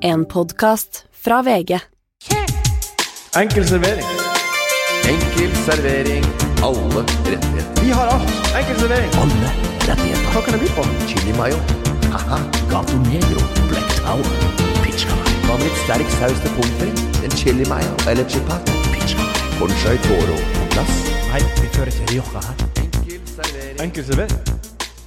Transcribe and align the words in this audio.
En 0.00 0.24
podkast 0.26 1.04
fra 1.24 1.42
VG. 1.42 1.80
Enkel 3.36 3.68
servering. 3.68 4.06
Enkel 5.08 5.56
servering. 5.56 6.24
Alle 6.62 7.04
rettigheter. 7.24 7.82
Vi 7.82 7.90
har 7.90 8.06
alt. 8.06 8.30
Enkel 8.56 8.78
servering. 8.80 9.10
Alle 9.12 9.50
rettigheter. 9.88 10.32
Hva 10.32 10.42
kan 10.42 10.52
det 10.52 10.60
bli 10.60 10.68
på? 10.76 10.84
Chili 11.06 11.32
mayo. 11.38 11.56
Haha. 12.12 12.38
Gato 12.70 12.96
Negro. 12.96 13.40
Black 13.70 13.96
Tower. 13.96 14.36
Pizza. 14.84 15.16
Hva 15.46 15.56
med 15.56 15.66
litt 15.66 15.80
sterk 15.86 16.14
saus 16.18 16.38
til 16.44 16.54
pommes 16.58 16.78
frites? 16.82 17.24
En 17.24 17.36
chili 17.40 17.66
mayo 17.70 17.96
eller 18.06 18.28
chipat? 18.28 18.70
Pizza. 18.92 19.26
Conchai 19.58 19.96
toro 20.06 20.38
på 20.54 20.70
plass. 20.76 20.94
Nei, 21.32 21.42
vi 21.62 21.74
fører 21.74 21.90
til 21.90 22.14
Rioja 22.14 22.46
her. 22.46 22.64
Enkel 22.84 23.20
servering. 23.34 23.82
Enkel 23.88 24.10
servering. 24.12 24.57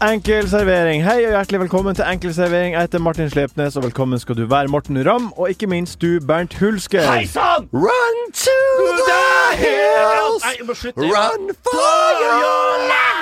Enkel 0.02 0.50
servering. 0.50 1.04
Hei 1.06 1.26
og 1.26 1.30
hjertelig 1.36 1.60
velkommen 1.60 1.96
til 1.96 2.06
Enkel 2.14 2.34
servering. 2.34 2.74
Jeg 2.74 2.82
heter 2.82 3.00
Martin 3.00 3.30
Slepnes, 3.30 3.76
og 3.78 3.84
velkommen 3.84 4.20
skal 4.20 4.38
du 4.38 4.46
være, 4.46 4.68
Morten 4.68 4.98
Ramm, 5.12 5.32
og 5.32 5.50
ikke 5.50 5.68
minst 5.68 6.02
du, 6.02 6.20
Bernt 6.28 6.60
Hulsker. 6.60 7.12
Hei 7.12 7.26
sann! 7.26 7.70
Run 7.74 8.32
to 8.34 8.58
the 9.10 9.58
hills. 9.58 10.44
Nei, 10.44 10.66
må 10.66 10.74
slutte. 10.74 11.02
Run 11.02 11.54
for 11.64 12.02
your 12.18 12.78
life. 12.90 13.22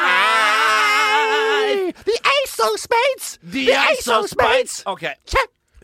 The 2.07 2.17
Ace 2.39 2.59
of 2.63 2.79
Spades! 2.79 3.39
The 3.53 3.71
Ace 3.91 4.07
of 4.07 4.29
Spades! 4.29 4.83
OK. 4.85 5.03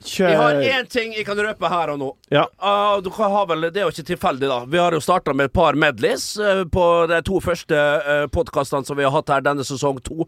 Kjør. 0.05 0.29
Vi 0.29 0.37
har 0.39 0.61
én 0.77 0.87
ting 0.91 1.15
jeg 1.17 1.25
kan 1.27 1.39
røpe 1.41 1.69
her 1.71 1.91
og 1.95 1.99
nå. 2.01 2.11
Ja. 2.33 2.45
Ah, 2.59 3.01
har 3.01 3.49
vel, 3.49 3.67
Det 3.73 3.81
er 3.81 3.87
jo 3.87 3.93
ikke 3.93 4.07
tilfeldig, 4.13 4.47
da. 4.51 4.61
Vi 4.69 4.81
har 4.81 4.93
jo 4.93 5.01
starta 5.03 5.33
med 5.33 5.49
et 5.49 5.53
par 5.55 5.73
medleys 5.73 6.37
uh, 6.37 6.63
på 6.69 6.85
de 7.09 7.21
to 7.25 7.41
første 7.43 7.75
uh, 7.75 8.25
podkastene 8.31 8.85
som 8.85 8.97
vi 8.97 9.07
har 9.07 9.13
hatt 9.15 9.33
her 9.33 9.45
denne 9.45 9.65
sesong 9.65 10.01
to, 10.05 10.27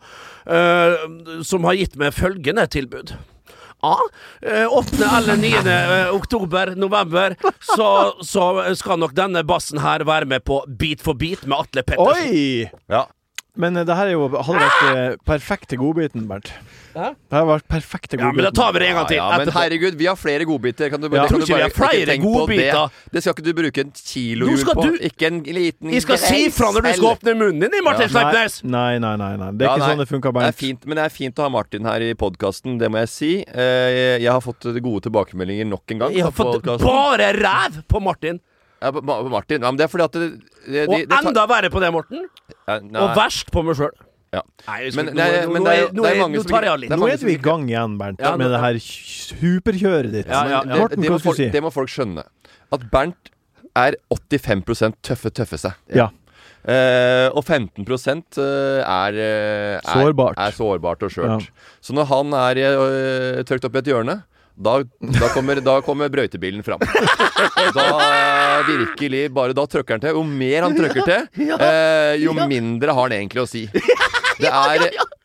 uh, 0.50 1.42
som 1.46 1.68
har 1.70 1.78
gitt 1.78 1.98
meg 2.00 2.16
følgende 2.18 2.68
tilbud. 2.74 3.16
Ja, 3.82 3.98
eh, 4.42 4.74
8. 4.74 5.06
eller 5.18 5.38
9. 5.38 5.48
eh, 5.70 6.16
oktober, 6.16 6.74
november, 6.76 7.36
så, 7.76 8.14
så 8.26 8.76
skal 8.76 8.98
nok 9.00 9.14
denne 9.14 9.44
bassen 9.46 9.78
her 9.84 10.02
være 10.08 10.26
med 10.26 10.44
på 10.50 10.64
Beat 10.80 11.04
for 11.06 11.14
beat 11.14 11.46
med 11.46 11.60
Atle 11.60 11.84
Pettersen. 11.86 12.34
Oi! 12.34 12.66
Ja. 12.90 13.06
Men 13.58 13.78
eh, 13.78 13.86
det 13.86 13.98
her 13.98 14.10
er 14.10 14.18
jo, 14.18 14.28
hadde 14.34 14.64
vært 14.64 14.88
eh, 14.90 15.20
perfekt 15.30 15.70
til 15.70 15.82
godbiten, 15.82 16.26
Bernt. 16.30 16.50
Hæ? 16.98 17.10
Det 17.30 17.38
har 17.38 17.46
vært 17.46 17.66
perfekte 17.70 18.18
godbiter. 18.18 18.26
Ja, 18.26 18.32
men 18.34 18.46
da 18.48 18.52
tar 18.58 18.72
vi 18.74 18.80
det 18.82 18.88
en 18.90 18.96
gang 18.98 19.08
til. 19.08 19.18
Ja, 19.20 19.26
ja, 19.30 19.38
men 19.38 19.52
herregud, 19.54 19.96
vi 20.00 20.06
har 20.10 20.16
flere 20.18 20.46
godbiter. 20.50 20.90
Kan 20.90 21.02
du, 21.02 21.08
Ja. 21.14 21.28
kan 21.28 21.40
du 21.40 21.46
har 21.54 21.68
ikke 21.70 21.78
flere 21.78 22.06
tenk 22.10 22.24
på. 22.26 22.48
Det. 22.48 23.12
det 23.14 23.22
skal 23.24 23.34
ikke 23.36 23.44
du 23.46 23.54
bruke 23.54 23.78
en 23.86 23.92
kilo 23.94 24.48
på. 24.48 24.82
du- 24.84 24.98
Ikke 25.06 25.28
en 25.28 25.44
liten 25.44 25.92
Jeg 25.94 26.02
skal 26.02 26.18
si 26.18 26.50
fra 26.50 26.72
når 26.74 26.82
du 26.82 26.94
skal 26.94 27.10
åpne 27.14 27.36
munnen 27.38 27.70
din, 27.72 27.84
Martin 27.84 28.02
Ja. 28.02 28.08
Sleipnes! 28.08 28.64
Nei, 28.64 28.98
nei, 28.98 29.16
nei. 29.16 29.36
nei. 29.38 29.52
Det 29.52 29.62
er 29.62 29.66
Ja, 29.70 29.76
ikke 29.76 29.80
nei, 29.80 29.90
sånn 29.94 29.98
det 30.00 30.08
funker, 30.10 30.34
Det 30.34 30.42
er 30.42 30.48
Bernt. 30.52 30.56
fint, 30.56 30.86
men 30.88 30.96
det 30.98 31.06
er 31.06 31.10
fint 31.10 31.36
å 31.36 31.42
ha 31.44 31.50
Martin 31.50 31.84
her 31.86 32.02
i 32.02 32.14
podkasten, 32.16 32.80
det 32.80 32.90
må 32.92 32.98
jeg 33.06 33.10
si. 33.10 33.46
Eh, 33.48 34.18
Jeg 34.18 34.32
har 34.32 34.42
fått 34.42 34.62
gode 34.82 35.02
tilbakemeldinger 35.06 35.68
nok 35.68 35.84
en 35.92 36.00
gang. 36.00 36.12
Jeg 36.14 36.24
har 36.24 36.32
fått 36.32 36.62
podcasten. 36.64 36.88
bare 36.88 37.34
ræv 37.34 37.84
på 37.88 38.02
Martin. 38.02 38.40
ja, 38.82 38.92
Martin. 38.92 39.62
Ja, 39.62 39.72
men 39.72 39.78
det 39.78 39.84
er 39.86 39.88
fordi 39.88 40.04
at 40.04 40.12
det, 40.14 40.42
det, 40.68 40.88
Og 40.90 40.96
de- 40.96 41.06
det 41.06 41.10
tar- 41.10 41.28
enda 41.28 41.46
verre 41.48 41.70
på 41.70 41.80
det, 41.80 41.92
Morten. 41.94 42.26
ja. 42.68 42.76
Og 42.78 43.16
verst 43.16 43.52
på 43.52 43.64
meg 43.64 43.76
sjøl. 43.76 43.92
Ja. 44.38 44.44
Nei, 44.68 44.92
Men- 44.96 45.12
nei, 45.18 45.28
nå- 45.42 45.54
men 45.56 45.64
det 45.68 45.74
er- 45.78 45.90
nå- 45.92 46.04
det 46.06 46.12
er 46.12 46.22
mange 46.22 46.38
Nå 46.38 46.44
tar 46.52 46.68
jeg 46.68 46.74
av 46.74 46.80
litt. 46.84 46.92
Nå 46.94 47.10
er 47.10 47.18
du 47.18 47.26
vi 47.26 47.34
i 47.34 47.42
gang 47.50 47.66
igjen, 47.70 47.98
Bernt, 47.98 48.22
Ja, 48.22 48.36
med 48.38 48.48
nå- 48.48 48.54
det 48.54 48.62
her 48.62 48.80
superkjøret 48.84 50.12
ditt. 50.12 50.28
Ja, 50.28 50.44
ja, 50.48 50.62
Men 50.62 50.70
ja. 50.70 50.76
det, 50.76 50.82
Morten, 50.82 51.02
det, 51.02 51.12
må 51.12 51.20
folk, 51.22 51.38
si? 51.38 51.50
det 51.50 51.64
må 51.64 51.74
folk 51.74 51.90
skjønne. 51.90 52.24
At 52.72 52.88
Bernt 52.92 53.32
er 53.76 53.96
85% 54.12 54.96
tøffe, 55.04 55.32
tøffe 55.32 55.58
seg. 55.60 55.74
Ja. 55.94 56.10
Uh, 56.68 57.30
og 57.32 57.46
15 57.46 57.86
eh, 58.36 58.84
er, 58.84 59.14
eh, 59.16 59.76
er 59.78 59.82
Sårbart. 59.88 60.36
Er 60.38 60.52
sårbart 60.52 61.04
og 61.06 61.14
skjørt. 61.14 61.46
Ja. 61.46 61.70
Så 61.82 61.94
når 61.96 62.10
han 62.10 62.34
er 62.34 62.60
uh, 62.76 63.44
trykt 63.48 63.64
opp 63.64 63.78
i 63.78 63.80
et 63.80 63.86
hjørne 63.86 64.24
da, 64.58 64.80
da, 65.00 65.28
kommer, 65.36 65.62
da 65.62 65.78
kommer 65.86 66.10
brøytebilen 66.10 66.64
fram. 66.66 66.82
Da 67.78 68.64
virkelig 68.66 69.28
bare 69.34 69.54
Da 69.54 69.68
trøkker 69.70 69.96
han 69.98 70.02
til. 70.04 70.18
Jo 70.18 70.24
mer 70.26 70.66
han 70.66 70.76
trøkker 70.76 71.06
til, 71.06 71.28
eh, 71.62 72.16
jo 72.24 72.34
mindre 72.34 72.96
har 72.98 73.06
han 73.08 73.16
egentlig 73.20 73.44
å 73.44 73.48
si. 73.50 73.68
Det 74.38 74.50
er, 74.52 74.84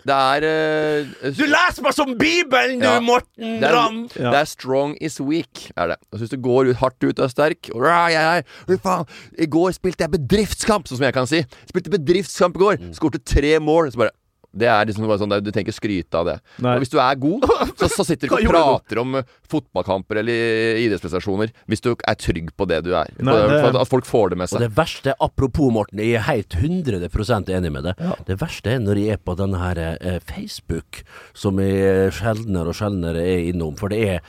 det 0.08 0.16
er 0.16 0.46
uh, 0.46 1.26
Du 1.36 1.44
leser 1.46 1.84
meg 1.84 1.96
som 1.96 2.14
Bibelen, 2.18 2.80
du, 2.80 2.86
Ja. 2.88 2.94
Morten 3.04 3.58
det 3.60 3.68
er, 3.68 3.76
Ramm! 3.76 4.00
Ja. 4.16 4.30
det 4.32 4.40
er 4.40 4.48
strong 4.50 4.94
is 5.04 5.20
weak, 5.20 5.66
er 5.76 5.92
det. 5.92 5.98
Altså 6.12 6.22
Hvis 6.24 6.32
du 6.32 6.40
går 6.42 6.72
ut, 6.72 6.80
hardt 6.80 6.98
ut 7.04 7.12
og 7.18 7.26
er 7.26 7.32
sterk 7.32 7.70
og, 7.74 7.82
«Ra, 7.84 8.06
jeg, 8.12 8.46
faen, 8.82 9.06
I 9.38 9.48
går 9.52 9.76
spilte 9.76 10.06
jeg 10.06 10.14
bedriftskamp, 10.16 10.88
sånn 10.88 11.00
som 11.00 11.06
jeg 11.08 11.16
kan 11.16 11.28
si. 11.30 11.42
Spilte 11.68 11.92
bedriftskamp 11.92 12.56
i 12.56 12.64
går. 12.64 12.80
Mm. 12.82 12.92
Skårte 12.96 13.20
tre 13.26 13.56
mål. 13.62 13.92
Så 13.92 14.00
bare 14.02 14.14
det 14.52 14.68
er 14.68 14.84
liksom 14.88 15.06
bare 15.08 15.18
sånn, 15.22 15.30
det 15.32 15.40
Du 15.46 15.50
tenker 15.54 15.72
skryte 15.72 16.18
av 16.20 16.26
det. 16.28 16.34
Nei. 16.60 16.74
Og 16.76 16.82
hvis 16.84 16.92
du 16.92 16.98
er 17.00 17.16
god, 17.16 17.46
så, 17.80 17.88
så 17.88 18.04
sitter 18.04 18.28
du 18.28 18.34
ikke 18.36 18.52
og 18.52 18.54
prater 18.82 19.00
om 19.00 19.14
eh, 19.20 19.24
fotballkamper 19.48 20.20
eller 20.20 20.78
idrettsprestasjoner. 20.82 21.52
Hvis 21.72 21.80
du 21.84 21.90
er 21.94 22.18
trygg 22.20 22.50
på 22.58 22.66
det 22.68 22.82
du 22.86 22.92
er. 22.94 23.08
Nei, 23.18 23.36
det- 23.48 23.72
at 23.82 23.88
folk 23.90 24.04
får 24.08 24.30
det 24.34 24.38
med 24.42 24.50
seg. 24.52 24.60
Og 24.60 24.66
det 24.66 24.72
verste, 24.76 25.14
apropos 25.24 25.72
Morten, 25.72 25.98
jeg 26.04 26.20
er 26.20 26.26
helt 26.28 26.56
100% 26.60 27.48
enig 27.56 27.72
med 27.72 27.88
deg. 27.88 28.04
Det 28.28 28.38
verste 28.40 28.74
er 28.76 28.82
når 28.84 29.00
jeg 29.02 29.16
er 29.16 29.22
på 29.24 29.36
denne 29.40 29.60
her 29.62 29.80
eh, 29.96 30.18
Facebook, 30.28 31.02
som 31.34 31.58
jeg 31.62 32.12
sjeldnere 32.18 32.72
og 32.72 32.78
sjeldnere 32.78 33.22
er 33.24 33.48
innom. 33.52 33.76
For 33.80 33.88
det 33.92 34.02
er 34.18 34.20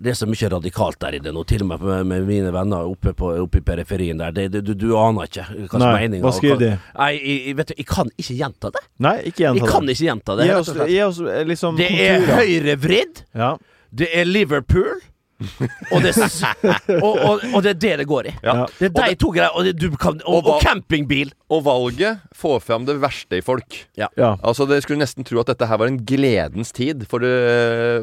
det 0.00 0.12
er 0.12 0.16
så 0.18 0.26
mye 0.30 0.48
radikalt 0.52 0.98
der 1.02 1.16
i 1.18 1.20
det 1.22 1.32
nå, 1.34 1.42
til 1.48 1.62
og 1.64 1.68
med 1.72 1.84
med, 1.88 2.06
med 2.06 2.26
mine 2.28 2.52
venner 2.54 2.88
oppe, 2.88 3.12
på, 3.18 3.30
oppe 3.42 3.58
i 3.60 3.64
periferien 3.66 4.18
der. 4.22 4.32
Det, 4.36 4.48
det, 4.54 4.62
du, 4.64 4.72
du 4.78 4.92
aner 4.98 5.28
ikke 5.28 5.44
hva 5.50 5.68
som 5.74 5.84
er 5.88 5.98
meninga. 6.00 6.22
hva 6.24 6.32
skriver 6.36 6.60
de? 6.62 6.70
Nei, 6.96 7.10
jeg, 7.18 7.38
jeg, 7.46 7.56
vet 7.60 7.72
du, 7.72 7.74
jeg 7.82 7.88
kan 7.92 8.12
ikke 8.16 8.36
gjenta 8.40 8.72
det. 8.78 8.84
Nei, 9.08 9.14
ikke 9.30 9.44
gjenta 9.44 9.58
Jeg 9.60 9.66
det. 9.66 9.72
kan 9.74 9.92
ikke 9.94 10.06
gjenta 10.08 10.36
det. 10.40 10.48
Gi 10.48 10.56
oss, 10.58 10.72
gi 10.94 11.00
oss 11.06 11.22
liksom 11.52 11.80
Det 11.80 11.90
er 12.08 12.26
høyrevridd. 12.32 13.24
Ja. 13.34 13.54
Det 13.92 14.08
er 14.16 14.24
Liverpool. 14.28 15.00
Og 15.92 16.02
det, 16.04 16.12
og, 17.02 17.16
og, 17.16 17.42
og 17.54 17.58
det 17.64 17.70
er 17.74 17.78
det 17.82 17.92
det 18.02 18.06
går 18.10 18.28
i. 18.30 18.34
Ja. 18.44 18.54
Det 18.78 18.90
er 18.90 19.12
de 19.14 19.18
to 19.20 19.30
greiene. 19.34 19.52
Og, 19.56 19.64
det, 19.66 19.74
du 19.80 19.96
kan, 20.00 20.20
og, 20.24 20.42
Og 20.42 20.50
og 20.56 20.62
campingbil. 20.64 21.32
Og 21.52 21.64
valget 21.66 22.22
får 22.38 22.62
fram 22.64 22.86
det 22.88 22.96
verste 23.02 23.38
i 23.40 23.44
folk. 23.44 23.82
ja. 23.98 24.08
Altså 24.42 24.64
Dere 24.68 24.80
skulle 24.84 25.02
nesten 25.02 25.26
tro 25.28 25.40
at 25.42 25.50
dette 25.52 25.66
her 25.68 25.78
var 25.80 25.90
en 25.90 25.98
gledens 26.08 26.72
tid 26.72 27.04
for 27.10 27.20
det, 27.24 27.32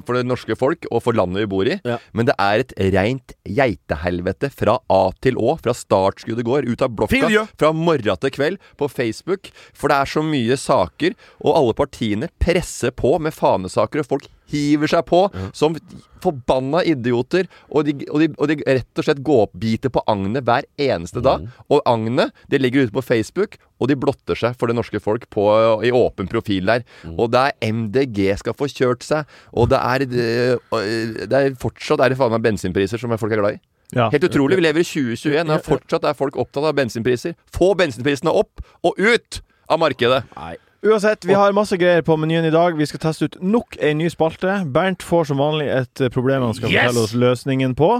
for 0.05 0.17
det 0.19 0.25
norske 0.27 0.55
folk 0.59 0.85
og 0.91 1.01
for 1.05 1.17
landet 1.17 1.43
vi 1.45 1.49
bor 1.49 1.67
i. 1.69 1.79
Ja. 1.87 1.97
Men 2.13 2.29
det 2.29 2.35
er 2.39 2.63
et 2.63 2.73
reint 2.93 3.33
geitehelvete 3.49 4.51
fra 4.53 4.77
A 4.93 5.01
til 5.23 5.39
Å. 5.39 5.55
Fra 5.63 5.73
startskuddet 5.75 6.45
går, 6.47 6.67
ut 6.69 6.83
av 6.85 6.93
blokka, 6.95 7.15
Filje. 7.15 7.45
fra 7.59 7.71
morgen 7.75 8.21
til 8.21 8.33
kveld 8.35 8.59
på 8.79 8.89
Facebook. 8.91 9.49
For 9.73 9.91
det 9.91 9.97
er 10.03 10.13
så 10.13 10.23
mye 10.25 10.57
saker, 10.59 11.15
og 11.43 11.55
alle 11.57 11.77
partiene 11.77 12.29
presser 12.41 12.93
på 12.95 13.15
med 13.21 13.33
fanesaker, 13.35 14.03
og 14.03 14.09
folk 14.13 14.29
hiver 14.51 14.91
seg 14.91 15.05
på 15.09 15.23
som 15.55 15.77
forbanna 16.23 16.81
idioter. 16.87 17.47
Og 17.71 17.87
de, 17.87 17.95
og, 18.09 18.19
de, 18.23 18.29
og 18.35 18.51
de 18.51 18.57
rett 18.65 19.01
og 19.01 19.07
slett 19.07 19.23
går 19.25 19.45
opp 19.47 19.55
biter 19.61 19.93
på 19.93 20.03
agnet 20.11 20.45
hver 20.47 20.67
eneste 20.81 21.23
dag. 21.25 21.47
Og 21.71 21.81
agnet 21.89 22.35
det 22.51 22.61
ligger 22.61 22.87
ute 22.87 22.95
på 22.95 23.05
Facebook, 23.05 23.57
og 23.79 23.91
de 23.91 23.97
blotter 23.99 24.37
seg 24.39 24.57
for 24.59 24.71
det 24.71 24.75
norske 24.79 24.99
folk 25.03 25.29
på, 25.31 25.47
i 25.85 25.93
åpen 25.95 26.29
profil 26.31 26.67
der. 26.69 26.85
Og 27.15 27.31
det 27.33 27.45
er 27.47 27.73
MDG 27.73 28.23
skal 28.41 28.57
få 28.57 28.67
kjørt 28.71 29.05
seg, 29.07 29.27
og 29.55 29.71
det 29.71 29.79
er, 29.79 30.07
det 30.09 31.43
er 31.43 31.59
fortsatt 31.59 32.03
er 32.03 32.13
det 32.13 32.19
faen 32.19 32.33
meg 32.35 32.43
bensinpriser 32.45 33.01
som 33.01 33.15
folk 33.19 33.35
er 33.35 33.43
glad 33.43 33.59
i. 33.59 33.61
Ja. 33.95 34.09
Helt 34.13 34.23
utrolig. 34.27 34.59
Vi 34.59 34.65
lever 34.67 34.83
i 34.83 34.85
2021, 34.85 35.49
og 35.49 35.65
fortsatt 35.65 36.05
er 36.05 36.17
folk 36.17 36.37
opptatt 36.37 36.67
av 36.69 36.75
bensinpriser. 36.77 37.33
Få 37.55 37.71
bensinprisene 37.79 38.33
opp 38.33 38.61
og 38.85 38.99
ut 38.99 39.39
av 39.69 39.81
markedet! 39.81 40.23
Nei. 40.35 40.57
Uansett, 40.81 41.25
vi 41.25 41.33
har 41.35 41.51
masse 41.51 41.75
greier 41.77 42.01
på 42.07 42.15
menyen 42.15 42.45
i 42.47 42.53
dag. 42.55 42.77
Vi 42.79 42.85
skal 42.87 43.01
teste 43.03 43.27
ut 43.27 43.35
nok 43.43 43.75
ei 43.83 43.91
ny 43.99 44.07
spalte. 44.11 44.61
Bernt 44.71 45.03
får 45.03 45.27
som 45.27 45.41
vanlig 45.41 45.67
et 45.75 46.03
problem 46.15 46.45
han 46.47 46.55
skal 46.55 46.71
Yes! 46.71 46.85
fortelle 46.87 47.03
oss 47.03 47.15
løsningen 47.19 47.75
på. 47.75 47.91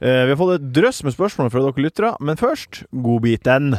Eh, 0.00 0.24
vi 0.28 0.34
har 0.34 0.36
fått 0.36 0.58
et 0.60 0.68
drøss 0.76 1.00
med 1.08 1.16
spørsmål 1.16 1.48
fra 1.50 1.64
dere 1.64 1.86
lyttere, 1.88 2.12
men 2.20 2.36
først. 2.36 2.84
Godbiten. 2.92 3.78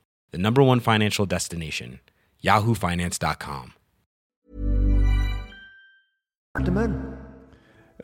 the 0.31 0.37
number 0.37 0.61
one 0.63 0.79
financial 0.79 1.25
destination, 1.25 1.99
yahoofinance.com. 2.43 3.73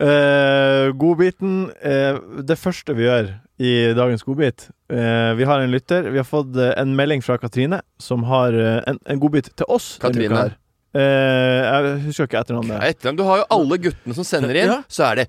Uh, 0.00 0.92
godbiten. 0.94 1.72
Uh, 1.82 2.42
det 2.46 2.54
første 2.58 2.94
vi 2.94 3.08
gjør 3.08 3.32
i 3.58 3.72
dagens 3.98 4.22
godbit 4.22 4.68
uh, 4.92 5.34
Vi 5.34 5.44
har 5.48 5.58
en 5.64 5.72
lytter. 5.74 6.06
Vi 6.14 6.20
har 6.20 6.24
fått 6.28 6.54
eh, 6.56 6.70
en 6.78 6.94
melding 6.96 7.24
fra 7.24 7.34
Katrine, 7.42 7.80
som 7.98 8.22
har 8.30 8.54
eh, 8.54 8.78
en, 8.86 9.00
en 9.10 9.20
godbit 9.20 9.50
til 9.58 9.66
oss. 9.68 9.96
Katrine? 10.00 10.52
Eh, 10.96 11.02
jeg 11.02 11.96
husker 12.06 12.28
ikke 12.28 12.40
etternavnet. 12.40 12.78
Etter 12.86 13.16
Du 13.18 13.24
har 13.26 13.42
jo 13.42 13.48
alle 13.58 13.76
guttene 13.82 14.14
som 14.16 14.24
sender 14.24 14.56
inn. 14.56 14.70
Ja. 14.70 14.78
Så 14.88 15.04
er 15.10 15.20
det 15.20 15.26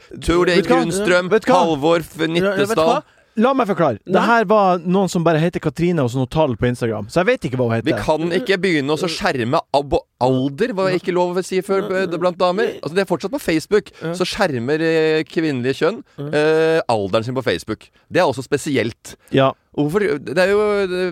Vet 1.33 1.47
du 1.47 1.51
hva? 1.51 1.63
Halvor? 1.65 2.05
Nittestad. 2.29 3.09
La 3.39 3.53
meg 3.55 3.69
forklare. 3.69 4.01
Det 4.03 4.21
her 4.25 4.45
var 4.49 4.81
noen 4.83 5.09
som 5.11 5.23
bare 5.25 5.39
heter 5.41 5.61
Katrine 5.63 6.03
og 6.03 6.11
så 6.11 6.19
noe 6.19 6.29
tall 6.31 6.55
på 6.59 6.67
Instagram. 6.69 7.07
Så 7.11 7.21
jeg 7.21 7.29
vet 7.29 7.47
ikke 7.47 7.59
hva 7.59 7.69
hun 7.69 7.75
heter. 7.77 7.87
Vi 7.87 8.03
kan 8.03 8.35
ikke 8.35 8.57
begynne 8.61 8.95
å 8.95 9.09
skjerme 9.09 9.61
ab 9.79 9.95
alder, 10.19 10.73
var 10.75 10.91
ikke 10.97 11.13
lov 11.15 11.39
å 11.39 11.43
si 11.45 11.61
før 11.63 11.87
eh, 11.95 12.17
blant 12.19 12.39
damer. 12.39 12.73
Altså 12.81 12.97
Det 12.97 13.05
er 13.05 13.09
fortsatt 13.09 13.31
på 13.31 13.41
Facebook. 13.41 13.93
Så 14.17 14.27
skjermer 14.27 14.83
eh, 14.83 15.21
kvinnelige 15.29 15.79
kjønn 15.79 16.01
eh, 16.27 16.81
alderen 16.91 17.27
sin 17.27 17.37
på 17.37 17.45
Facebook. 17.45 17.87
Det 18.11 18.19
er 18.19 18.27
også 18.27 18.43
spesielt. 18.43 19.15
Ja. 19.35 19.53
Hvorfor? 19.79 20.03
Det 20.19 20.35
er 20.43 20.51
jo, 20.51 20.59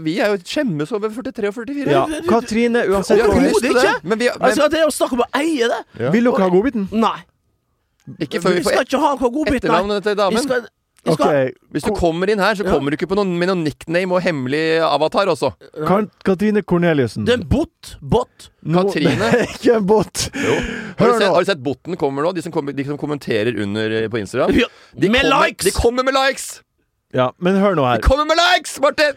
vi 0.03 0.17
er 0.19 0.33
jo 0.33 0.41
skjemmes 0.43 0.91
over 0.97 1.13
43 1.13 1.51
og 1.53 1.57
44. 1.61 1.93
ja. 1.93 2.03
Katrine, 2.27 2.83
uansett 2.91 3.21
Ja, 3.21 3.29
hun 3.31 3.47
visste 3.47 3.71
det. 3.71 3.95
Men 4.03 4.19
vi, 4.19 4.27
men, 4.33 4.49
Altså, 4.49 4.67
det 4.73 4.81
er 4.81 4.89
å 4.89 4.93
snakke 4.93 5.15
om 5.19 5.23
å 5.23 5.31
eie 5.39 5.69
det. 5.71 5.81
Vil 6.11 6.27
dere 6.27 6.43
ha 6.43 6.51
godbiten? 6.51 6.89
Nei. 6.91 7.19
ikke 8.23 8.41
før 8.43 8.57
vi 8.57 8.65
skal 8.65 8.81
får 8.81 8.89
ikke 8.89 8.99
ha 9.03 9.29
godbit, 9.29 9.61
etternavnet 9.61 10.03
til 10.03 10.19
damen. 10.19 10.37
vi 10.39 10.43
skal, 10.43 10.67
Ok. 11.13 11.53
Hvis 11.71 11.83
du 11.87 11.91
kommer 11.95 12.29
inn 12.29 12.39
her, 12.39 12.55
så 12.55 12.65
Ja. 12.65 12.71
kommer 12.73 12.91
du 12.91 12.97
ikke 12.97 13.07
på 13.11 13.15
noen, 13.15 13.37
med 13.39 13.47
noen 13.49 13.63
nickname 13.63 14.11
og 14.17 14.21
hemmelig 14.25 14.79
avatar 14.83 15.27
også. 15.31 15.53
Kan, 15.87 16.09
Katrine 16.25 16.61
Korneliussen. 16.63 17.25
Det 17.25 17.33
er 17.35 17.41
en 17.41 17.47
bot. 17.47 17.95
Bot. 18.01 18.49
No, 18.63 18.83
Katrine. 18.83 19.15
Det 19.17 19.33
er 19.41 19.53
ikke 19.55 19.75
en 19.77 19.85
bot. 19.87 20.29
Har 20.33 20.41
Hør 20.97 21.13
du, 21.13 21.19
sett, 21.19 21.27
nå. 21.27 21.33
har 21.33 21.41
du 21.41 21.51
sett 21.51 21.63
botten 21.63 21.97
kommer 21.97 22.23
nå? 22.23 22.33
De 22.33 22.41
som, 22.41 22.51
kom, 22.51 22.65
de 22.73 22.83
som 22.85 22.97
kommenterer 22.97 23.55
under 23.61 23.91
eh, 24.03 24.07
på 24.09 24.17
Instagram. 24.19 24.51
Ja, 24.57 24.67
De 24.97 25.09
med 25.09 25.21
kommer, 25.27 25.47
likes! 25.47 25.65
De 25.65 25.71
kommer 25.71 26.03
med 26.03 26.13
likes! 26.17 26.61
Ja, 27.13 27.31
men 27.39 27.55
hør 27.61 27.75
nå 27.77 27.85
her. 27.87 28.01
De 28.01 28.07
kommer 28.07 28.25
med 28.27 28.37
likes, 28.37 28.79
Martin! 28.81 29.13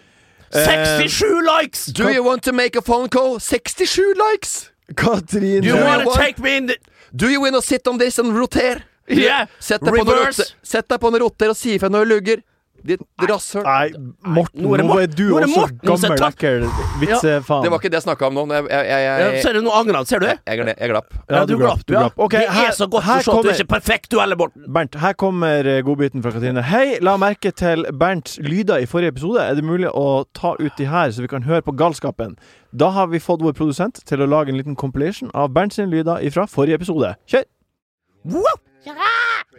67 0.53 1.43
likes! 1.47 1.87
Do 1.87 2.09
you 2.11 2.23
want 2.25 2.43
to 2.45 2.53
make 2.53 2.77
a 2.77 2.83
phone 2.83 3.09
call? 3.09 3.39
67 3.41 4.15
likes! 4.19 4.71
Katrine 4.97 5.63
Do 5.63 5.69
you 5.69 5.77
want 5.77 6.05
want- 6.07 6.19
take 6.19 6.39
me 6.43 6.57
in 6.57 6.67
the 6.67 6.77
Do 7.15 7.29
you 7.29 7.41
want 7.41 7.55
to 7.55 7.63
sit 7.63 7.87
on 7.89 7.99
this 7.99 8.19
and 8.19 8.35
roter? 8.37 8.83
Yeah. 9.11 9.51
Sett 9.59 9.83
deg, 9.83 9.95
på 9.97 10.05
noen 10.05 10.23
rotter, 10.27 10.55
sett 10.63 10.89
deg 10.89 11.03
på 11.03 11.11
en 11.11 11.21
rotter 11.25 11.53
og 11.53 11.59
si 11.59 11.75
ifra 11.77 11.91
når 11.91 12.07
du 12.07 12.15
lugger. 12.15 12.47
Ditt 12.81 13.03
rasshøl. 13.29 13.65
Nei, 13.67 13.91
Morten, 14.25 14.63
nå 14.65 14.71
er 14.73 14.81
det 14.81 14.87
er 15.03 15.11
du 15.13 15.25
nå 15.29 15.41
er 15.41 15.45
også 15.45 15.61
Morten 15.61 15.81
gammel, 15.85 16.23
ekkel 16.31 16.63
vitsefaen. 17.03 17.65
Det 17.67 17.73
var 17.75 17.83
ikke 17.83 17.91
det 17.93 17.99
jeg 17.99 18.05
snakka 18.07 18.29
om 18.31 18.39
nå. 18.39 18.45
Jeg, 18.55 18.65
jeg, 18.71 18.87
jeg, 18.89 19.03
ja, 19.05 19.17
jeg, 19.21 19.43
Ser 19.45 19.59
du 19.59 19.61
noe 19.67 19.75
angrende? 19.77 20.09
Ser 20.09 20.23
du? 20.23 20.27
jeg, 20.31 20.39
jeg, 20.47 20.77
jeg 20.81 20.93
glapp. 20.93 21.11
Ja, 21.29 21.43
du 21.45 21.55
glapp, 21.61 21.83
du, 21.85 21.93
ja. 21.99 22.07
Okay, 22.17 22.47
det 22.47 22.55
her- 22.57 22.71
er 22.71 22.79
så 22.79 22.89
godt 22.89 23.05
å 23.05 23.19
se 23.21 23.35
at 23.35 23.45
du 23.45 23.51
er 23.53 23.59
ikke 23.59 23.73
perfekt, 23.75 24.09
du 24.15 24.17
heller, 24.23 24.41
Morten. 24.41 24.65
Bernt, 24.73 24.97
her 25.03 25.19
kommer 25.21 25.69
eh, 25.75 25.83
godbiten 25.85 26.25
fra 26.25 26.33
Katrine. 26.33 26.65
Hei, 26.71 26.97
la 27.05 27.19
merke 27.21 27.53
til 27.53 27.85
Bernts 28.01 28.39
lyder 28.41 28.81
i 28.81 28.89
forrige 28.89 29.13
episode. 29.13 29.45
Er 29.45 29.61
det 29.61 29.67
mulig 29.67 29.93
å 29.93 30.25
ta 30.37 30.55
ut 30.57 30.81
de 30.81 30.89
her, 30.89 31.13
så 31.13 31.27
vi 31.27 31.31
kan 31.35 31.45
høre 31.45 31.61
på 31.67 31.77
galskapen? 31.77 32.39
Da 32.73 32.89
har 32.97 33.13
vi 33.13 33.21
fått 33.21 33.45
vår 33.45 33.59
produsent 33.61 34.01
til 34.09 34.25
å 34.25 34.31
lage 34.31 34.55
en 34.55 34.61
liten 34.61 34.79
compilation 34.79 35.29
av 35.37 35.53
Bernts 35.53 35.77
lyder 35.85 36.25
fra 36.33 36.49
forrige 36.49 36.81
episode. 36.81 37.13
Kjør! 37.29 37.45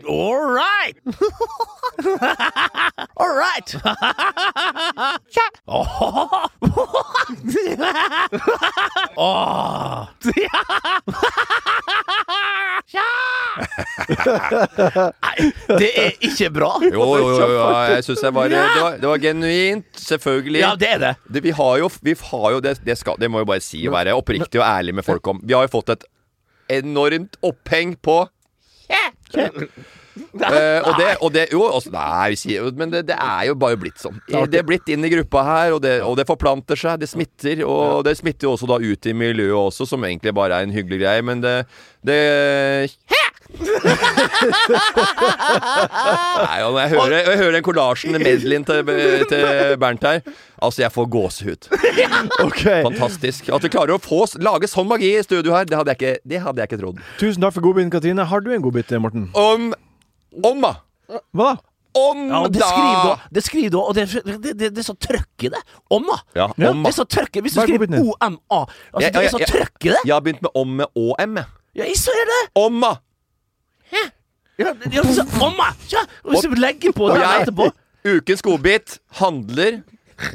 All 0.07 0.41
right. 0.49 0.97
All 3.17 3.35
right. 3.35 3.75
Åh. 9.17 10.07
Nei, 15.21 15.51
det 15.77 15.91
er 15.93 16.11
ikke 16.17 16.49
bra. 16.49 16.71
Jo, 16.81 16.89
jo, 16.89 17.29
jo, 17.29 17.45
jo 17.45 17.69
jeg 17.91 18.03
syns 18.07 18.23
jeg 18.25 18.33
var 18.33 18.49
det, 18.49 18.57
var 18.57 18.97
det 18.97 19.07
var 19.11 19.21
genuint. 19.21 19.85
Selvfølgelig. 20.01 20.63
Ja, 20.63 20.73
det 20.79 20.89
er 20.95 20.99
det. 21.03 21.13
det, 21.29 21.43
vi 21.45 21.53
har 21.55 21.77
jo, 21.83 21.91
vi 22.01 22.15
har 22.31 22.51
jo 22.55 22.59
det, 22.63 22.79
det, 22.85 22.97
skal, 22.97 23.21
det 23.21 23.29
må 23.29 23.45
jo 23.45 23.51
bare 23.53 23.61
si 23.61 23.85
å 23.85 23.93
være 23.93 24.17
oppriktig 24.17 24.57
og 24.63 24.65
ærlig 24.65 24.97
med 24.97 25.05
folk 25.05 25.27
om. 25.29 25.37
Vi 25.45 25.53
har 25.53 25.69
jo 25.69 25.75
fått 25.77 25.93
et 25.93 26.09
enormt 26.81 27.37
oppheng 27.45 27.93
på 28.01 28.23
Eh, 30.11 30.79
og 30.83 30.97
det, 30.99 31.09
og 31.23 31.29
det 31.31 31.45
Jo, 31.53 31.61
også, 31.71 31.91
nei, 31.93 32.33
vi 32.33 32.39
sier, 32.39 32.65
men 32.75 32.91
det, 32.91 33.05
det 33.07 33.15
er 33.15 33.45
jo 33.47 33.55
bare 33.59 33.77
blitt 33.79 34.01
sånn. 34.01 34.17
Det 34.27 34.59
er 34.59 34.65
blitt 34.67 34.89
inn 34.91 35.05
i 35.07 35.11
gruppa 35.13 35.43
her, 35.47 35.75
og 35.77 35.81
det, 35.85 35.93
og 36.03 36.17
det 36.19 36.25
forplanter 36.27 36.79
seg. 36.79 36.99
Det 37.01 37.07
smitter. 37.11 37.63
Og 37.67 38.03
det 38.07 38.17
smitter 38.19 38.49
jo 38.49 38.55
også 38.57 38.67
da 38.69 38.79
ut 38.83 39.07
i 39.07 39.15
miljøet 39.15 39.55
også, 39.55 39.87
som 39.87 40.03
egentlig 40.07 40.33
bare 40.35 40.59
er 40.59 40.67
en 40.67 40.75
hyggelig 40.75 40.99
greie, 41.05 41.23
men 41.25 41.43
det, 41.43 41.55
det 42.07 42.19
Nei, 46.41 46.59
og 46.65 46.73
når 46.73 46.79
jeg 46.81 46.89
hører, 46.93 47.15
jeg 47.17 47.37
hører 47.41 47.55
den 47.57 47.65
kollasjen, 47.65 48.17
medleyen 48.21 48.65
til, 48.67 48.83
til 49.31 49.43
Bernt 49.81 50.03
her 50.07 50.21
Altså, 50.61 50.83
jeg 50.83 50.91
får 50.93 51.07
gåsehud. 51.15 51.67
Okay. 52.45 52.83
Fantastisk. 52.85 53.49
At 53.53 53.63
vi 53.65 53.71
klarer 53.73 53.95
å 53.95 54.01
få, 54.01 54.19
lage 54.45 54.69
sånn 54.69 54.87
magi 54.89 55.09
i 55.17 55.23
studio 55.25 55.55
her, 55.55 55.65
det 55.65 55.77
hadde 55.79 55.95
jeg 55.95 55.97
ikke, 56.01 56.13
det 56.29 56.41
hadde 56.43 56.61
jeg 56.61 56.69
ikke 56.69 56.79
trodd. 56.83 57.01
Tusen 57.17 57.41
takk 57.41 57.55
for 57.57 57.65
godbiten, 57.65 57.89
Katrine. 57.93 58.25
Har 58.29 58.43
du 58.45 58.51
en 58.53 58.61
godbit, 58.63 58.93
Morten? 59.01 59.27
Om 59.37 59.71
Om, 60.45 60.61
da! 60.63 60.73
Hva 61.35 61.49
da? 61.51 61.55
Om, 61.97 62.21
Ja, 62.29 62.43
det 62.47 62.61
da! 62.61 62.67
skriver 62.71 63.01
du, 63.03 63.23
det 63.35 63.41
skriver 63.43 63.71
du, 63.73 63.79
og 63.81 63.95
det, 63.97 64.05
det, 64.23 64.53
det, 64.55 64.69
det 64.71 64.79
er 64.79 64.85
så 64.87 64.95
trøkk 64.95 65.43
i 65.43 65.49
det. 65.51 65.59
Omma. 65.91 66.21
Ja, 66.37 66.45
Ja. 66.55 66.69
om, 66.71 66.85
Det 66.85 66.93
er 66.93 66.95
så 67.01 67.07
trøkk 67.17 67.41
Hvis 67.43 67.57
du 67.57 67.59
er 67.59 67.67
skriver? 67.67 67.97
OMA 67.99 68.29
altså, 68.61 69.01
Ja, 69.01 69.09
Det 69.09 69.25
er 69.25 69.33
så 69.33 69.41
trøkk 69.49 69.89
i 69.89 69.91
det. 69.91 69.99
Jeg 70.07 70.13
har 70.15 70.21
begynt 70.23 70.45
med 70.45 70.51
om 70.55 70.77
med 70.77 70.87
ÅM, 70.95 71.41
jeg. 71.41 71.49
Ja, 71.75 71.83
jeg 71.89 71.97
ser 71.99 72.23
det. 72.31 72.39
Omma! 73.91 74.09
Ja, 74.61 74.73
ja, 74.91 75.03
så, 75.15 75.25
Omma. 75.41 75.71
Ja, 75.89 76.03
og 76.27 76.43
du 76.43 76.55
legger 76.59 76.93
på 76.93 77.07
den 77.09 77.21
jeg, 77.23 77.45
etterpå 77.47 77.71
ukens 78.05 78.41
godbit 78.45 78.97
handler 79.21 79.81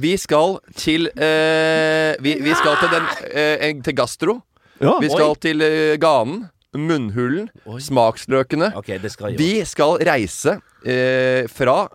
Vi 0.03 0.13
skal 0.19 0.57
til 0.79 1.09
eh, 1.15 2.17
vi, 2.23 2.37
vi 2.43 2.55
skal 2.59 2.79
til 2.81 2.93
den 2.95 3.09
eh, 3.31 3.83
Til 3.87 3.97
gastro. 3.99 4.41
Ja, 4.83 4.97
Vi 5.01 5.11
skal 5.13 5.37
til 5.41 5.63
eh, 5.63 5.97
ganen. 6.03 6.47
Munnhulen. 6.77 7.47
Smaksløkene. 7.81 8.73
Ok, 8.77 8.91
det 9.01 9.13
skal 9.15 9.33
jeg 9.33 9.41
Vi 9.41 9.53
skal 9.65 9.97
reise 10.05 10.59
eh, 10.85 11.47
fra 11.49 11.87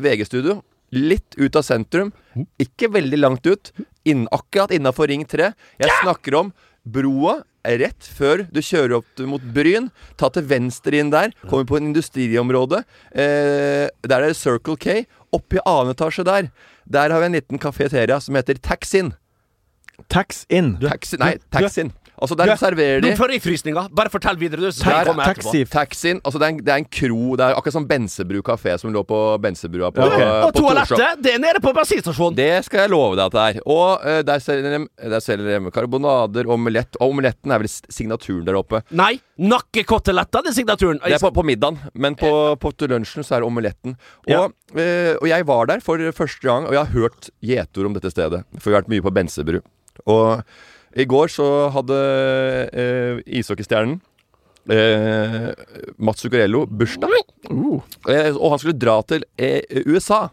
VG-studio, 0.00 0.62
litt 0.96 1.36
ut 1.36 1.58
av 1.58 1.66
sentrum, 1.66 2.14
ikke 2.62 2.88
veldig 2.94 3.18
langt 3.20 3.44
ut, 3.44 3.72
inn, 4.08 4.24
akkurat 4.32 4.72
innafor 4.72 5.10
Ring 5.12 5.26
3. 5.28 5.50
Jeg 5.82 5.98
snakker 6.00 6.38
om 6.38 6.52
broa 6.88 7.42
rett 7.64 8.08
før 8.18 8.44
du 8.50 8.60
kjører 8.62 8.98
opp 8.98 9.22
mot 9.28 9.42
Bryn. 9.54 9.90
Ta 10.20 10.30
til 10.32 10.46
venstre 10.50 10.98
inn 10.98 11.12
der, 11.14 11.34
kommer 11.48 11.66
på 11.68 11.78
en 11.78 11.90
industriområde. 11.92 12.82
Eh, 13.12 13.88
der 14.06 14.18
er 14.18 14.32
det 14.32 14.38
Circle 14.40 14.76
K. 14.80 15.02
Oppe 15.32 15.58
i 15.60 15.64
annen 15.64 15.94
etasje 15.94 16.26
der, 16.28 16.50
der 16.84 17.12
har 17.14 17.22
vi 17.22 17.30
en 17.30 17.38
liten 17.38 17.60
kafeteria 17.62 18.18
som 18.20 18.36
heter 18.36 18.58
Taxin. 18.60 19.14
Tax 20.12 20.44
in. 20.50 20.76
Tax, 20.82 21.14
nei, 21.20 21.36
Taxin. 21.54 21.92
Altså, 22.22 22.36
der 22.38 22.52
Du- 22.52 22.56
serverer 22.60 23.02
de 23.02 23.10
Nå 23.10 23.16
får 23.18 23.32
jeg 23.34 23.42
frysninger. 23.42 23.88
Bare 23.94 24.10
fortell 24.12 24.38
videre, 24.38 24.60
du. 24.60 24.70
Så 24.70 24.84
Der 24.84 25.10
jeg 25.10 25.36
taxi. 25.36 25.64
Taxien, 25.64 26.20
altså 26.24 26.38
det 26.38 26.46
er, 26.46 26.52
en, 26.54 26.60
det 26.62 26.72
er 26.72 26.80
en 26.82 26.86
kro 26.86 27.36
Det 27.36 27.44
er 27.44 27.56
akkurat 27.58 27.74
som 27.74 27.86
Bensebru 27.88 28.42
kafé 28.46 28.78
som 28.78 28.92
lå 28.92 29.02
på 29.06 29.18
Bensebrua 29.42 29.90
på, 29.90 30.06
Ja, 30.06 30.06
uh, 30.06 30.46
på 30.46 30.46
Og 30.46 30.54
toalettet, 30.60 31.22
det 31.22 31.34
er 31.34 31.42
nede 31.42 31.60
på 31.62 31.72
bensinstasjonen. 31.74 32.36
Det 32.38 32.64
skal 32.64 32.84
jeg 32.84 32.92
love 32.94 33.16
deg 33.18 33.26
at 33.26 33.32
det 33.36 33.44
er. 33.48 33.60
Og 33.66 34.06
uh, 34.06 34.22
der 34.22 34.38
selger 34.44 34.78
de, 34.78 34.88
der 35.10 35.20
selger 35.20 35.58
de 35.58 35.70
karbonader, 35.74 36.48
omelett. 36.48 36.96
Og 37.00 37.10
omeletten 37.10 37.50
er 37.50 37.62
vel 37.62 37.68
signaturen 37.68 38.44
der 38.46 38.58
oppe. 38.58 38.82
Nei, 38.90 39.16
nakkekoteletter, 39.38 40.46
er 40.46 40.56
signaturen. 40.56 41.00
Det 41.02 41.16
er 41.18 41.22
på, 41.22 41.32
på 41.34 41.44
middagen, 41.46 41.80
men 41.94 42.16
på, 42.18 42.30
på 42.62 42.72
lunsjen 42.92 43.26
så 43.26 43.36
er 43.36 43.42
det 43.42 43.48
omeletten. 43.50 43.96
Og, 44.28 44.52
eh, 44.76 45.14
og 45.18 45.26
jeg 45.28 45.46
var 45.48 45.70
der 45.70 45.82
for 45.84 45.98
første 46.16 46.46
gang, 46.46 46.66
og 46.68 46.76
jeg 46.76 46.84
har 46.84 46.92
hørt 46.92 47.30
gjetord 47.42 47.90
om 47.90 47.96
dette 47.98 48.12
stedet. 48.12 48.44
For 48.58 48.70
vi 48.70 48.76
har 48.76 48.82
vært 48.82 48.92
mye 48.92 49.04
på 49.04 49.14
Bensebru. 49.14 49.60
Og 50.10 50.42
i 50.96 51.06
går 51.08 51.30
så 51.32 51.46
hadde 51.72 51.98
eh, 52.72 53.20
ishockeystjernen 53.38 54.00
eh, 54.70 55.48
Mats 55.98 56.20
Zuccarello 56.24 56.64
bursdag. 56.68 57.14
Eh, 58.08 58.30
og 58.36 58.52
han 58.54 58.60
skulle 58.62 58.78
dra 58.78 58.98
til 59.08 59.24
eh, 59.38 59.62
USA 59.88 60.28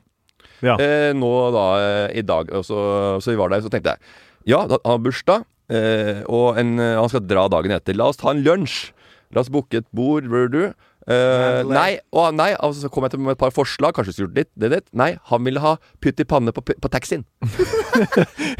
Ja. 0.62 0.76
eh, 0.82 1.14
nå 1.16 1.30
da 1.56 1.66
eh, 1.80 2.18
i 2.20 2.26
dag. 2.28 2.52
Og 2.52 2.66
så, 2.68 2.80
så 3.24 3.32
vi 3.32 3.40
var 3.40 3.50
der, 3.54 3.62
så 3.64 3.72
tenkte 3.72 3.96
jeg 3.96 4.52
Ja, 4.52 4.64
han 4.68 4.80
har 4.86 5.00
bursdag, 5.04 5.46
eh, 5.72 6.22
og 6.28 6.58
en, 6.60 6.76
han 6.80 7.10
skal 7.12 7.26
dra 7.28 7.48
dagen 7.52 7.72
etter. 7.76 7.96
La 7.96 8.10
oss 8.12 8.18
ta 8.20 8.32
en 8.34 8.44
lunsj. 8.44 8.92
La 9.36 9.44
oss 9.44 9.52
booke 9.54 9.78
et 9.84 9.88
bord, 9.96 10.26
bør 10.32 10.48
du. 10.52 10.62
Eh, 11.10 11.64
nei, 11.66 11.98
og 12.14 12.36
nei, 12.38 12.52
altså, 12.54 12.84
så 12.86 12.90
kom 12.94 13.06
jeg 13.08 13.16
til 13.16 13.24
med 13.26 13.34
et 13.34 13.42
par 13.42 13.54
forslag. 13.56 13.96
Kanskje 13.98 14.14
skulle 14.14 14.30
gjort 14.30 14.38
ditt, 14.38 14.52
det, 14.62 14.70
ditt. 14.76 14.88
Nei, 14.94 15.16
han 15.32 15.46
ville 15.48 15.62
ha 15.64 15.76
putt 16.04 16.22
i 16.22 16.28
panne 16.30 16.54
på, 16.54 16.62
på 16.70 16.92
taxien. 16.94 17.26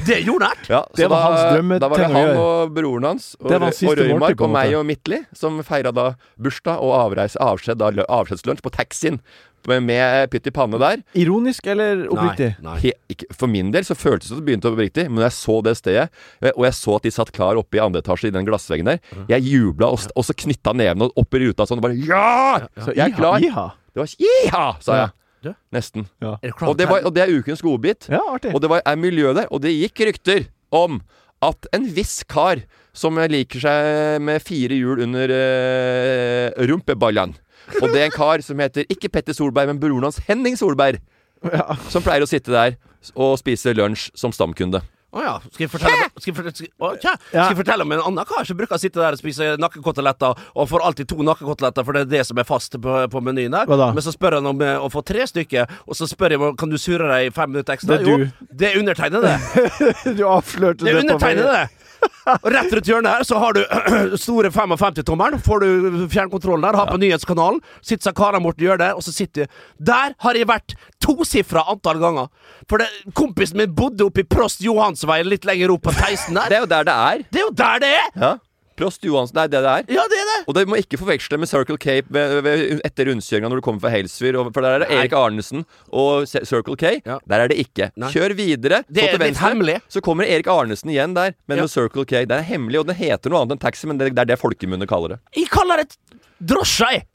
Det 0.10 0.18
gjorde 0.26 0.50
han! 0.50 0.64
Ja, 0.70 0.80
Det 0.98 1.06
var 1.06 1.20
var 1.20 1.26
hans 1.30 1.42
drøm. 1.54 1.74
da 1.80 1.88
var 1.92 2.02
det 2.02 2.08
han 2.12 2.40
og 2.42 2.74
broren 2.76 3.06
hans 3.08 3.28
og, 3.40 3.52
og 3.54 4.00
Røymark 4.00 4.42
og 4.42 4.52
meg 4.52 4.74
og 4.78 4.86
Mittli 4.88 5.20
som 5.38 5.60
feira 5.64 5.94
da 5.96 6.08
bursdag 6.42 6.82
og 6.84 6.96
avreise, 6.98 7.40
avskjed, 7.44 7.80
da, 7.80 7.92
avskjedslunsj 8.10 8.64
på 8.66 8.74
taxien 8.74 9.20
med, 9.68 9.84
med 9.84 10.30
pytt 10.32 10.48
i 10.48 10.54
panne 10.56 10.80
der. 10.82 11.02
Ironisk 11.20 11.68
eller 11.68 12.06
oppriktig? 12.08 12.54
Nei. 12.64 12.78
He, 12.84 12.94
ikke, 13.12 13.28
for 13.36 13.52
min 13.52 13.74
del 13.76 13.84
så 13.88 13.98
føltes 13.98 14.30
det 14.30 14.34
som 14.34 14.40
det 14.40 14.48
begynte 14.48 14.72
å 14.72 14.76
bli 14.78 14.88
riktig, 14.88 15.08
men 15.12 15.26
jeg 15.26 15.36
så 15.36 15.60
det 15.66 15.76
stedet, 15.80 16.08
eh, 16.42 16.54
og 16.56 16.66
jeg 16.70 16.78
så 16.80 16.96
at 17.00 17.08
de 17.08 17.14
satt 17.14 17.34
klar 17.36 17.60
oppe 17.60 17.80
i 17.80 17.84
andre 17.84 18.04
etasje 18.04 18.32
i 18.32 18.36
den 18.36 18.48
glassveggen 18.48 18.94
der, 18.94 19.04
jeg 19.32 19.48
jubla, 19.50 19.92
og, 19.96 20.08
og 20.16 20.28
så 20.28 20.36
knytta 20.38 20.74
nevene 20.78 21.10
opp 21.20 21.36
i 21.36 21.44
ruta 21.46 21.68
sånn 21.70 21.82
og 21.82 21.88
bare 21.90 22.00
Ja! 22.00 22.68
Så 22.80 22.96
Jeg 22.96 23.10
er 23.10 23.16
klar! 23.18 23.44
iha. 23.44 23.70
Det 23.94 24.04
var 24.04 24.14
Jiha! 24.24 24.66
sa 24.86 25.00
jeg. 25.04 25.16
Du? 25.40 25.54
Nesten. 25.72 26.04
Ja. 26.20 26.34
Og 26.68 26.76
det, 26.76 26.90
var, 26.90 27.06
og 27.08 27.14
det 27.16 27.24
er 27.24 27.32
ukens 27.32 27.62
godbit. 27.64 28.10
ja, 28.12 28.20
artig. 28.28 28.52
Og 28.52 28.60
det 28.60 28.70
var, 28.72 28.84
er 28.84 29.00
miljø 29.00 29.32
der, 29.38 29.48
og 29.52 29.64
det 29.64 29.72
gikk 29.72 30.04
rykter 30.10 30.50
om 30.76 31.00
at 31.46 31.70
en 31.76 31.86
viss 31.96 32.22
kar 32.28 32.66
som 32.96 33.16
liker 33.32 33.64
seg 33.64 34.20
med 34.26 34.44
fire 34.44 34.76
hjul 34.76 35.00
under 35.06 35.32
uh, 35.32 36.66
rumpeballene 36.68 37.40
Og 37.82 37.90
det 37.94 38.02
er 38.02 38.10
en 38.10 38.16
kar 38.16 38.44
som 38.46 38.60
heter 38.62 38.88
ikke 38.90 39.12
Petter 39.14 39.36
Solberg, 39.38 39.72
men 39.72 39.82
broren 39.82 40.08
hans 40.10 40.22
Henning 40.28 40.58
Solberg. 40.60 41.02
Ja. 41.46 41.76
Som 41.92 42.04
pleier 42.04 42.26
å 42.26 42.30
sitte 42.30 42.52
der 42.52 42.80
og 43.16 43.38
spise 43.40 43.72
lunsj 43.72 44.10
som 44.18 44.34
stamkunde. 44.36 44.82
Å 45.10 45.22
ja. 45.24 45.32
Skal 45.50 45.64
jeg 45.64 45.72
fortelle, 45.74 46.08
skal 46.20 46.30
jeg 46.30 46.36
fortelle, 46.38 46.56
skal, 46.60 46.70
å. 46.86 46.90
Ja. 47.02 47.14
skal 47.18 47.48
jeg 47.48 47.58
fortelle 47.64 47.86
om 47.86 47.94
en 47.96 48.02
annen 48.12 48.28
kar 48.30 48.46
som 48.46 48.58
bruker 48.60 48.78
å 48.78 48.82
sitte 48.82 49.02
der 49.02 49.16
og 49.18 49.22
spise 49.22 49.56
nakkekoteletter, 49.58 50.44
og 50.54 50.70
får 50.70 50.84
alltid 50.86 51.10
to 51.10 51.26
nakkekoteletter, 51.26 51.88
for 51.88 51.98
det 51.98 52.04
er 52.06 52.12
det 52.12 52.22
som 52.30 52.42
er 52.42 52.46
fast 52.46 52.78
på, 52.84 52.98
på 53.10 53.22
menyen 53.26 53.56
der. 53.56 53.72
Men 53.72 54.06
så 54.06 54.14
spør 54.14 54.38
han 54.38 54.52
om 54.52 54.62
eh, 54.62 54.76
å 54.78 54.92
få 54.94 55.02
tre 55.08 55.26
stykker, 55.32 55.74
og 55.90 55.98
så 55.98 56.06
spør 56.10 56.36
jeg 56.36 56.44
om 56.44 56.54
kan 56.60 56.70
du 56.70 56.78
surre 56.82 57.10
deg 57.10 57.32
i 57.32 57.34
fem 57.34 57.56
minutter 57.56 57.80
ekstra. 57.80 57.98
Det 57.98 58.06
er 58.06 58.06
du. 58.06 58.28
Jo, 58.28 58.50
det 58.62 58.70
er 58.70 58.80
undertegnede. 58.84 59.36
Du 60.20 60.24
avslørte 60.30 60.86
Det 60.86 60.92
det 60.92 60.94
er 60.94 61.02
undertegnede! 61.08 61.66
Og 62.44 62.50
rett 62.54 62.74
rundt 62.74 62.90
hjørnet 62.90 63.18
her 63.18 63.28
så 63.28 63.40
har 63.42 63.56
du 63.58 63.62
store 64.24 64.52
55-tommeren. 64.54 65.40
Får 65.46 65.64
du 65.64 66.04
fjernkontrollen 66.12 66.66
der, 66.66 66.78
har 66.80 66.92
på 66.92 67.00
nyhetskanalen. 67.02 67.62
Sitter 67.86 68.40
Morten 68.40 68.66
gjør 68.66 68.82
det, 68.82 68.92
og 68.94 69.04
så 69.04 69.14
sitter 69.16 69.46
du 69.46 69.86
Der 69.92 70.14
har 70.20 70.38
jeg 70.38 70.48
vært 70.50 70.76
tosifra 71.02 71.66
antall 71.72 72.00
ganger. 72.02 72.30
For 72.70 72.82
det, 72.82 72.90
kompisen 73.18 73.58
min 73.58 73.74
bodde 73.76 74.06
oppe 74.06 74.24
i 74.24 74.28
Prost 74.30 74.62
Johansveien 74.62 75.30
litt 75.30 75.48
lenger 75.48 75.74
opp 75.74 75.88
på 75.88 75.96
Theisen 75.98 76.38
Det 76.50 76.60
er 76.60 76.66
jo 76.66 76.70
der 76.70 76.86
det 76.88 76.94
er. 76.96 77.26
Det 77.32 77.42
er 77.42 77.48
jo 77.48 77.56
der 77.56 77.84
det 77.84 77.96
er! 77.96 78.14
Ja. 78.20 78.36
Prost 78.80 79.04
Johansen, 79.04 79.36
det 79.36 79.44
er 79.44 79.52
det 79.52 79.62
det 79.66 79.72
er. 79.74 79.90
Ja, 79.98 80.06
det 80.10 80.20
er 80.22 80.28
det! 80.30 80.38
Og 80.48 80.56
det 80.56 80.64
må 80.72 80.78
ikke 80.80 80.98
forveksle 81.02 81.38
med 81.42 81.50
Circle 81.52 81.76
K 81.82 82.00
ved, 82.08 82.38
ved, 82.46 82.64
etter 82.88 83.10
rundkjøringa 83.12 83.52
når 83.52 83.60
du 83.60 83.66
kommer 83.66 83.84
fra 83.84 83.92
Halesfyr. 83.94 84.40
For 84.56 84.64
der 84.64 84.78
er 84.78 84.84
det 84.86 84.90
Nei. 84.90 85.02
Erik 85.04 85.16
Arnesen 85.20 85.66
og 85.92 86.26
Circle 86.32 86.78
K. 86.80 86.96
Ja. 87.04 87.20
Der 87.28 87.44
er 87.44 87.52
det 87.52 87.60
ikke. 87.62 87.92
Nei. 88.00 88.10
Kjør 88.16 88.38
videre. 88.40 88.82
Det 88.88 89.06
er 89.10 89.20
litt 89.22 89.44
hemmelig. 89.44 89.78
Så 89.92 90.02
kommer 90.06 90.26
Erik 90.30 90.48
Arnesen 90.52 90.94
igjen 90.96 91.14
der, 91.18 91.36
men 91.46 91.60
Ja. 91.60 91.68
med 91.68 91.76
Circle 91.76 92.08
K. 92.08 92.24
Det 92.26 92.40
er 92.40 92.48
hemmelig, 92.48 92.80
og 92.82 92.90
den 92.90 92.96
heter 92.96 93.30
noe 93.34 93.44
annet 93.44 93.58
enn 93.58 93.64
taxi, 93.68 93.88
men 93.92 94.00
det, 94.00 94.14
det 94.16 94.24
er 94.26 94.32
det 94.34 94.40
folkemunne 94.40 94.88
kaller 94.90 95.18
det. 95.18 95.22
Jeg 95.36 95.52
kaller 95.54 95.84
det 95.84 96.00
drosje, 96.40 96.90
jeg! 96.96 97.06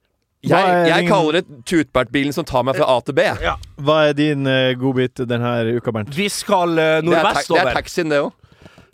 Jeg, 0.44 0.60
er 0.60 0.90
jeg 0.90 1.06
kaller 1.08 1.38
det 1.38 1.62
Tutbertbilen 1.64 2.34
som 2.36 2.44
tar 2.44 2.66
meg 2.68 2.76
fra 2.76 2.84
A 2.92 2.98
til 3.00 3.16
B. 3.16 3.22
Ja. 3.40 3.54
Hva 3.80 4.10
er 4.10 4.16
din 4.18 4.44
uh, 4.44 4.74
godbit 4.76 5.22
denne 5.24 5.54
uka, 5.78 5.94
Bernt? 5.96 6.12
Vi 6.12 6.26
skal 6.28 6.76
uh, 6.76 6.76
Det 6.76 6.84
er, 6.84 7.00
ta 7.00 7.00
det 7.00 7.00
er 7.00 7.08
nordvestover. 7.08 7.70
taxien, 7.78 8.12
det 8.12 8.18
òg. 8.26 8.34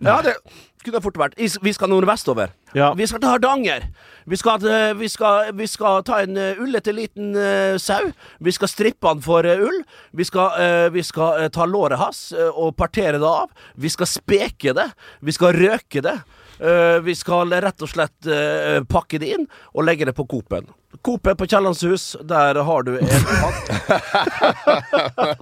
Ja, 0.01 0.21
det 0.25 0.37
kunne 0.85 1.03
fort 1.05 1.19
vært. 1.21 1.37
Vi 1.37 1.73
skal 1.77 1.91
nordvestover. 1.93 2.55
Ja. 2.77 2.93
Vi 2.97 3.07
skal 3.09 3.21
til 3.23 3.33
Hardanger. 3.33 3.87
Vi 4.31 4.39
skal, 4.39 4.65
vi 4.99 5.09
skal, 5.11 5.51
vi 5.59 5.67
skal 5.67 6.05
ta 6.07 6.21
en 6.23 6.37
eh, 6.39 6.61
ullete 6.61 6.95
liten 6.95 7.33
uh, 7.35 7.77
sau. 7.81 8.13
Vi 8.39 8.55
skal 8.55 8.71
strippe 8.71 9.09
han 9.09 9.23
for 9.25 9.47
uh, 9.47 9.65
ull. 9.67 9.81
Vi 10.17 10.27
skal, 10.29 10.55
uh, 10.61 10.89
vi 10.95 11.03
skal 11.07 11.49
ta 11.55 11.67
låret 11.67 11.99
hans 12.01 12.29
og 12.53 12.77
partere 12.79 13.19
det 13.19 13.27
av. 13.27 13.51
Vi 13.75 13.91
skal 13.91 14.09
speke 14.09 14.75
det. 14.77 14.91
Vi 15.21 15.35
skal 15.35 15.57
røke 15.59 16.05
det. 16.05 16.19
Eh, 16.61 16.99
vi 17.07 17.15
skal 17.17 17.49
rett 17.65 17.81
og 17.83 17.89
slett 17.89 18.27
eh, 18.29 18.83
pakke 18.85 19.17
det 19.23 19.31
inn 19.37 19.47
og 19.73 19.87
legge 19.89 20.05
det 20.09 20.13
på 20.17 20.27
Coop-en. 20.29 20.67
Coop-en 21.07 21.39
på 21.41 21.47
Kiellandshus, 21.49 22.17
der 22.29 22.59
har 22.67 22.83
du 22.85 22.97
en 22.99 23.07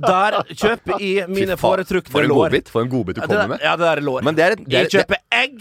Der 0.04 0.36
kjøper 0.52 1.00
jeg 1.02 1.26
mine 1.32 1.56
foretrukne 1.58 2.12
For 2.12 2.22
en 2.26 2.30
lår. 2.30 2.44
godbit 2.52 2.70
For 2.72 2.84
en 2.84 2.92
godbit 2.92 3.18
du 3.18 3.22
Ja, 3.22 3.26
kommer 3.26 3.54
med. 3.54 3.64
ja, 3.64 3.72
det 3.76 3.86
der 3.88 3.96
er 4.02 4.06
lår. 4.06 4.22
Men 4.28 4.38
det 4.38 4.44
er, 4.46 4.56
det 4.60 4.68
er, 4.68 4.86
Jeg 4.86 4.92
kjøper 4.98 5.22
egg. 5.34 5.58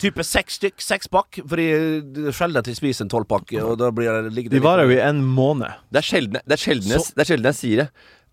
Type 0.00 0.24
seks 0.24 0.56
stykk, 0.56 0.78
seks 0.80 1.10
pakk. 1.12 1.40
Det 1.44 1.66
er 1.66 2.32
sjelden 2.36 2.62
at 2.62 2.70
jeg 2.70 2.78
spiser 2.78 3.04
en 3.04 3.10
tolvpakke, 3.12 3.60
De 3.60 4.62
varer 4.64 4.88
jo 4.88 4.94
i 4.96 5.02
en 5.04 5.20
måned. 5.26 5.74
Det 5.92 6.00
er 6.00 6.06
sjelden, 6.08 6.40
det 6.46 6.56
er 6.56 6.62
sjelden, 6.62 6.94
jeg, 6.94 7.04
det 7.16 7.24
er 7.26 7.28
sjelden 7.34 7.50
jeg 7.50 7.58
sier 7.58 7.82
det 7.82 7.88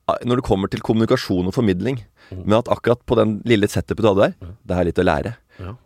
ah, 0.08 0.16
når 0.24 0.40
det 0.40 0.46
kommer 0.48 0.72
til 0.72 0.80
kommunikasjon 0.86 1.50
og 1.50 1.54
formidling. 1.58 2.00
Men 2.32 2.60
at 2.62 2.70
akkurat 2.72 3.02
på 3.08 3.18
den 3.20 3.42
lille 3.48 3.68
setupet 3.72 4.04
du 4.04 4.08
hadde 4.14 4.30
der, 4.30 4.56
det 4.68 4.78
er 4.78 4.88
litt 4.92 5.02
å 5.04 5.08
lære. 5.08 5.36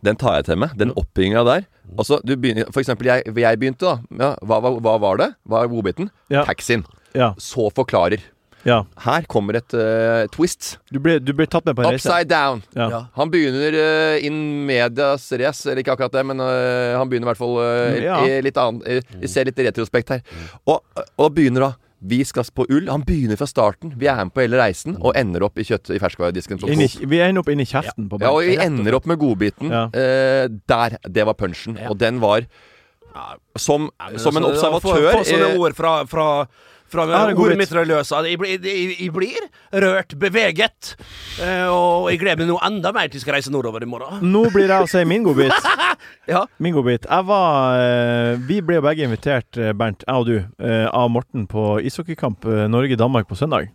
Den 0.04 0.16
tar 0.20 0.40
jeg 0.40 0.44
til 0.50 0.58
meg. 0.62 0.74
Den 0.78 0.92
oppbygginga 0.98 1.44
der. 1.48 1.64
Altså, 1.98 2.18
du 2.24 2.34
begynner, 2.36 2.68
for 2.72 2.80
eksempel, 2.82 3.08
jeg, 3.10 3.24
jeg 3.36 3.58
begynte, 3.60 3.84
da. 3.84 3.94
Ja, 4.20 4.30
hva, 4.46 4.60
hva, 4.64 4.70
hva 4.84 4.98
var 5.02 5.18
det? 5.20 5.30
Hva 5.48 5.64
er 5.64 5.72
godbiten? 5.72 6.10
Ja. 6.32 6.44
Taxien. 6.48 6.84
Ja. 7.16 7.32
Så 7.40 7.66
forklarer. 7.76 8.22
ja. 8.64 8.78
Her 9.04 9.24
kommer 9.28 9.58
et 9.58 9.74
uh, 9.74 10.24
twist. 10.32 10.76
Du 10.92 11.00
ble, 11.02 11.18
du 11.20 11.32
ble 11.36 11.46
tatt 11.50 11.66
med 11.66 11.76
på 11.76 11.82
en 11.84 11.90
reise. 11.92 12.06
Upside 12.08 12.28
down. 12.30 12.62
Ja. 12.78 12.86
Ja. 12.94 13.00
Han 13.18 13.32
begynner 13.32 13.74
uh, 13.76 14.24
in 14.24 14.36
medias 14.68 15.26
race, 15.40 15.66
eller 15.68 15.82
ikke 15.82 15.96
akkurat 15.96 16.14
det, 16.14 16.24
men 16.30 16.40
uh, 16.40 16.94
han 17.00 17.08
begynner 17.10 17.26
i 17.26 17.32
hvert 17.32 17.42
fall 17.42 17.56
uh, 17.58 17.98
Ja. 18.00 18.20
i 18.24 18.38
litt 18.46 18.56
annen 18.62 18.80
uh, 18.86 19.26
Ser 19.28 19.48
litt 19.50 19.58
retrospekt 19.66 20.14
her. 20.14 20.22
Og, 20.64 20.80
og 21.18 21.34
begynner 21.36 21.66
da 21.68 21.72
Vi 22.02 22.18
skal 22.26 22.46
på 22.50 22.66
ull. 22.66 22.88
Han 22.90 23.04
begynner 23.06 23.38
fra 23.38 23.46
starten. 23.46 23.94
Vi 23.98 24.08
er 24.10 24.18
med 24.24 24.34
på 24.34 24.42
hele 24.42 24.58
reisen 24.58 24.96
og 24.98 25.14
ender 25.18 25.44
opp 25.46 25.60
i 25.62 25.66
kjøtt 25.68 25.92
i 25.94 26.00
ferskvaredisken. 26.02 26.58
vi 26.66 27.20
ender 27.22 27.42
opp 27.44 27.52
inni 27.52 27.66
kjeften 27.68 28.08
på 28.10 28.18
Ja, 28.22 28.32
og 28.34 28.42
vi 28.42 28.56
ender 28.58 28.98
opp 28.98 29.06
med 29.06 29.20
godbiten. 29.22 29.70
Ja. 29.70 29.86
Eh, 29.94 30.48
der. 30.68 30.98
Det 31.06 31.26
var 31.28 31.38
punchen. 31.38 31.78
Og 31.88 31.98
den 31.98 32.18
var 32.22 32.48
som, 33.56 33.90
som 34.16 34.36
en 34.36 34.44
Altså, 34.48 34.70
observatør 34.72 35.18
Få 35.18 35.24
sånne 35.28 35.48
ord 35.60 35.74
fra, 35.76 35.90
fra 36.08 36.28
fra 36.92 37.06
ordet 37.32 37.58
mitt 37.60 37.72
fra 37.72 37.84
løsa. 37.86 38.22
Jeg 38.28 38.38
blir, 38.40 38.56
jeg, 38.60 38.96
jeg 38.98 39.12
blir 39.14 39.48
rørt, 39.82 40.14
beveget. 40.20 40.94
Eh, 41.42 41.66
og 41.72 42.10
jeg 42.12 42.20
gleder 42.22 42.42
meg 42.42 42.50
nå 42.52 42.58
enda 42.66 42.92
mer 42.94 43.10
til 43.10 43.20
jeg 43.20 43.26
skal 43.26 43.38
reise 43.38 43.52
nordover 43.54 43.84
i 43.84 43.88
morgen. 43.88 44.22
Nå 44.32 44.44
blir 44.54 44.68
jeg 44.70 44.86
å 44.86 44.90
si 44.90 45.04
min 45.08 45.26
godbit. 45.26 45.54
Ja. 46.30 46.44
Min 46.62 46.74
godbit. 46.74 47.04
Jeg 47.10 47.26
var 47.26 47.78
eh, 47.82 48.40
Vi 48.46 48.60
ble 48.62 48.76
jo 48.76 48.82
begge 48.84 49.06
invitert, 49.06 49.58
eh, 49.58 49.72
Bernt, 49.74 50.04
jeg 50.06 50.22
og 50.22 50.28
du, 50.28 50.66
av 50.90 51.10
Morten 51.10 51.48
på 51.50 51.76
ishockeykamp 51.82 52.46
Norge-Danmark 52.70 53.26
på 53.30 53.38
søndag. 53.38 53.72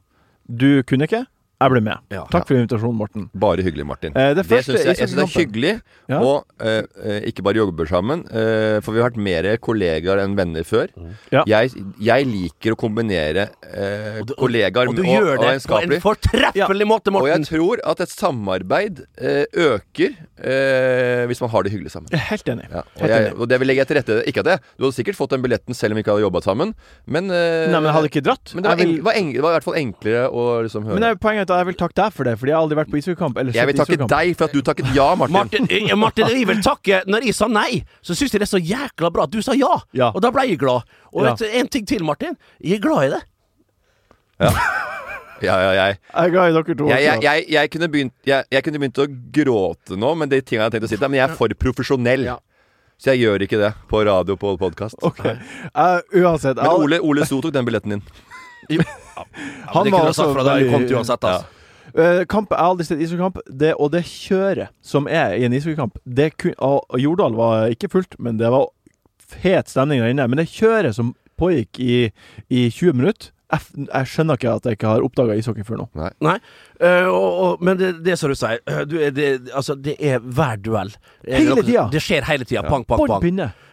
Du 0.47 0.83
kunne 0.88 1.07
ikke. 1.07 1.25
Jeg 1.57 1.71
ble 1.73 1.79
med. 1.81 1.97
Ja. 2.13 2.21
Takk 2.29 2.43
for 2.45 2.53
invitasjonen, 2.53 2.93
Morten. 2.99 3.23
Bare 3.33 3.63
hyggelig, 3.65 3.85
Martin. 3.89 4.11
Eh, 4.13 4.35
det 4.37 4.43
det 4.45 4.59
synes 4.61 4.83
jeg, 4.85 4.93
jeg 4.99 5.09
synes 5.09 5.15
det 5.17 5.23
er 5.23 5.39
hyggelig. 5.41 5.71
Ja. 6.07 6.19
Og 6.21 6.45
eh, 6.61 6.83
eh, 7.01 7.23
ikke 7.31 7.41
bare 7.47 7.57
jobber 7.57 7.89
sammen, 7.89 8.21
eh, 8.29 8.77
for 8.85 8.93
vi 8.93 9.01
har 9.01 9.09
vært 9.09 9.17
mer 9.25 9.47
kollegaer 9.57 10.21
enn 10.21 10.35
venner 10.37 10.61
før. 10.69 10.91
Ja. 11.33 11.41
Jeg, 11.49 11.73
jeg 11.97 12.27
liker 12.29 12.75
å 12.75 12.77
kombinere 12.77 13.47
eh, 13.65 14.19
Og 14.21 14.27
du- 14.29 14.35
kollegaer 14.37 14.91
Og 14.91 14.99
du 14.99 15.01
og, 15.01 15.09
gjør 15.09 15.31
og 15.33 15.41
det 15.47 15.55
på 15.65 15.79
en 15.81 15.95
fortreffelig 16.05 16.87
måte, 16.91 17.09
Morten! 17.15 17.25
Og 17.25 17.31
jeg 17.33 17.49
tror 17.49 17.81
at 17.89 18.05
et 18.05 18.13
samarbeid 18.13 19.01
eh, 19.17 19.45
øker 19.57 20.13
eh, 20.37 21.25
hvis 21.31 21.41
man 21.41 21.49
har 21.55 21.65
det 21.65 21.73
hyggelig 21.73 21.91
sammen. 21.95 22.13
Jeg 22.13 22.21
er 22.21 22.29
helt 22.35 22.53
enig. 22.53 22.69
Ja, 22.69 22.83
og, 22.85 23.01
Helt 23.01 23.11
jeg, 23.15 23.25
enig. 23.31 23.41
og 23.41 23.49
det 23.49 23.59
vil 23.63 23.71
legge 23.71 23.81
jeg 23.81 23.89
til 23.89 23.97
rette 23.99 24.19
Ikke 24.29 24.43
at 24.45 24.47
det 24.51 24.55
Du 24.77 24.85
hadde 24.85 24.95
sikkert 24.99 25.17
fått 25.17 25.33
den 25.33 25.41
billetten 25.43 25.73
selv 25.77 25.93
om 25.95 25.99
vi 25.99 26.05
ikke 26.05 26.13
hadde 26.13 26.25
jobbet 26.27 26.45
sammen, 26.47 26.73
men 27.09 27.33
eh, 27.33 27.65
Nei, 27.71 27.79
men 27.81 27.89
jeg 27.89 27.97
hadde 27.97 28.11
ikke 28.13 28.25
dratt. 28.29 28.53
men 28.53 28.63
det 28.65 28.69
var, 28.71 28.81
vil- 28.83 28.95
en, 28.99 29.03
var 29.09 29.17
en, 29.17 29.33
var 29.41 29.49
i 29.49 29.57
hvert 29.57 29.67
fall 29.67 29.79
enklere 29.81 30.23
å 30.29 30.45
liksom 30.69 30.85
høre. 30.87 30.97
Men 30.99 31.05
det 31.07 31.11
er 31.15 31.21
poenget 31.25 31.46
at 31.53 31.61
jeg 31.61 31.67
vil 31.69 31.77
takke 31.79 31.97
deg 31.99 32.15
for 32.15 32.27
det, 32.27 32.33
fordi 32.39 32.51
jeg 32.51 32.57
har 32.57 32.65
aldri 32.65 32.77
vært 32.79 32.91
på 32.91 32.99
ishockeykamp. 32.99 33.37
eller 33.41 33.55
jeg 33.57 33.69
vil 33.69 33.79
takke 33.79 33.97
deg 34.13 34.33
for 34.39 34.47
at 34.47 34.55
du 34.55 34.61
takket 34.65 34.91
ja, 34.95 35.07
Martin. 35.15 35.37
Martin, 35.37 35.69
eh, 35.69 35.95
Martin, 35.95 36.31
jeg 36.33 36.47
vil 36.49 36.61
takke 36.65 37.01
Når 37.07 37.27
jeg 37.29 37.37
sa 37.37 37.47
nei, 37.51 37.83
så 38.01 38.15
syns 38.17 38.33
jeg 38.33 38.43
det 38.43 38.47
er 38.47 38.53
så 38.53 38.61
jækla 38.61 39.11
bra 39.13 39.27
at 39.27 39.33
du 39.33 39.41
sa 39.45 39.55
ja. 39.57 39.73
Ja. 39.97 40.11
Og 40.13 40.21
da 40.23 40.31
ble 40.33 40.47
jeg 40.49 40.59
glad. 40.61 40.87
Og 41.13 41.23
Ja. 41.23 41.31
vet 41.31 41.39
du, 41.39 41.45
en 41.59 41.67
ting 41.67 41.87
til, 41.87 42.03
Martin. 42.03 42.37
Jeg 42.63 42.77
er 42.77 42.83
glad 42.83 43.07
i 43.07 43.15
det. 43.15 43.23
Ja, 45.41 45.55
ja, 45.61 45.71
jeg. 45.75 45.97
Jeg 46.13 46.31
glad 46.33 46.49
i 46.49 46.53
dere 46.55 46.75
to. 46.77 46.87
Jeg, 46.89 47.03
jeg, 47.03 47.23
jeg, 47.23 47.45
jeg, 47.53 47.69
kunne 47.69 47.87
begynt, 47.93 48.13
jeg, 48.25 48.45
jeg 48.51 48.63
kunne 48.65 48.79
begynt 48.81 49.01
å 49.03 49.07
gråte 49.07 49.97
nå 49.99 50.13
men 50.17 50.31
det 50.31 50.41
er 50.41 50.47
ting 50.47 50.57
jeg 50.57 50.65
har 50.65 50.73
tenkt 50.73 50.87
å 50.87 50.89
si 50.89 50.97
til 50.97 51.09
men 51.09 51.19
jeg 51.21 51.29
er 51.29 51.35
for 51.37 51.53
profesjonell. 51.61 52.25
Ja. 52.33 52.37
Så 52.97 53.13
jeg 53.13 53.27
gjør 53.27 53.45
ikke 53.45 53.59
det 53.61 53.73
på 53.91 54.01
radio 54.07 54.37
på 54.41 54.55
podkast. 54.57 54.97
Ok. 55.05 55.21
Uh, 55.21 55.99
uansett. 56.17 56.57
Men 56.57 56.81
Ole, 56.81 57.01
Ole 57.05 57.27
So 57.29 57.41
tok 57.45 57.53
den 57.53 57.67
billetten 57.67 57.99
din. 57.99 58.97
Han 59.74 59.91
var 59.93 60.09
også 60.12 60.29
fra 60.33 60.43
deg. 60.47 60.71
Kom 60.71 60.88
til 60.88 60.97
uansett, 61.00 61.24
altså. 61.24 61.53
Uh, 61.97 62.25
kamp, 62.29 62.51
Jeg 62.51 62.59
har 62.59 62.69
aldri 62.74 62.86
sett 62.86 63.00
ishockeykamp, 63.01 63.38
det, 63.47 63.71
og 63.79 63.91
det 63.93 64.03
kjøret 64.05 64.69
som 64.86 65.07
er 65.09 65.38
i 65.39 65.45
en 65.47 65.53
ishockeykamp 65.55 65.95
Jordal 67.00 67.33
var 67.38 67.71
ikke 67.74 67.89
fullt, 67.89 68.17
men 68.19 68.38
det 68.38 68.51
var 68.53 68.67
fet 69.27 69.71
stemning 69.71 70.03
der 70.03 70.12
inne. 70.13 70.27
Men 70.29 70.38
det 70.43 70.50
kjøret 70.51 70.93
som 70.95 71.15
pågikk 71.39 71.79
i, 71.79 72.12
i 72.50 72.67
20 72.69 72.93
minutter, 73.00 73.31
Jeg, 73.47 73.88
jeg 73.88 74.07
skjønner 74.12 74.36
ikke 74.36 74.53
at 74.59 74.65
jeg 74.67 74.75
ikke 74.75 74.88
har 74.91 75.03
oppdaga 75.05 75.36
ishockey 75.39 75.63
før 75.63 75.77
nå. 75.79 75.86
Nei, 76.19 76.33
eh, 76.83 77.05
og, 77.07 77.27
og, 77.45 77.62
men 77.63 77.77
det, 77.79 77.93
det 78.03 78.17
som 78.19 78.27
du 78.27 78.36
sier, 78.36 78.59
eh, 78.67 78.81
du, 78.83 78.97
det, 79.15 79.27
altså, 79.55 79.77
det 79.79 79.93
er 80.03 80.19
hver 80.19 80.59
duell. 80.59 80.91
Hele 81.24 81.55
det 81.55 81.63
tida. 81.69 81.86
Det 81.93 82.01
skjer 82.03 82.27
hele 82.27 82.43
tida. 82.43 82.65
Pang, 82.67 82.83
pang, 82.83 83.05
pang. 83.07 83.24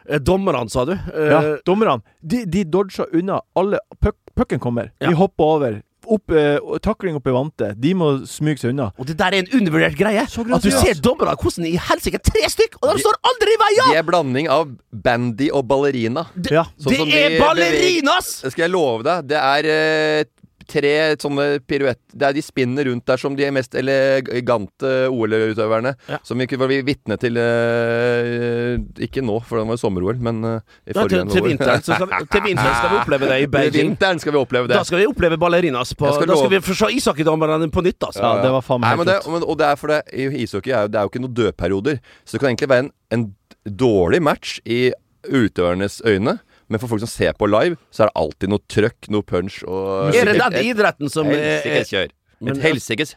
Eh, 0.07 0.21
Dommerne, 0.23 0.69
sa 0.71 0.85
du? 0.87 0.93
Eh, 0.95 1.27
Ja, 1.33 1.41
dommerne. 1.67 2.05
De, 2.23 2.45
de 2.47 2.63
dodger 2.71 3.11
unna 3.19 3.41
alle 3.59 3.81
puck, 3.99 4.15
Pucken 4.35 4.61
kommer. 4.63 4.93
Ja. 5.01 5.11
De 5.11 5.19
hopper 5.19 5.45
over. 5.57 5.83
Opp, 6.05 6.31
eh, 6.37 6.59
takling 6.85 7.17
opp 7.17 7.27
i 7.31 7.33
vante. 7.33 7.71
De 7.81 7.95
må 7.97 8.11
smyge 8.29 8.61
seg 8.61 8.75
unna. 8.75 8.91
Og 9.01 9.07
det 9.09 9.17
der 9.17 9.33
er 9.33 9.45
en 9.45 9.49
undervurdert 9.57 9.97
greie. 9.97 10.25
At 10.27 10.67
du 10.67 10.71
ser 10.75 10.99
dommerne, 11.01 11.33
hvordan 11.41 11.65
i 11.71 11.79
helsike 11.81 12.21
tre 12.21 12.45
stykk, 12.53 12.77
og 12.83 12.91
de 12.91 13.05
står 13.07 13.17
aldri 13.31 13.55
i 13.55 13.61
veien! 13.63 13.89
De 13.89 13.99
er 14.03 14.05
blanding 14.05 14.51
av 14.53 14.75
bandy 14.93 15.49
og 15.55 15.65
ballerina. 15.71 16.27
Ja. 16.51 16.67
Sånn 16.77 16.93
det 16.93 17.01
som 17.01 17.09
de 17.09 17.23
er 17.23 17.39
ballerinas! 17.41 18.35
Det 18.45 18.53
skal 18.53 18.67
jeg 18.67 18.75
love 18.75 19.07
deg. 19.07 19.31
Det 19.33 19.41
er 19.41 19.71
eh, 19.79 20.27
tre 20.69 20.93
sånne 21.21 21.47
piruetter 21.67 22.15
Det 22.15 22.27
er 22.29 22.37
de 22.37 22.43
spinner 22.45 22.89
rundt 22.89 23.07
der 23.09 23.21
som 23.21 23.37
de 23.37 23.49
mest 23.55 23.75
elegante 23.79 24.93
OL-utøverne. 25.11 25.95
Ja. 26.11 26.19
Som 26.27 26.41
vi 26.41 26.47
ikke 26.49 26.59
var 26.61 26.73
vitne 26.87 27.19
til 27.21 27.39
uh, 27.41 28.79
Ikke 29.05 29.25
nå, 29.25 29.39
for 29.47 29.61
det 29.61 29.67
var 29.71 29.81
sommer-OL, 29.81 30.21
men 30.25 30.41
uh, 30.45 30.57
i 30.87 30.95
Ja, 30.95 31.05
til, 31.05 31.21
forrige 31.21 31.27
til 31.35 31.47
vinteren 31.49 31.85
så 31.85 31.99
skal 31.99 32.11
vi, 32.11 32.21
til 32.33 32.47
vinteren 32.49 32.75
skal 32.79 32.91
vi 32.93 33.01
oppleve 33.03 33.31
det 33.31 33.39
i 33.43 33.49
Til 33.65 33.79
vinteren 33.81 34.23
skal 34.23 34.37
vi 34.37 34.43
oppleve 34.43 34.71
det. 34.71 34.79
Da 34.79 34.85
skal 34.89 35.03
vi 35.03 35.09
oppleve 35.11 35.39
ballerinas. 35.41 35.95
På, 35.99 36.11
skal 36.15 36.31
da 36.31 36.39
skal 36.41 36.53
vi 36.55 36.63
få 36.65 36.79
se 36.79 36.91
ishockeydommerne 36.99 37.71
på 37.75 37.85
nytt, 37.85 38.11
altså. 38.11 38.23
Ja, 38.25 38.43
det 38.45 38.53
var 38.55 38.67
faen 38.67 38.85
meg 38.85 39.07
det, 39.09 39.21
Og 39.27 39.57
det 39.59 39.71
er 39.71 39.81
for 39.81 39.95
det 39.95 40.03
ishockey 40.15 40.73
er, 40.73 40.87
jo- 40.87 40.93
det 40.93 41.01
er 41.01 41.07
jo 41.07 41.13
ikke 41.13 41.25
noen 41.25 41.39
dødperioder. 41.39 42.03
Så 42.25 42.37
det 42.37 42.41
kan 42.43 42.53
egentlig 42.53 42.71
være 42.71 42.87
en, 42.87 42.93
en 43.15 43.25
dårlig 43.65 44.23
match 44.23 44.59
i 44.65 44.93
utøvernes 45.25 46.03
øyne. 46.05 46.39
Men 46.69 46.83
for 46.83 46.91
folk 46.91 47.05
som 47.05 47.11
ser 47.11 47.35
på 47.39 47.49
live, 47.51 47.79
så 47.95 48.05
er 48.05 48.11
det 48.13 48.19
alltid 48.25 48.53
noe 48.53 48.65
trøkk, 48.77 49.11
noe 49.15 49.27
punch 49.27 49.63
og 49.67 50.15
Er 50.17 50.31
det 50.31 50.39
den 50.41 50.61
idretten 50.65 51.13
som 51.13 51.29
Helsikes 51.31 51.93
kjør. 51.93 52.15
Et 52.45 52.61
helsikes 52.61 53.15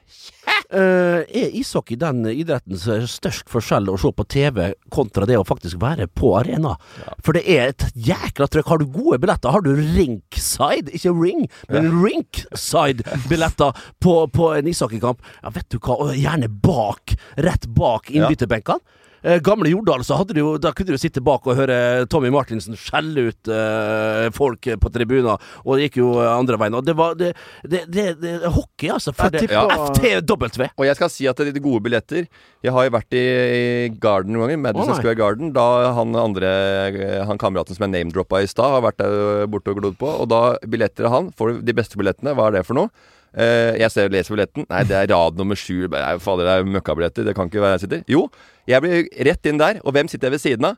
Uh, 0.68 1.24
er 1.32 1.54
ishockey 1.56 1.96
den 1.96 2.26
idretten 2.28 2.76
som 2.76 2.98
er 2.98 3.06
størst 3.08 3.48
forskjell 3.48 3.86
å 3.88 3.94
se 4.02 4.10
på 4.12 4.26
TV 4.28 4.58
kontra 4.92 5.24
det 5.30 5.38
å 5.40 5.46
faktisk 5.48 5.80
være 5.80 6.10
på 6.12 6.34
arena? 6.36 6.74
For 7.24 7.38
det 7.38 7.46
er 7.48 7.72
et 7.72 7.86
jækla 7.96 8.50
trøkk. 8.52 8.68
Har 8.74 8.82
du 8.82 8.90
gode 8.92 9.22
billetter, 9.24 9.54
har 9.56 9.64
du 9.64 9.72
rinkside, 9.78 10.92
ikke 10.92 11.14
ring, 11.16 11.46
men 11.72 11.88
rinkside-billetter 12.04 13.80
på, 14.04 14.18
på 14.36 14.50
en 14.58 14.68
ishockeykamp, 14.68 15.24
ja, 15.40 15.54
vet 15.56 15.70
du 15.72 15.80
hva, 15.80 15.96
og 16.04 16.20
gjerne 16.20 16.52
bak, 16.52 17.16
rett 17.48 17.72
bak 17.78 18.12
innbytterbenkene. 18.12 18.97
Eh, 19.24 19.40
gamle 19.42 19.72
Jordal, 19.72 20.04
så 20.06 20.20
hadde 20.20 20.36
du 20.38 20.42
Da 20.62 20.72
kunne 20.78 20.94
du 20.94 21.02
sitte 21.02 21.24
bak 21.26 21.48
og 21.50 21.58
høre 21.58 22.06
Tommy 22.12 22.30
Martinsen 22.34 22.78
skjelle 22.78 23.30
ut 23.32 23.50
eh, 23.52 24.28
folk 24.36 24.70
på 24.82 24.92
tribuner, 24.94 25.42
og 25.64 25.78
det 25.78 25.88
gikk 25.88 26.00
jo 26.02 26.12
andre 26.22 26.60
veien. 26.62 26.78
Og 26.78 26.86
det 26.86 26.96
var 26.98 27.18
det, 27.18 27.32
det, 27.64 27.86
det, 27.94 28.08
det 28.22 28.36
Hockey, 28.54 28.92
altså. 28.94 29.14
For 29.18 29.34
Jeg 29.34 29.48
det, 29.48 29.56
ja. 29.56 29.66
FTW. 29.90 30.70
Og 30.78 30.86
jeg 30.88 31.00
skal 31.00 31.12
si 31.14 31.28
at 31.30 31.42
det 31.42 31.56
er 31.56 31.64
gode 31.64 31.82
billetter 31.86 32.28
Jeg 32.66 32.74
har 32.74 32.88
jo 32.88 32.94
vært 32.94 33.18
i, 33.18 33.26
i 33.26 33.90
Garden 34.02 34.36
noen 34.36 34.48
ganger, 34.48 34.64
Madison 34.68 34.94
oh. 34.94 35.02
Square 35.02 35.20
Garden. 35.20 35.52
Da 35.56 35.68
han 35.98 36.16
andre 36.18 36.52
Han 37.28 37.42
kameraten 37.42 37.78
som 37.78 37.88
jeg 37.88 37.96
name-droppa 37.96 38.44
i 38.44 38.50
stad, 38.50 38.78
har 38.78 38.86
vært 38.86 39.02
der 39.02 39.48
borte 39.52 39.74
og 39.74 39.82
glodd 39.82 40.00
på. 40.00 40.10
Og 40.24 40.30
da 40.32 40.42
billetter 40.68 41.10
av 41.10 41.18
han 41.18 41.32
får 41.38 41.62
de 41.66 41.78
beste 41.78 42.00
billettene. 42.00 42.36
Hva 42.38 42.52
er 42.52 42.60
det 42.60 42.68
for 42.68 42.78
noe? 42.78 42.92
Eh, 43.36 43.76
jeg 43.82 43.92
ser, 43.92 44.10
leser 44.10 44.36
billetten. 44.36 44.66
Nei, 44.70 44.84
det 44.88 44.96
er 44.96 45.08
rad 45.12 45.38
nummer 45.38 45.56
sju. 45.60 45.88
Fader, 45.90 46.44
det 46.48 46.54
er 46.56 46.64
møkkabilletter. 46.78 47.26
Det 47.28 47.36
kan 47.36 47.50
ikke 47.52 47.62
være 47.62 47.78
jeg 47.78 47.84
sitter. 47.88 48.04
Jo, 48.08 48.30
jeg 48.70 48.82
blir 48.82 49.08
rett 49.28 49.46
inn 49.52 49.58
der. 49.62 49.82
Og 49.84 49.94
hvem 49.94 50.08
sitter 50.10 50.28
jeg 50.30 50.38
ved 50.38 50.44
siden 50.46 50.66
av? 50.72 50.78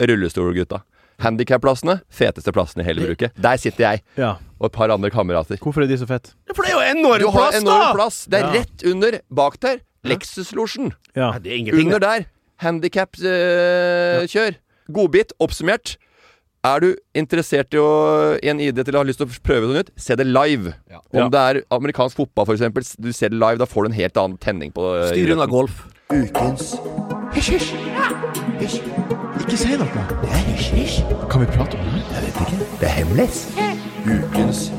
Rullestolgutta. 0.00 0.82
Handikapplassene. 1.22 2.00
Feteste 2.10 2.50
plassene 2.52 2.82
i 2.82 2.88
hele 2.88 3.04
bruket. 3.06 3.36
Der 3.38 3.56
sitter 3.62 3.84
jeg. 3.86 4.02
Ja. 4.18 4.32
Og 4.58 4.66
et 4.70 4.74
par 4.74 4.90
andre 4.90 5.10
kamerater. 5.14 5.60
Hvorfor 5.62 5.84
er 5.84 5.86
de 5.90 5.98
så 6.00 6.08
fette? 6.10 6.32
For 6.54 6.62
det 6.66 6.72
er 6.72 6.78
jo 6.80 6.98
enorm 6.98 7.30
plass, 7.36 7.60
enorm 7.60 7.84
da! 7.84 7.92
plass. 7.94 8.24
Det 8.26 8.40
er 8.40 8.46
Ja. 8.48 8.52
rett 8.62 8.84
under, 8.90 9.20
bak 9.30 9.60
der, 9.60 9.78
Lexus-losjen. 10.04 10.90
Ja. 11.14 11.30
Nei, 11.30 11.38
det 11.44 11.52
er 11.52 11.56
ingenting. 11.56 11.86
Under 11.86 11.98
der, 12.02 12.26
handikap-kjør. 12.60 14.56
Godbit, 14.92 15.32
oppsummert. 15.40 15.94
Er 16.64 16.80
du 16.80 16.86
interessert 17.18 17.74
i, 17.76 17.80
å, 17.80 17.88
i 18.40 18.48
en 18.48 18.60
ID 18.64 18.78
til 18.86 18.96
å 18.96 19.02
ha 19.02 19.04
lyst 19.04 19.20
til 19.20 19.28
å 19.28 19.40
prøve 19.44 19.68
noe 19.68 19.82
nytt, 19.82 19.90
se 20.00 20.16
det 20.16 20.24
live. 20.26 20.72
Om 21.12 21.18
Ja. 21.20 21.26
det 21.28 21.40
er 21.42 21.58
amerikansk 21.76 22.16
fotball, 22.16 22.46
f.eks., 22.48 22.94
du 22.96 23.10
ser 23.12 23.28
det 23.34 23.38
live, 23.38 23.58
da 23.60 23.66
får 23.68 23.84
du 23.84 23.90
en 23.92 23.98
helt 23.98 24.16
annen 24.16 24.38
tenning 24.40 24.72
på 24.72 24.80
det. 24.94 25.10
Styr 25.12 25.34
unna 25.36 25.44
golf. 25.50 25.82
Ukens 26.08 26.74
Ikke 27.34 27.58
si 29.60 29.76
noe! 29.76 30.04
Kan 31.28 31.40
vi 31.42 31.46
prate 31.52 31.76
om 31.76 31.84
det? 31.84 32.00
Nei, 32.14 32.64
det 32.80 32.88
er 32.88 32.94
hemmelig. 33.02 33.28
Ukens 34.04 34.70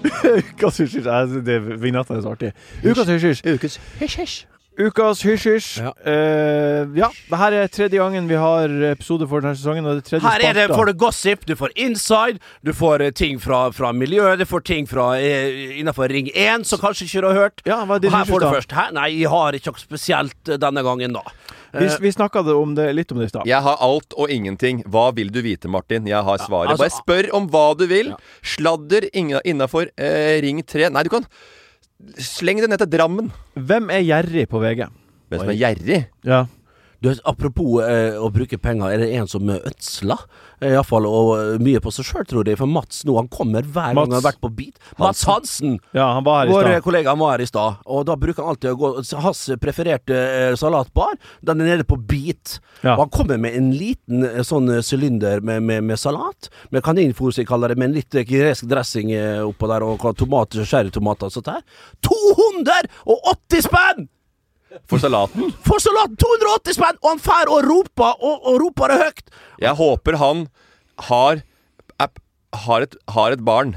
Ukas 0.00 0.78
hysj-hysj. 0.80 1.04
Jeg- 1.04 1.44
det- 1.44 1.80
Vignetten 1.80 2.16
er 2.16 2.22
så 2.24 2.30
artig. 2.32 2.52
Ukens 2.84 3.78
hysj-hysj. 4.00 4.44
Ukas 4.78 5.24
hysj-hysj. 5.26 5.80
Ja. 5.82 5.90
Uh, 6.06 6.92
ja, 6.96 7.08
det 7.10 7.38
her 7.40 7.56
er 7.58 7.70
tredje 7.72 7.98
gangen 7.98 8.28
vi 8.30 8.38
har 8.38 8.70
episode 8.92 9.26
for 9.28 9.42
denne 9.42 9.58
sesongen. 9.58 9.86
Og 9.86 9.98
det 9.98 10.04
er 10.04 10.08
tredje 10.08 10.24
Her 10.28 10.44
er 10.46 10.56
det, 10.56 10.66
får 10.70 10.92
du 10.92 10.94
gossip, 11.00 11.46
du 11.48 11.56
får 11.58 11.74
inside, 11.74 12.38
du 12.64 12.72
får 12.76 13.04
eh, 13.04 13.12
ting 13.12 13.40
fra, 13.42 13.66
fra 13.76 13.90
miljøet, 13.92 14.38
du 14.40 14.46
får 14.48 14.64
ting 14.70 14.88
fra 14.88 15.12
uh, 15.18 15.60
innenfor 15.80 16.08
Ring 16.12 16.30
1 16.32 16.68
som 16.70 16.80
kanskje 16.82 17.08
ikke 17.08 17.24
du 17.24 17.28
har 17.32 17.40
hørt. 17.42 17.64
Ja, 17.66 17.82
hva 17.84 17.98
er 17.98 18.06
din 18.06 18.14
her 18.14 18.28
får 18.30 18.46
du 18.46 18.48
først. 18.54 18.76
Her, 18.78 18.94
nei, 18.96 19.08
jeg 19.18 19.32
har 19.34 19.58
ikke 19.58 19.74
noe 19.74 19.82
spesielt 19.82 20.54
denne 20.62 20.86
gangen, 20.86 21.18
da. 21.18 21.24
Vi, 21.70 21.86
vi 22.02 22.10
snakka 22.10 22.42
litt 22.42 23.12
om 23.12 23.20
det 23.20 23.28
i 23.28 23.30
stad. 23.30 23.46
Jeg 23.46 23.62
har 23.62 23.78
alt 23.84 24.14
og 24.18 24.30
ingenting. 24.32 24.82
Hva 24.90 25.10
vil 25.14 25.30
du 25.30 25.38
vite, 25.44 25.70
Martin? 25.70 26.06
Jeg 26.08 26.22
har 26.26 26.42
svaret. 26.42 26.72
altså- 26.72 26.82
Bare 26.82 26.96
spør 26.96 27.30
om 27.36 27.48
hva 27.50 27.76
du 27.78 27.86
vil. 27.86 28.14
Sladder 28.42 29.06
innafor 29.14 29.90
eh, 29.96 30.40
Ring 30.42 30.62
3. 30.62 30.90
Nei, 30.90 31.04
du 31.06 31.10
kan 31.10 31.26
Sleng 32.20 32.60
det 32.62 32.70
ned 32.70 32.80
til 32.82 32.90
Drammen. 32.90 33.30
Hvem 33.54 33.90
er 33.94 34.02
gjerrig 34.06 34.46
på 34.50 34.60
VG? 34.62 34.86
Hvem 35.30 35.42
som 35.42 35.52
er 35.52 35.58
gjerrig? 35.58 36.00
Ja. 36.26 36.44
Du, 37.00 37.08
apropos 37.24 37.80
eh, 37.80 38.16
å 38.20 38.28
bruke 38.32 38.58
penger, 38.60 38.92
er 38.92 39.00
det 39.00 39.08
en 39.16 39.28
som 39.30 39.48
ødsler? 39.48 40.20
Eh, 40.60 40.74
Iallfall 40.74 41.06
og 41.08 41.30
eh, 41.38 41.54
mye 41.62 41.80
på 41.80 41.92
seg 41.94 42.04
sjøl, 42.04 42.26
tror 42.28 42.48
jeg. 42.48 42.58
For 42.60 42.68
Mats 42.68 43.06
nå, 43.08 43.14
han 43.16 43.30
kommer 43.32 43.64
hver 43.64 43.94
gang 43.94 44.00
han 44.02 44.16
har 44.18 44.26
vært 44.26 44.40
på 44.42 44.50
beat. 44.52 44.76
Mats 45.00 45.24
Hansen! 45.28 45.78
ja, 45.96 46.10
han 46.18 46.26
var 46.26 46.42
her 46.42 46.50
i 46.50 46.52
Vår 46.52 46.84
kollega 46.84 47.14
han 47.14 47.22
var 47.22 47.38
her 47.38 47.44
i 47.46 47.48
stad, 47.48 47.80
og 47.88 48.04
da 48.10 48.18
bruker 48.20 48.44
han 48.44 48.52
alltid 48.52 48.74
å 48.74 48.78
gå 48.82 48.92
Hans 49.24 49.42
prefererte 49.62 50.20
eh, 50.20 50.52
salatbar, 50.60 51.16
den 51.46 51.64
er 51.64 51.72
nede 51.72 51.88
på 51.88 51.96
Beat. 51.96 52.58
Ja. 52.84 52.98
Og 52.98 53.06
han 53.06 53.14
kommer 53.16 53.40
med 53.40 53.56
en 53.56 53.72
liten 53.72 54.28
sånn 54.44 54.68
sylinder 54.84 55.40
med, 55.40 55.64
med, 55.64 55.88
med 55.88 56.00
salat, 56.00 56.52
med 56.68 56.84
kaninfôr, 56.84 57.32
som 57.32 57.40
jeg 57.44 57.48
kaller 57.48 57.72
det, 57.72 57.80
med 57.80 57.90
en 57.90 57.98
litt 58.00 58.20
gresk 58.28 58.68
dressing 58.68 59.12
oppå 59.46 59.68
der, 59.72 59.84
og 59.88 60.04
tomater, 60.20 60.68
sherrytomater 60.68 61.30
og 61.30 61.36
sånt 61.38 61.52
her. 61.54 61.64
280 62.04 63.68
spenn! 63.70 64.10
For 64.90 65.02
salaten? 65.02 65.50
For 65.66 65.82
salaten! 65.82 66.16
280 66.20 66.76
spenn! 66.76 66.98
Og 67.02 67.08
han 67.14 67.22
fær 67.22 67.50
og 67.50 67.64
roper, 67.66 68.12
og, 68.22 68.44
og 68.46 68.60
roper 68.62 68.92
det 68.92 68.98
høyt! 69.02 69.32
Jeg 69.62 69.74
håper 69.78 70.18
han 70.20 70.44
har, 71.08 71.42
er, 72.00 72.12
har, 72.66 72.86
et, 72.86 72.94
har 73.16 73.34
et 73.34 73.42
barn 73.44 73.74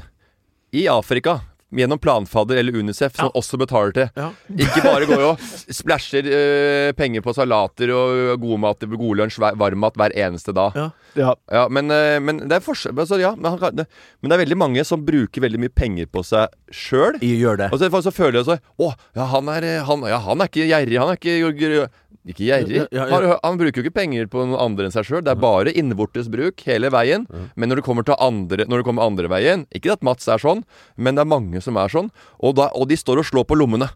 i 0.74 0.86
Afrika. 0.90 1.40
Gjennom 1.74 1.98
planfadder 1.98 2.60
eller 2.60 2.76
Unicef, 2.78 3.16
som 3.16 3.30
Ja. 3.30 3.32
også 3.40 3.58
betaler 3.58 3.92
til. 3.96 4.10
Ja. 4.16 4.30
Ikke 4.56 4.82
bare 4.84 5.06
går 5.10 5.24
og 5.32 5.38
splæsjer 5.74 6.28
eh, 6.28 6.92
penger 6.96 7.24
på 7.24 7.34
salater 7.34 7.90
og 7.94 8.40
god 8.40 8.60
mat, 8.62 8.86
god 8.94 9.16
lunsj, 9.20 9.40
varm 9.58 9.80
mat 9.82 9.98
hver 9.98 10.14
eneste 10.14 10.54
dag. 10.54 10.72
Ja. 10.78 10.90
Ja. 11.14 11.34
Ja, 11.52 11.68
men, 11.70 11.90
eh, 11.94 12.18
men 12.20 12.40
det 12.48 12.56
er 12.58 12.64
forskjell 12.64 12.94
altså, 12.98 13.18
ja, 13.20 13.34
men, 13.36 13.52
han 13.52 13.76
det, 13.78 13.86
men 14.20 14.30
det 14.30 14.36
er 14.36 14.42
veldig 14.44 14.58
mange 14.58 14.84
som 14.86 15.04
bruker 15.06 15.44
veldig 15.44 15.60
mye 15.62 15.74
penger 15.74 16.06
på 16.10 16.24
seg 16.26 16.50
sjøl. 16.74 17.18
Og 17.70 17.78
så, 17.78 17.90
så 18.02 18.12
føler 18.14 18.40
jeg 18.40 18.48
så 18.48 18.56
Å, 18.82 18.88
ja, 19.14 19.28
han 19.30 19.50
er, 19.52 19.66
eh, 19.68 19.84
han, 19.86 20.02
ja, 20.10 20.18
han 20.24 20.42
er 20.42 20.50
ikke 20.50 20.66
gjerrig. 20.66 20.98
Han 20.98 21.12
er 21.12 21.20
ikke 21.20 21.88
Ikke 22.24 22.46
gjerrig. 22.46 22.78
Ja, 22.78 22.86
ja, 22.88 23.04
ja. 23.04 23.12
Han, 23.12 23.26
han 23.42 23.58
bruker 23.60 23.82
jo 23.82 23.84
ikke 23.84 23.98
penger 23.98 24.28
på 24.32 24.46
noen 24.46 24.56
andre 24.56 24.88
enn 24.88 24.94
seg 24.94 25.04
sjøl. 25.04 25.20
Det 25.26 25.34
er 25.34 25.40
bare 25.42 25.74
innvortes 25.76 26.30
bruk 26.32 26.62
hele 26.64 26.88
veien. 26.94 27.26
Men 27.54 27.68
når 27.68 27.82
det 27.82 27.86
kommer 27.88 28.06
til 28.06 28.16
andre 28.16 28.64
Når 28.64 28.80
det 28.80 28.86
kommer 28.88 29.04
andre 29.04 29.28
veien 29.28 29.66
Ikke 29.76 29.92
at 29.92 30.04
Mats 30.06 30.28
er 30.32 30.40
sånn, 30.40 30.62
men 30.96 31.18
det 31.18 31.24
er 31.26 31.28
mange 31.34 31.60
som 31.64 31.76
er 31.76 31.92
sånn. 31.92 32.08
Og, 32.40 32.56
da, 32.56 32.70
og 32.72 32.88
de 32.88 32.96
står 32.96 33.20
og 33.20 33.28
slår 33.28 33.44
på 33.50 33.58
lommene. 33.60 33.90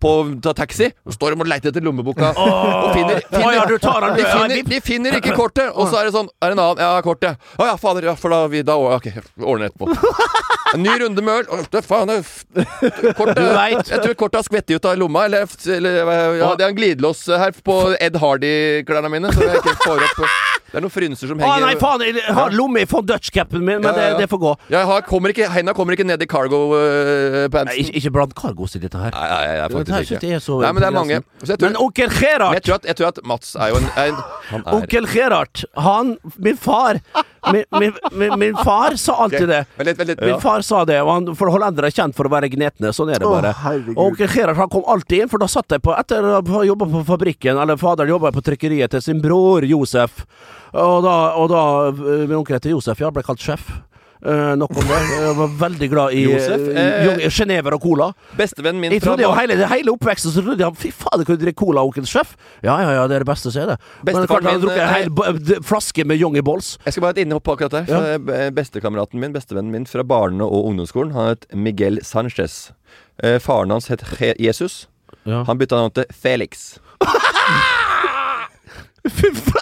På 0.00 0.12
ta 0.42 0.54
taxi. 0.56 0.90
Og 1.04 1.12
står 1.16 1.34
de 1.34 1.44
og 1.44 1.50
leter 1.50 1.72
etter 1.72 1.84
lommeboka. 1.84 2.30
og 2.32 2.94
finner, 2.96 3.20
Å 3.20 3.52
ja, 3.52 3.64
du 3.68 3.76
tar 3.82 4.06
den, 4.06 4.16
de, 4.16 4.24
finner, 4.24 4.62
de 4.70 4.80
finner 4.84 5.18
ikke 5.20 5.34
kortet, 5.36 5.68
og 5.74 5.90
så 5.90 6.00
er 6.00 6.08
det 6.08 6.14
sånn 6.16 6.30
Er 6.40 6.52
det 6.52 6.56
en 6.56 6.62
annen? 6.64 6.80
Ja, 6.80 7.02
kortet. 7.04 7.50
Å 7.60 7.68
ja, 7.68 7.76
fader. 7.80 8.08
Ja, 8.10 8.16
for 8.18 8.32
da, 8.32 8.46
vi, 8.50 8.62
da 8.66 8.78
Ok, 8.80 9.10
ordner 9.40 9.68
etterpå. 9.70 9.90
En 10.70 10.84
ny 10.84 10.92
runde 11.00 11.22
med 11.26 11.34
øl. 11.34 11.48
Å, 11.50 11.80
faen, 11.82 12.12
det, 12.12 12.20
kortet. 13.18 13.40
Jeg 13.42 14.02
tror 14.04 14.14
kortet 14.14 14.38
har 14.38 14.46
skvettet 14.46 14.76
ut 14.78 14.86
av 14.86 15.00
lomma. 15.00 15.24
Eller, 15.26 15.50
eller 15.66 15.98
ja, 16.38 16.52
det 16.54 16.66
er 16.66 16.68
en 16.70 16.78
glidelås 16.78 17.24
her 17.42 17.56
på 17.66 17.78
Ed 17.98 18.18
Hardy-klærne 18.22 19.10
mine. 19.10 19.32
Så 19.34 19.48
jeg 19.48 19.58
ikke 19.64 19.74
får 19.82 20.04
opp 20.06 20.22
Det 20.70 20.78
er 20.78 20.84
noen 20.84 20.92
frynser 20.94 21.30
som 21.30 21.40
henger 21.42 21.64
Å 21.64 21.66
nei, 21.66 21.74
faen! 21.80 22.04
Jeg 22.06 22.34
har 22.36 22.54
lomme 22.54 22.84
i 22.84 22.88
von 22.90 23.06
Dutch-capen 23.06 23.64
min, 23.64 23.80
men. 23.82 23.88
Det, 23.96 24.06
det 24.20 24.28
får 24.30 24.40
gå. 24.42 24.52
Ja, 24.70 24.84
har, 24.86 25.02
kommer 25.06 25.34
ikke, 25.34 25.48
Henda 25.50 25.74
kommer 25.74 25.96
ikke 25.96 26.06
ned 26.06 26.22
i 26.22 26.28
cargo-pantsen. 26.30 27.72
Uh, 27.74 27.80
ikke, 27.82 27.96
ikke 27.98 28.12
blant 28.14 28.36
cargos 28.38 28.78
i 28.78 28.82
dette 28.84 29.00
her. 29.00 29.10
Nei, 29.16 29.26
nei, 29.32 29.40
nei, 29.48 29.68
Dette 29.74 29.96
her 29.96 30.04
faktisk 30.04 30.16
ikke. 30.18 30.30
jeg 30.30 30.38
er 30.38 30.44
så 30.44 30.60
Nei, 30.62 30.72
men 30.76 30.84
det 30.84 30.90
er 30.90 30.96
mange. 30.96 31.20
Så 31.42 31.52
jeg 31.54 31.62
tror, 31.62 31.72
Men 31.72 31.80
onkel 31.82 32.14
Gerhard! 32.14 32.60
jeg 32.60 32.80
jeg 32.90 32.98
tror 33.00 33.10
at 33.10 33.20
Mats 33.26 33.54
er 33.58 33.72
jo 33.72 33.80
en, 33.80 33.90
en 33.98 34.22
er 34.60 34.70
Onkel 34.76 35.10
Gerhard, 35.10 35.64
han, 35.78 36.14
min 36.38 36.58
far 36.60 37.00
min, 37.52 37.64
min, 37.80 37.92
min, 38.12 38.38
min 38.38 38.56
far 38.56 38.96
sa 39.00 39.16
alltid 39.24 39.48
det. 39.48 39.64
Min 40.20 40.40
far 40.40 40.62
sa 40.66 40.84
det, 40.84 41.00
og 41.02 41.12
han, 41.12 41.30
for 41.38 41.52
hollendere 41.52 41.90
er 41.90 41.96
kjent 41.96 42.16
for 42.16 42.28
å 42.28 42.32
være 42.32 42.50
gnetne. 42.52 42.92
Sånn 42.96 43.12
er 43.14 43.22
det 43.22 43.28
bare. 43.30 43.52
herregud. 43.64 43.98
og 44.00 44.20
Gerhard 44.20 44.60
han 44.60 44.72
kom 44.72 44.84
alltid 44.90 45.24
inn, 45.24 45.32
for 45.32 45.42
da 45.42 45.48
satt 45.50 45.76
jeg 45.76 45.84
på 45.84 45.94
Etter 45.96 46.24
å 46.24 46.40
ha 46.54 46.64
jobba 46.68 46.88
på 46.92 47.04
fabrikken, 47.08 47.60
eller 47.60 47.80
faderen 47.80 48.12
jobba 48.14 48.32
på 48.34 48.44
trykkeriet 48.44 48.92
til 48.94 49.04
sin 49.04 49.20
bror 49.24 49.64
Josef. 49.68 50.24
Og 50.70 51.00
da, 51.02 51.14
og 51.34 51.48
da 51.50 51.62
eh, 51.90 52.26
Min 52.28 52.38
onkel 52.38 52.58
heter 52.58 52.74
Josef, 52.76 53.00
ja, 53.02 53.10
ble 53.14 53.24
kalt 53.26 53.42
sjef. 53.42 53.72
Eh, 54.20 54.56
nok 54.60 54.70
om 54.76 54.84
det. 54.84 54.98
Jeg 55.16 55.36
var 55.38 55.52
veldig 55.60 55.88
glad 55.88 56.12
i 56.12 56.24
Josef, 56.26 56.60
uh, 56.60 56.80
eh, 57.14 57.22
Genever 57.32 57.76
og 57.78 57.80
cola. 57.80 58.10
Bestevennen 58.36 58.80
min 58.82 58.92
Jeg 58.92 59.04
trodde 59.04 59.24
jo 59.24 59.30
hele, 59.32 59.56
hele 59.70 59.94
oppveksten 59.94 60.34
så 60.34 60.44
trodde 60.44 60.60
jeg 60.60 60.76
fy 60.76 60.90
faen, 60.92 61.24
kan 61.24 61.38
du 61.38 61.44
drikke 61.46 61.60
cola, 61.62 61.84
onkel 61.88 62.04
sjef? 62.08 62.34
Ja, 62.60 62.76
ja, 62.84 62.90
ja, 62.98 63.06
det 63.08 63.16
er 63.16 63.24
det 63.24 63.30
beste, 63.30 63.52
så 63.54 63.62
er 63.62 63.72
det. 63.72 63.78
Men 64.04 64.20
klart, 64.26 64.44
han 64.44 64.58
min, 64.58 64.66
drukket 64.66 64.82
en 64.82 64.84
eh, 64.84 64.96
hel 64.98 65.64
flaske 65.64 66.04
med 66.04 66.20
Young 66.20 66.36
Balls. 66.44 66.74
Jeg 66.84 66.92
skal 66.92 67.06
bare 67.06 67.14
ha 67.14 67.16
et 67.16 67.22
innhopp 67.24 67.46
på 67.48 67.56
akkurat 67.56 67.78
der. 67.78 67.88
Ja. 67.88 68.18
Eh, 68.18 68.50
Bestekameraten 68.52 69.20
min, 69.22 69.32
bestevennen 69.32 69.72
min 69.72 69.88
fra 69.88 70.04
barne- 70.04 70.44
og 70.44 70.68
ungdomsskolen, 70.68 71.16
han 71.16 71.32
het 71.32 71.48
Miguel 71.54 72.02
Sanchez. 72.04 72.72
Eh, 73.24 73.38
faren 73.40 73.72
hans 73.72 73.88
het 73.88 74.04
Je 74.20 74.34
Jesus. 74.38 74.86
Ja. 75.24 75.44
Han 75.44 75.58
bytta 75.58 75.76
navn 75.76 75.96
til 75.96 76.04
Felix. 76.12 76.78
Fy 79.08 79.32
faen! 79.32 79.59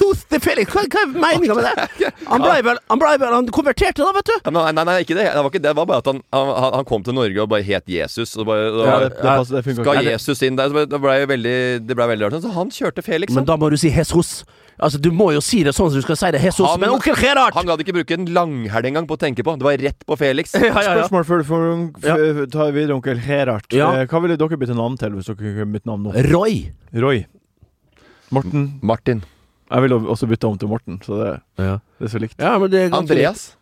Jesus 0.00 0.24
til 0.30 0.40
Felix, 0.40 0.70
hva, 0.72 0.82
hva 0.90 1.02
er 1.04 1.10
meninga 1.12 1.56
med 1.58 1.66
det? 1.68 2.10
Han 2.30 2.42
blei 2.44 2.60
vel, 2.64 2.78
han 2.88 3.00
ble 3.00 3.12
vel 3.20 3.34
Han 3.34 3.48
konverterte 3.52 4.02
da, 4.04 4.12
vet 4.16 4.28
du. 4.30 4.50
Nei, 4.54 4.70
nei, 4.76 4.84
nei, 4.86 4.94
ikke 5.04 5.16
det. 5.18 5.26
Det 5.30 5.42
var, 5.42 5.50
ikke, 5.50 5.60
det 5.62 5.70
det 5.70 5.76
var 5.78 5.86
bare 5.90 6.02
at 6.02 6.08
han, 6.10 6.20
han, 6.34 6.72
han 6.80 6.84
kom 6.88 7.02
til 7.06 7.14
Norge 7.16 7.42
og 7.42 7.48
bare 7.50 7.62
het 7.66 7.86
Jesus. 7.90 8.32
Og 8.40 8.46
bare, 8.48 8.70
og 8.72 8.80
Ja, 8.86 8.96
det, 9.04 9.10
det, 9.16 9.24
passer, 9.26 9.56
det 9.58 9.64
funka 9.68 9.84
Skal 9.84 10.00
ikke. 10.02 10.14
Jesus 10.16 10.42
inn 10.46 10.58
der? 10.58 10.74
Det 10.90 11.00
ble 11.02 11.14
veldig, 11.30 11.54
det 11.88 11.96
ble 11.98 12.08
veldig 12.12 12.26
rart. 12.28 12.40
Så 12.44 12.52
han 12.56 12.72
kjørte 12.74 13.04
Felix. 13.06 13.34
Men 13.36 13.46
da 13.48 13.56
må 13.60 13.70
du 13.72 13.78
si 13.80 13.92
Jesus. 13.94 14.42
Altså, 14.80 14.96
Du 15.02 15.10
må 15.12 15.28
jo 15.34 15.42
si 15.44 15.60
det 15.66 15.74
sånn 15.76 15.90
som 15.92 16.00
du 16.00 16.04
skal 16.06 16.16
si 16.16 16.30
det. 16.36 16.40
Jesus. 16.44 16.64
Han- 16.66 16.80
Men 16.80 16.94
onkel 16.96 17.18
Gerhard! 17.20 17.52
Han 17.58 17.66
gadd 17.68 17.82
ikke 17.84 17.94
bruke 17.98 18.16
en 18.16 18.24
langhæl 18.32 18.88
engang 18.90 19.06
på 19.10 19.18
å 19.18 19.20
tenke 19.20 19.44
på. 19.44 19.56
Det 19.60 19.66
var 19.66 19.76
rett 19.82 20.06
på 20.08 20.16
Felix. 20.20 20.54
ja, 20.56 20.70
ja, 20.70 20.80
ja. 20.86 20.94
Spørsmål 21.04 21.26
før 21.28 21.44
du 21.44 22.46
ta 22.54 22.70
videre, 22.72 22.96
onkel 22.96 23.20
Gerhard. 23.26 23.66
Ja. 23.76 23.90
Eh, 24.00 24.06
Hva 24.10 24.22
ville 24.24 24.38
dere 24.40 24.56
bytte 24.60 24.76
navn 24.78 24.96
til 25.00 25.18
hvis 25.18 25.28
dere 25.28 25.36
kunne 25.42 25.68
bytte 25.76 25.90
navn 25.90 26.08
nå? 26.08 26.14
Roy. 26.30 26.62
Roy. 26.96 27.26
Morten. 28.30 28.70
Martin. 28.86 29.22
Jeg 29.70 29.82
ville 29.84 30.00
også 30.10 30.26
bytte 30.26 30.48
om 30.50 30.58
til 30.58 30.68
Morten, 30.68 31.00
så 31.04 31.16
det, 31.20 31.40
Ja. 31.58 31.78
det 31.98 32.08
er 32.08 32.12
så 32.12 32.18
likt. 32.22 32.36
Ja, 32.40 32.58
men 32.58 32.70
det 32.70 32.80
er 32.88 32.94
Andreas. 32.96 33.56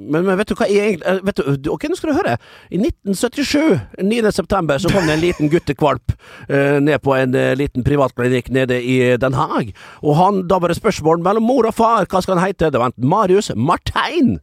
Men, 0.00 0.24
men 0.24 0.38
vet 0.38 0.48
du 0.48 0.54
hva 0.54 0.68
jeg 0.70 0.94
egentlig 0.94 1.06
eh, 1.10 1.18
vet 1.26 1.40
du, 1.60 1.70
Ok, 1.74 1.84
nå 1.90 1.96
skal 1.98 2.12
du 2.12 2.16
høre. 2.16 2.36
I 2.70 2.78
1977, 2.78 3.80
9. 4.06 4.32
september, 4.32 4.78
så 4.80 4.88
kom 4.92 5.04
det 5.08 5.16
en 5.18 5.24
liten 5.24 5.50
guttekvalp 5.52 6.14
eh, 6.48 6.78
ned 6.80 7.02
på 7.04 7.12
en 7.18 7.34
eh, 7.36 7.52
liten 7.58 7.84
privatklinikk 7.84 8.48
nede 8.54 8.78
i 8.80 9.16
Den 9.20 9.34
Haag. 9.36 9.74
Og 10.00 10.16
han, 10.16 10.44
da 10.48 10.60
var 10.62 10.72
det 10.72 10.78
spørsmål 10.78 11.20
mellom 11.26 11.44
mor 11.44 11.68
og 11.68 11.74
far. 11.76 12.06
Hva 12.06 12.22
skal 12.22 12.38
han 12.38 12.46
hete? 12.46 12.70
Det 12.70 12.80
var 12.80 12.92
enten 12.94 13.08
Marius 13.10 13.50
Martein. 13.56 14.38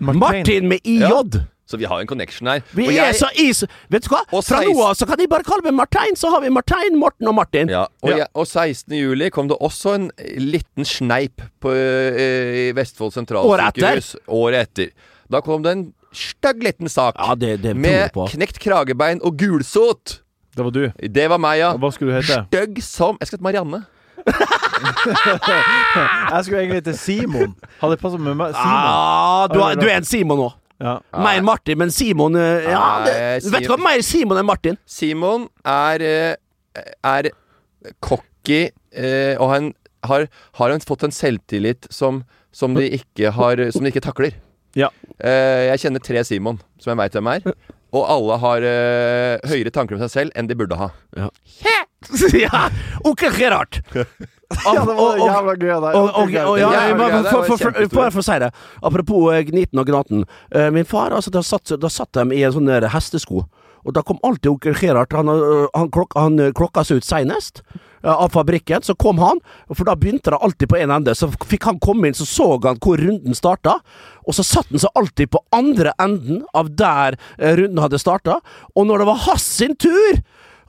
Martin 0.00 0.66
med 0.72 0.80
IJ. 0.84 1.44
Så 1.66 1.76
vi 1.80 1.84
har 1.90 1.98
en 2.00 2.06
connection 2.06 2.46
her. 2.46 2.60
Vi 2.78 2.86
Og 2.86 2.94
er 3.02 3.12
så 3.18 3.26
is... 3.42 3.64
Vet 3.90 4.04
du 4.06 4.12
hva? 4.12 4.20
Og 4.30 4.44
Fra 4.46 4.60
16 4.62 4.70
nå 4.70 4.84
av 4.86 4.94
så 4.94 5.06
kan 5.10 5.18
de 5.18 5.26
bare 5.30 5.42
kalle 5.46 5.66
meg 5.66 5.74
Martein, 5.74 6.14
så 6.18 6.30
har 6.30 6.44
vi 6.44 6.50
Martein, 6.54 6.94
Morten 7.00 7.26
og 7.26 7.34
Martin. 7.34 7.68
Ja, 7.72 7.86
og, 8.02 8.10
Ja. 8.12 8.16
Jeg, 8.22 8.26
og 8.38 8.46
16. 8.46 8.94
juli 8.94 9.30
kom 9.34 9.48
det 9.50 9.58
også 9.58 9.94
en 9.98 10.10
liten 10.38 10.84
sneip 10.86 11.42
på, 11.60 11.72
øh, 11.74 12.68
i 12.68 12.72
Vestfold 12.76 13.10
Året 13.10 13.18
etter? 13.26 13.98
sentralsykehus. 13.98 14.16
Året 14.28 14.60
etter. 14.68 14.94
Da 15.32 15.40
kom 15.42 15.62
det 15.66 15.72
en 15.74 15.84
stygg 16.14 16.62
liten 16.62 16.88
sak 16.88 17.14
Ja, 17.18 17.34
det, 17.34 17.56
det 17.62 17.74
med 17.76 17.90
jeg 17.90 18.12
på. 18.14 18.28
knekt 18.30 18.60
kragebein 18.62 19.20
og 19.26 19.36
gulsot. 19.36 20.20
Det 20.56 20.64
var 20.64 20.70
du. 20.70 20.86
Det 21.02 21.26
var 21.28 21.38
meg, 21.42 21.58
ja. 21.58 21.72
Hva 21.76 21.90
skulle 21.92 22.14
du 22.14 22.20
hete? 22.20 22.46
Stygg 22.46 22.78
som 22.82 23.18
Jeg 23.20 23.26
skal 23.26 23.36
hete 23.38 23.44
Marianne. 23.44 23.82
Jeg 26.32 26.44
skulle 26.44 26.60
egentlig 26.62 26.78
hete 26.80 26.94
Simon. 26.98 27.54
Hadde 27.80 27.96
passet 28.00 28.20
med 28.20 28.34
meg. 28.38 28.54
Simon. 28.54 28.86
Ah, 28.86 29.46
du, 29.52 29.58
er, 29.60 29.74
du 29.80 29.86
er 29.86 29.96
en 30.00 30.04
Simon 30.08 30.38
nå. 30.40 30.48
Ja. 30.82 30.98
Mer 31.12 31.42
Martin, 31.42 31.78
men 31.80 31.92
Simon 31.92 32.36
eh, 32.36 32.66
ja, 32.68 32.82
det, 33.06 33.16
Vet 33.48 33.64
du 33.64 33.70
hva? 33.72 33.78
Mer 33.80 34.02
Simon 34.04 34.40
enn 34.40 34.48
Martin. 34.48 34.78
Simon 34.84 35.46
er 35.64 36.04
eh, 36.04 36.34
Er 37.06 37.30
cocky, 38.04 38.66
eh, 38.92 39.36
og 39.40 39.52
han 39.54 39.70
har, 40.06 40.26
har 40.60 40.74
han 40.74 40.84
fått 40.84 41.06
en 41.06 41.14
selvtillit 41.14 41.88
som, 41.90 42.20
som, 42.54 42.76
de 42.76 42.90
ikke 42.98 43.32
har, 43.34 43.62
som 43.72 43.86
de 43.86 43.90
ikke 43.90 44.04
takler. 44.04 44.36
Ja. 44.76 44.90
Eh, 45.16 45.70
jeg 45.70 45.86
kjenner 45.86 46.04
tre 46.04 46.22
Simon, 46.28 46.60
som 46.82 46.92
jeg 46.92 47.00
veit 47.00 47.16
hvem 47.16 47.32
er. 47.32 47.48
Og 47.96 48.04
alle 48.12 48.36
har 48.42 48.66
høyere 49.48 49.72
tanker 49.72 49.96
om 49.96 50.02
seg 50.04 50.12
selv 50.12 50.36
enn 50.36 50.50
de 50.50 50.58
burde 50.58 50.76
ha. 50.76 50.90
ja, 51.16 51.30
Onkel 53.08 53.32
Gerhard. 53.38 53.80
ja, 54.54 54.84
det 54.86 54.94
var 54.94 55.18
jævla 55.18 55.54
gøy 55.58 55.72
av 55.74 55.84
deg. 55.84 55.96
Bare 57.90 58.10
for, 58.14 58.22
å 58.22 58.24
si 58.24 58.38
det. 58.42 58.50
Apropos 58.86 59.30
eh, 59.34 59.42
Gniten 59.48 59.82
og 59.82 59.88
Gnaten. 59.88 60.26
Uh, 60.54 60.68
min 60.74 60.86
far, 60.86 61.14
altså, 61.16 61.32
da 61.34 61.42
satt, 61.42 61.74
da 61.82 61.90
satt 61.90 62.12
de 62.14 62.28
i 62.36 62.44
en 62.46 62.54
sånn 62.54 62.70
hestesko. 62.92 63.42
Og 63.86 63.94
da 63.94 64.02
kom 64.06 64.18
alltid 64.26 64.50
onkel 64.52 64.78
Gerhard. 64.78 65.14
Han, 65.14 65.32
eh, 65.34 65.66
han, 65.74 65.90
klok, 65.94 66.14
han 66.18 66.38
klokka 66.58 66.86
seg 66.86 67.02
ut 67.02 67.06
seinest 67.06 67.62
av 68.06 68.30
fabrikken. 68.34 68.86
Så 68.86 68.94
kom 68.98 69.18
han, 69.22 69.42
for 69.72 69.86
da 69.88 69.96
begynte 69.98 70.30
det 70.30 70.42
alltid 70.42 70.70
på 70.70 70.78
én 70.78 70.94
ende. 70.94 71.14
Så 71.18 71.32
fikk 71.46 71.66
han 71.66 71.82
komme 71.82 72.06
inn, 72.06 72.18
så 72.18 72.26
så 72.26 72.52
han 72.62 72.78
hvor 72.82 73.02
runden 73.02 73.34
starta. 73.34 73.80
Og 74.26 74.38
så 74.38 74.46
satt 74.46 74.70
han 74.70 74.82
seg 74.82 74.94
alltid 74.98 75.34
på 75.34 75.42
andre 75.54 75.94
enden 76.02 76.44
av 76.54 76.70
der 76.78 77.18
runden 77.38 77.82
hadde 77.82 78.02
starta. 78.02 78.38
Og 78.78 78.86
når 78.86 79.02
det 79.02 79.10
var 79.10 79.24
hans 79.26 79.46
sin 79.58 79.74
tur 79.74 80.22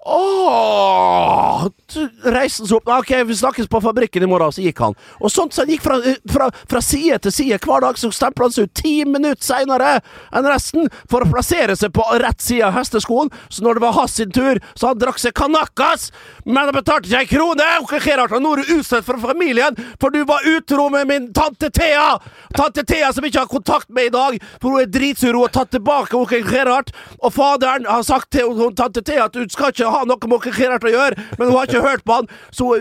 Åh! 0.08 1.68
Så 1.92 2.06
Reiste 2.24 2.68
seg 2.68 2.78
opp. 2.78 2.88
Ok, 3.00 3.12
vi 3.28 3.36
snakkes 3.36 3.68
på 3.72 3.82
fabrikken 3.84 4.24
i 4.24 4.30
morgen. 4.30 4.52
Så 4.56 4.64
gikk 4.64 4.80
han. 4.84 4.96
Og 5.20 5.32
sånt 5.32 5.56
så 5.56 5.64
han 5.64 5.72
gikk 5.72 5.84
fra, 5.84 5.98
fra, 6.32 6.50
fra 6.70 6.82
side 6.84 7.20
til 7.26 7.34
side 7.34 7.60
hver 7.64 7.84
dag, 7.84 8.00
så 8.00 8.12
stempla 8.14 8.48
han 8.48 8.56
seg 8.56 8.70
ut 8.70 8.76
ti 8.78 8.94
minutter 9.08 9.44
seinere 9.48 9.98
enn 10.36 10.48
resten 10.48 10.88
for 11.12 11.24
å 11.24 11.30
plassere 11.32 11.76
seg 11.80 11.94
på 11.96 12.06
rett 12.24 12.44
side 12.44 12.68
av 12.68 12.76
hesteskoen. 12.78 13.32
Så 13.50 13.66
når 13.66 13.78
det 13.78 13.86
var 13.86 13.98
hans 13.98 14.18
tur, 14.36 14.62
så 14.76 14.92
han 14.92 15.02
drakk 15.02 15.20
seg 15.22 15.36
kanakas! 15.38 16.10
Men 16.46 16.64
han 16.64 16.76
betalte 16.76 17.10
ikke 17.10 17.24
ei 17.24 17.30
krone! 17.32 17.68
Okay, 17.84 18.02
Gerhard, 18.04 18.36
nå 18.44 18.54
er 18.56 18.64
du 18.64 18.74
utstøtt 18.78 19.08
fra 19.08 19.20
familien, 19.20 19.76
for 20.02 20.14
du 20.14 20.22
var 20.28 20.46
utro 20.48 20.88
med 20.94 21.08
min 21.12 21.30
tante 21.36 21.72
Thea! 21.74 22.18
Tante 22.56 22.86
Thea 22.88 23.12
som 23.16 23.28
ikke 23.28 23.44
har 23.44 23.52
kontakt 23.52 23.92
med 23.94 24.10
i 24.10 24.14
dag, 24.16 24.40
for 24.62 24.76
hun 24.76 24.86
er 24.86 24.92
dritsur. 24.92 25.34
Hun 25.36 25.48
har 25.48 25.56
tatt 25.60 25.74
tilbake 25.76 26.16
onkel 26.18 26.46
Gerhard, 26.48 26.94
og 27.20 27.34
faderen 27.36 27.88
har 27.90 28.06
sagt 28.08 28.32
til 28.36 28.56
tante 28.78 29.04
Thea 29.04 29.28
at 29.28 29.36
hun 29.40 29.50
skal 29.52 29.74
ikke 29.74 29.92
ha 29.92 29.97
noe 30.06 30.28
med 30.28 30.42
Gerhard 30.54 30.84
å 30.84 30.92
gjøre, 30.94 31.18
men 31.38 31.48
hun 31.48 31.56
har 31.58 31.66
ikke 31.66 31.82
hørt 31.86 32.04
på 32.06 32.14
han, 32.22 32.28
så 32.52 32.74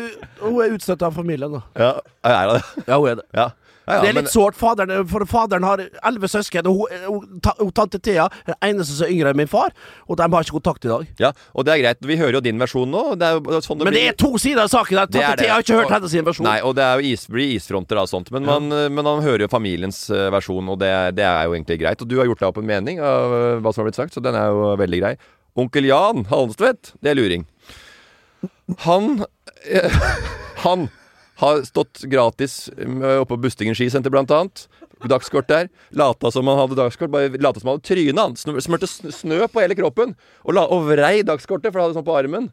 hun, 0.43 0.61
er 0.63 0.75
utstøtt 0.77 1.03
av 1.03 1.15
familien. 1.15 1.53
da. 1.53 1.63
Ja, 1.77 1.93
er 2.25 2.53
det. 2.55 2.65
Ja, 2.87 2.99
hun 2.99 3.09
er 3.09 3.15
det. 3.23 3.25
Ja. 3.35 3.51
Ja, 3.87 3.95
ja, 3.95 4.01
det 4.03 4.09
er 4.09 4.15
men- 4.15 4.25
litt 4.25 4.33
sårt, 4.33 4.57
faderen, 4.59 5.07
for 5.07 5.23
faderen 5.31 5.63
har 5.63 5.79
elleve 6.03 6.27
søsken, 6.27 6.67
og 6.67 6.75
hun, 6.91 7.05
hun, 7.07 7.41
hun, 7.61 7.71
tante 7.71 8.01
Thea 8.03 8.25
er 8.27 8.49
den 8.49 8.57
eneste 8.75 8.97
som 8.97 9.07
er 9.07 9.13
yngre 9.15 9.31
enn 9.31 9.37
min 9.37 9.47
far, 9.47 9.71
og 10.11 10.17
de 10.19 10.27
har 10.27 10.43
ikke 10.43 10.57
kontakt 10.59 10.85
i 10.85 10.89
dag. 10.91 11.05
Ja, 11.23 11.31
og 11.55 11.65
det 11.69 11.77
er 11.77 11.79
greit. 11.85 12.01
Vi 12.03 12.17
hører 12.19 12.33
jo 12.33 12.41
din 12.41 12.59
versjon 12.59 12.91
nå. 12.91 13.15
Det 13.15 13.23
er 13.29 13.39
sånn 13.63 13.79
det 13.79 13.85
Men 13.87 13.95
det 13.95 14.01
blir. 14.03 14.09
er 14.11 14.19
to 14.19 14.33
sider 14.43 14.65
av 14.65 14.73
saken. 14.75 14.97
Tante 15.07 15.23
det. 15.23 15.39
Thea 15.39 15.53
har 15.55 15.63
ikke 15.63 15.79
hørt 15.79 15.87
Og- 15.87 15.93
hennes 16.01 16.19
versjon. 16.33 16.43
Nei, 16.49 16.57
og 16.67 16.75
det 16.75 16.83
er 16.83 16.99
jo 16.99 17.13
is, 17.13 17.27
blir 17.31 17.55
isfronter 17.55 17.97
av 18.03 18.09
sånt. 18.11 18.33
Men 18.33 18.45
man, 18.45 18.69
men 18.69 19.05
man 19.05 19.23
hører 19.23 19.47
jo 19.47 19.49
familiens 19.55 20.11
eh, 20.11 20.31
versjon, 20.35 20.67
og 20.69 20.81
det, 20.83 21.15
det 21.15 21.23
er 21.25 21.45
jo 21.47 21.55
egentlig 21.55 21.79
greit. 21.79 22.03
Og 22.03 22.09
du 22.09 22.19
har 22.19 22.27
gjort 22.27 22.41
deg 22.43 22.49
opp 22.49 22.59
en 22.59 22.67
mening 22.67 22.99
av 22.99 23.31
eh, 23.39 23.61
hva 23.63 23.71
som 23.73 23.85
har 23.85 23.93
blitt 23.93 24.03
sagt, 24.03 24.15
så 24.19 24.21
den 24.21 24.35
er 24.35 24.51
jo 24.51 24.75
veldig 24.83 24.99
grei. 25.01 25.15
Onkel 25.57 25.89
Jan 25.89 26.27
Halmstvedt, 26.31 26.95
det 27.03 27.13
er 27.13 27.19
luring. 27.19 27.47
Han 28.85 29.25
eh, 29.71 29.93
Han 30.67 30.89
har 31.41 31.63
stått 31.69 32.01
gratis 32.09 32.69
oppe 32.73 33.29
på 33.35 33.37
Bustingen 33.45 33.77
skisenter, 33.77 34.11
blant 34.13 34.31
annet. 34.33 34.67
Dagskort 35.05 35.49
der. 35.51 35.67
Lata 35.93 36.31
som 36.33 36.49
han 36.49 36.57
hadde 36.57 36.79
dagskort. 36.79 37.11
Bare 37.13 37.29
lata 37.37 37.61
som 37.61 37.69
han 37.69 37.77
hadde 37.77 37.85
trynet. 37.91 38.41
Smør- 38.41 38.63
Smurte 38.65 38.89
snø 38.89 39.43
på 39.53 39.61
hele 39.61 39.77
kroppen. 39.77 40.15
Og, 40.47 40.55
la, 40.57 40.65
og 40.73 40.87
vrei 40.89 41.21
dagskortet, 41.29 41.69
for 41.69 41.83
han 41.83 41.91
hadde 41.91 41.99
sånn 41.99 42.07
på 42.09 42.17
armen. 42.17 42.49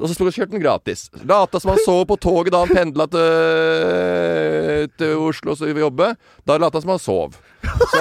Og 0.00 0.08
så 0.08 0.16
kjørte 0.24 0.56
han 0.56 0.64
gratis. 0.64 1.10
Lata 1.28 1.60
som 1.60 1.74
han 1.74 1.82
så 1.84 1.98
på 2.08 2.16
toget 2.24 2.54
da 2.54 2.62
han 2.64 2.72
pendla 2.72 3.04
til, 3.12 4.88
til 4.96 5.20
Oslo 5.28 5.52
og 5.52 5.82
jobbe. 5.84 6.14
Da 6.48 6.56
lata 6.56 6.80
som 6.80 6.94
han 6.94 7.02
sov. 7.04 7.36
Så, 7.60 8.00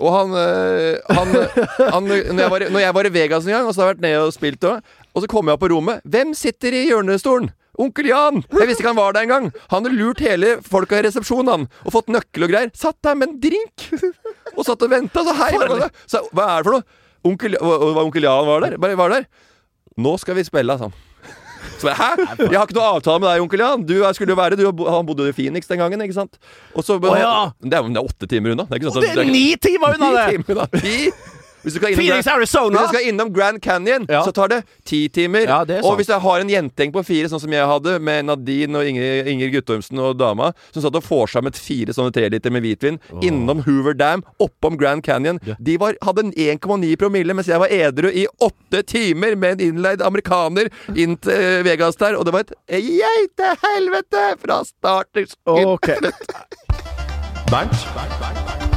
og 0.00 0.14
han, 0.14 0.34
eh, 0.40 1.14
han, 1.16 1.32
han 1.94 2.08
når, 2.08 2.42
jeg 2.42 2.52
var, 2.52 2.66
når 2.72 2.84
jeg 2.84 2.96
var 2.96 3.08
i 3.08 3.14
Vegas 3.14 3.46
en 3.46 3.54
gang, 3.54 3.68
og 3.68 3.74
så 3.76 3.82
har 3.82 3.90
jeg 3.90 3.98
vært 3.98 4.04
nede 4.06 4.26
og 4.26 4.34
spilt, 4.36 4.66
og, 4.68 4.92
og 5.14 5.24
så 5.24 5.30
kommer 5.30 5.52
jeg 5.52 5.58
opp 5.58 5.64
på 5.66 5.72
rommet 5.74 6.04
Hvem 6.08 6.32
sitter 6.38 6.76
i 6.76 6.86
hjørnestolen? 6.88 7.50
Onkel 7.80 8.10
Jan! 8.10 8.42
Jeg 8.52 8.68
visste 8.68 8.82
ikke 8.82 8.90
han 8.90 8.98
var 8.98 9.14
der 9.16 9.24
engang. 9.24 9.46
Han 9.70 9.86
hadde 9.86 9.96
lurt 9.96 10.20
hele 10.20 10.56
folka 10.66 10.98
i 10.98 11.04
resepsjonen, 11.06 11.48
han. 11.48 11.68
Og 11.86 11.94
fått 11.94 12.10
nøkkel 12.12 12.44
og 12.44 12.52
greier. 12.52 12.72
Satt 12.76 12.98
der 13.06 13.16
med 13.16 13.30
en 13.30 13.38
drink! 13.40 13.86
Og 14.56 14.66
satt 14.66 14.84
og 14.84 14.90
venta. 14.92 15.22
Så 15.24 15.36
hei, 15.38 15.52
så, 16.10 16.20
hva 16.36 16.50
er 16.50 16.60
det 16.60 16.68
for 16.68 16.76
noe? 16.76 16.84
Onkel, 17.30 17.56
og, 17.60 17.86
og 17.86 18.02
onkel 18.04 18.26
Jan 18.26 18.48
var 18.50 18.66
der. 18.66 18.76
Bare 18.82 18.98
var 19.00 19.14
der. 19.14 19.24
Nå 20.00 20.12
skal 20.20 20.36
vi 20.36 20.44
spille, 20.44 20.76
sa 20.76 20.90
han. 20.90 20.98
Så 21.80 21.88
jeg, 21.88 21.96
Hæ? 21.96 22.10
Jeg 22.44 22.58
har 22.58 22.66
ikke 22.68 22.76
noe 22.76 22.88
avtale 22.98 23.22
med 23.22 23.28
deg, 23.30 23.42
onkel 23.46 23.62
Jan. 23.64 23.84
Du 23.88 23.94
er- 24.04 24.12
skulle 24.16 24.34
jo 24.34 24.38
være 24.40 24.58
du, 24.60 24.64
Han 24.84 25.06
bodde 25.08 25.28
i 25.30 25.34
Phoenix 25.36 25.66
den 25.70 25.80
gangen, 25.80 26.02
ikke 26.04 26.16
sant? 26.18 26.36
Og 26.76 26.84
så, 26.84 26.98
Å, 27.00 27.16
ja. 27.16 27.34
det, 27.62 27.72
er, 27.72 27.88
det 27.88 27.96
er 28.02 28.04
åtte 28.04 28.28
timer 28.28 28.52
unna. 28.54 28.68
Det 28.68 28.76
er 28.76 28.82
ikke 28.82 28.92
sant, 28.92 29.04
sånn 29.04 29.16
det 29.16 29.26
er 29.26 29.32
ni 29.32 29.46
timer 29.56 29.96
unna 29.96 30.10
det! 30.18 30.26
Timer 30.36 30.60
unna. 30.60 30.68
Hvis 31.62 31.74
du 31.74 31.78
skal 31.80 31.92
innom, 31.92 32.00
Phoenix, 32.04 32.24
Grand, 32.24 32.36
Arizona! 32.38 32.78
hvis 32.78 32.90
du 32.90 32.94
skal 32.96 33.08
innom 33.10 33.32
Grand 33.36 33.60
Canyon, 33.62 34.06
Ja. 34.08 34.22
så 34.24 34.32
tar 34.32 34.48
det 34.48 34.62
ti 34.84 35.08
timer. 35.08 35.44
Ja, 35.46 35.64
det 35.64 35.82
og 35.84 35.96
hvis 35.98 36.08
jeg 36.08 36.20
har 36.20 36.40
en 36.40 36.48
jentegjeng 36.48 36.92
på 36.94 37.04
fire, 37.04 37.28
sånn 37.28 37.40
som 37.42 37.52
jeg 37.52 37.66
hadde, 37.66 37.98
med 38.00 38.24
Nadine 38.24 38.76
og 38.80 38.86
Inger, 38.88 39.26
Inger 39.28 39.50
Guttormsen 39.52 39.98
og 40.00 40.16
dama, 40.18 40.52
som 40.72 40.82
satt 40.82 40.96
og 40.96 41.04
vorsammet 41.04 41.56
fire 41.60 41.92
sånne 41.92 42.12
treliter 42.16 42.50
med 42.50 42.62
hvitvin 42.64 42.98
innom 43.22 43.62
Hoover 43.66 43.94
Dam, 43.94 44.24
oppom 44.40 44.78
Grand 44.80 45.02
Canyon 45.04 45.38
De 45.60 45.76
var, 45.76 45.94
hadde 46.02 46.24
en 46.26 46.32
1,9 46.32 46.96
promille, 46.96 47.34
mens 47.34 47.46
jeg 47.50 47.60
var 47.60 47.68
edru 47.68 48.08
i 48.08 48.26
åtte 48.40 48.82
timer 48.86 49.36
med 49.36 49.60
en 49.60 49.68
innleid 49.68 50.02
amerikaner 50.02 50.70
inn 50.96 51.16
til 51.20 51.32
eh, 51.32 51.62
Vegas 51.66 51.96
der, 52.00 52.16
og 52.16 52.24
det 52.24 52.32
var 52.32 52.40
et 52.46 52.54
geitehelvete 52.70 54.24
fra 54.40 54.62
start 54.64 55.12
til 55.14 55.26
slutt. 55.28 55.90
Bernt, 57.50 57.74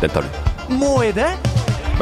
den 0.02 0.10
tar 0.10 0.26
du. 0.26 0.74
Må 0.74 1.04
jeg 1.04 1.14
det? 1.20 1.53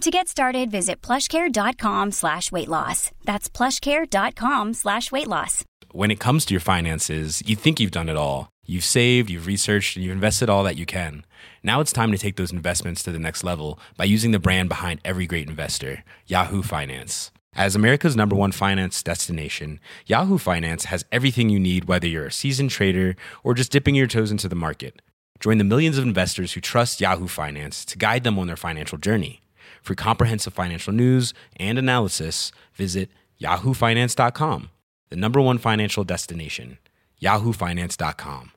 To 0.00 0.10
get 0.10 0.28
started, 0.28 0.70
visit 0.70 1.02
plushcare.com 1.02 2.12
slash 2.12 2.50
weight 2.50 2.68
loss. 2.68 3.10
That's 3.24 3.50
plushcare.com 3.50 4.72
slash 4.72 5.12
weight 5.12 5.26
loss. 5.26 5.62
When 5.92 6.10
it 6.10 6.18
comes 6.18 6.46
to 6.46 6.54
your 6.54 6.60
finances, 6.62 7.42
you 7.44 7.54
think 7.54 7.78
you've 7.78 7.90
done 7.90 8.08
it 8.08 8.16
all. 8.16 8.48
You've 8.64 8.84
saved, 8.84 9.28
you've 9.28 9.46
researched, 9.46 9.96
and 9.96 10.04
you've 10.04 10.14
invested 10.14 10.48
all 10.48 10.64
that 10.64 10.78
you 10.78 10.86
can. 10.86 11.26
Now 11.62 11.82
it's 11.82 11.92
time 11.92 12.12
to 12.12 12.18
take 12.18 12.36
those 12.36 12.50
investments 12.50 13.02
to 13.02 13.12
the 13.12 13.18
next 13.18 13.44
level 13.44 13.78
by 13.98 14.04
using 14.04 14.30
the 14.30 14.38
brand 14.38 14.70
behind 14.70 15.00
every 15.04 15.26
great 15.26 15.50
investor, 15.50 16.02
Yahoo 16.26 16.62
Finance. 16.62 17.30
As 17.52 17.76
America's 17.76 18.16
number 18.16 18.34
one 18.34 18.52
finance 18.52 19.02
destination, 19.02 19.80
Yahoo 20.06 20.38
Finance 20.38 20.86
has 20.86 21.04
everything 21.12 21.50
you 21.50 21.60
need, 21.60 21.84
whether 21.84 22.06
you're 22.06 22.28
a 22.28 22.32
seasoned 22.32 22.70
trader 22.70 23.16
or 23.44 23.52
just 23.52 23.70
dipping 23.70 23.96
your 23.96 24.06
toes 24.06 24.30
into 24.30 24.48
the 24.48 24.56
market. 24.56 25.02
Join 25.40 25.58
the 25.58 25.64
millions 25.64 25.98
of 25.98 26.04
investors 26.04 26.54
who 26.54 26.62
trust 26.62 27.02
Yahoo 27.02 27.28
Finance 27.28 27.84
to 27.84 27.98
guide 27.98 28.24
them 28.24 28.38
on 28.38 28.46
their 28.46 28.56
financial 28.56 28.96
journey. 28.96 29.39
For 29.82 29.94
comprehensive 29.94 30.52
financial 30.54 30.92
news 30.92 31.32
and 31.58 31.78
analysis, 31.78 32.52
visit 32.74 33.10
yahoofinance.com, 33.40 34.70
the 35.10 35.16
number 35.16 35.40
one 35.40 35.58
financial 35.58 36.04
destination, 36.04 36.78
yahoofinance.com. 37.22 38.52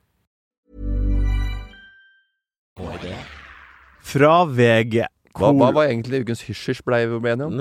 Fra 4.03 4.45
VG. 4.45 5.05
Hva, 5.33 5.49
hva 5.57 5.71
var 5.73 5.89
egentlig 5.89 6.21
ukens 6.25 6.43
hysj-hysj 6.45 6.83
blei 6.85 7.05
vi 7.09 7.17
enige 7.31 7.47
om? 7.47 7.55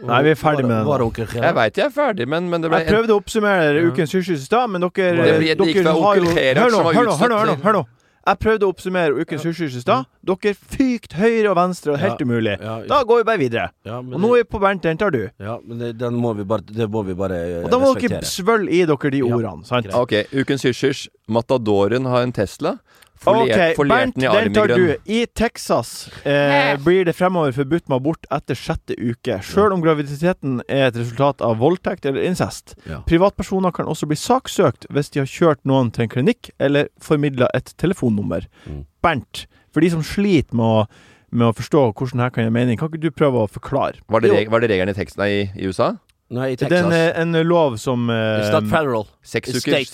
Nei, 0.00 0.22
vi 0.24 0.32
er 0.32 0.38
ferdig 0.40 0.64
med 0.64 0.80
den. 0.80 1.24
Jeg 1.36 1.54
veit 1.54 1.76
jeg 1.78 1.84
er 1.84 1.92
ferdig, 1.94 2.26
men, 2.28 2.48
men 2.50 2.62
det 2.64 2.70
ble 2.72 2.80
Jeg 2.80 2.94
prøvde 2.94 3.14
å 3.14 3.20
oppsummere 3.20 3.84
ukens 3.90 4.14
hysj 4.16 4.32
i 4.34 4.38
stad, 4.40 4.70
men 4.72 4.82
dere, 4.82 5.26
Det 5.28 5.34
det 5.44 5.58
dere 5.60 5.94
har 5.94 6.18
jo 6.18 6.30
Hør 6.32 6.72
nå, 6.72 6.80
hør 6.96 7.10
nå, 7.10 7.16
hør 7.20 7.34
nå, 7.34 7.56
hør 7.66 7.76
nå. 7.76 7.82
Jeg 8.30 8.38
prøvde 8.44 8.66
å 8.68 8.70
oppsummere 8.70 9.16
ukens 9.24 9.42
hysj 9.48 9.64
i 9.66 9.80
stad. 9.82 10.06
Dere 10.22 10.52
fykt 10.54 11.16
høyre 11.18 11.50
og 11.50 11.56
venstre 11.58 11.94
og 11.96 11.98
helt 11.98 12.20
Ja, 12.20 12.26
umulig. 12.28 12.52
ja, 12.62 12.74
Da 12.86 13.02
går 13.08 13.22
vi 13.22 13.24
bare 13.26 13.40
videre. 13.40 13.70
Ja, 13.84 13.98
Og 13.98 14.20
nå 14.22 14.30
er 14.36 14.44
vi 14.44 14.48
på 14.54 14.60
Bernt, 14.62 14.82
den 14.86 14.96
tar 15.00 15.10
du. 15.10 15.22
Ja, 15.40 15.58
men 15.64 15.78
det, 15.82 15.98
den 15.98 16.14
må 16.14 16.34
vi 16.38 16.44
bare, 16.44 16.62
det 16.62 16.86
må 16.90 17.02
vi 17.04 17.14
bare 17.18 17.40
respektere. 17.40 17.64
Og 17.64 17.70
da 17.74 17.78
må 17.82 17.94
dere 17.98 18.20
svølge 18.22 18.70
i 18.70 18.84
dere 18.86 19.10
de 19.10 19.18
Ja, 19.24 19.34
ordene, 19.34 19.64
sant? 19.66 19.86
greit. 19.88 19.96
Ok, 19.98 20.12
ukens 20.44 20.62
hysj-hysj. 20.68 21.08
Matadoren 21.28 22.06
har 22.06 22.22
en 22.22 22.32
Tesla. 22.32 22.76
Foliert, 23.20 23.78
Ok, 23.78 23.88
Bernt, 23.88 24.16
den 24.16 24.54
tar 24.54 24.68
du. 24.68 24.96
I 25.04 25.26
Texas 25.26 26.08
eh, 26.24 26.78
blir 26.80 27.04
det 27.04 27.12
fremover 27.12 27.52
forbudt 27.52 27.84
med 27.90 27.98
abort 27.98 28.24
etter 28.32 28.56
sjette 28.56 28.96
uke, 28.96 29.36
sjøl 29.44 29.74
om 29.76 29.82
graviditeten 29.84 30.62
er 30.64 30.86
et 30.86 30.96
resultat 30.96 31.44
av 31.44 31.58
voldtekt 31.60 32.08
eller 32.08 32.24
incest. 32.24 32.78
Ja. 32.88 33.02
Privatpersoner 33.08 33.74
kan 33.76 33.90
også 33.92 34.08
bli 34.08 34.16
saksøkt 34.16 34.88
hvis 34.88 35.12
de 35.12 35.20
har 35.20 35.28
kjørt 35.28 35.60
noen 35.68 35.92
til 35.92 36.06
en 36.06 36.12
klinikk 36.16 36.48
eller 36.56 36.88
formidla 37.04 37.50
et 37.56 37.74
telefonnummer. 37.76 38.48
Mm. 38.64 38.86
Bernt, 39.04 39.44
for 39.68 39.84
de 39.84 39.92
som 39.92 40.04
sliter 40.06 40.56
med 40.56 40.64
å, 40.64 40.84
med 41.28 41.50
å 41.50 41.56
forstå 41.60 41.90
hvordan 41.92 42.24
det 42.24 42.30
kan 42.38 42.48
gi 42.48 42.54
mening, 42.56 42.80
kan 42.80 42.88
ikke 42.88 43.04
du 43.04 43.12
prøve 43.12 43.44
å 43.44 43.50
forklare? 43.52 44.00
Var 44.08 44.24
det, 44.24 44.32
reg 44.32 44.54
var 44.54 44.64
det 44.64 44.72
regelen 44.72 44.94
i 44.94 44.96
teksten 44.96 45.20
nei, 45.26 45.32
i 45.52 45.68
USA? 45.68 45.98
Nei, 46.30 46.52
i 46.52 46.54
Det 46.54 46.70
er 46.70 46.84
en, 46.86 46.92
eh, 46.94 47.20
en 47.20 47.32
lov 47.42 47.74
som 47.82 48.04
eh, 48.08 48.14
It's 48.38 48.52
not 48.54 48.68
federal. 48.70 49.08
Seks 49.26 49.48
It's 49.50 49.64
ukers. 49.66 49.90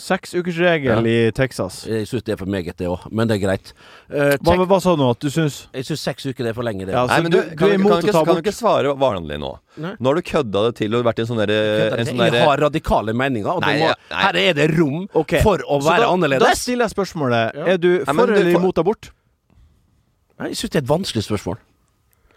Seksukersregel 0.00 1.06
i 1.06 1.16
Texas. 1.36 1.82
Jeg 1.84 2.06
syns 2.08 2.24
det 2.24 2.32
er 2.32 2.38
for 2.40 2.48
meget, 2.48 2.78
det 2.80 2.88
òg, 2.88 3.02
men 3.12 3.28
det 3.28 3.36
er 3.36 3.42
greit. 3.46 3.72
Eh, 4.08 4.38
Hva, 4.40 4.54
hva 4.64 4.78
sa 4.80 4.94
du 4.96 5.02
nå? 5.02 5.10
At 5.12 5.20
du 5.20 5.28
syns 5.28 5.66
jeg 5.76 5.84
syns 5.84 6.00
seks 6.00 6.24
uker 6.30 6.44
det 6.48 6.54
er 6.54 6.56
for 6.56 6.64
lenge, 6.64 6.86
det. 6.88 6.94
Ja, 6.96 7.04
Nei, 7.06 7.20
men 7.20 7.30
du- 7.30 7.42
du, 7.42 7.50
du 7.50 7.56
kan, 7.60 7.68
er 7.68 7.76
du- 7.76 7.82
imot 7.82 7.90
kan, 7.92 7.98
å 7.98 8.00
ta 8.00 8.06
ikke, 8.08 8.12
kan 8.16 8.24
bort- 8.30 8.40
du 8.42 8.50
ikke 8.50 8.56
svare 8.56 8.96
vanlig 8.96 9.38
nå? 9.44 9.52
Nei. 9.84 9.92
Nå 10.00 10.06
har 10.08 10.14
du 10.14 10.22
kødda 10.32 10.64
det 10.70 10.74
til 10.80 10.94
og 10.96 11.04
vært 11.04 11.18
i 11.18 11.22
en 11.22 11.28
sånn 11.28 11.42
derre 11.44 11.60
en 12.00 12.06
sånn 12.06 12.16
jeg 12.24 12.32
derre- 12.32 12.44
har 12.48 12.56
radikale 12.64 13.12
meninger, 13.12 13.52
og 13.52 13.60
det 13.60 13.66
Nei, 13.68 13.78
må, 13.84 13.88
ja, 13.92 13.94
nei. 14.10 14.22
her 14.24 14.36
er 14.36 14.52
det 14.54 14.70
rom 14.78 15.08
Ok, 15.14 15.36
for 15.44 15.58
å 15.58 15.76
Så 15.82 15.88
være 15.90 16.00
da, 16.00 16.06
Da 16.06 16.12
annerledes. 16.16 16.56
stiller 16.64 16.88
jeg 16.88 16.96
spørsmålet. 16.96 17.54
Ja. 17.54 17.64
Er 17.66 17.76
du 17.76 17.88
Nei, 17.98 18.04
men 18.06 18.16
for 18.16 18.26
du 18.26 18.32
eller 18.40 18.52
får- 18.56 18.60
imot 18.64 18.78
abort? 18.78 19.10
Nei, 20.40 20.48
Jeg 20.48 20.56
syns 20.56 20.70
det 20.70 20.76
er 20.76 20.84
et 20.88 20.88
vanskelig 20.88 21.24
spørsmål. 21.28 21.58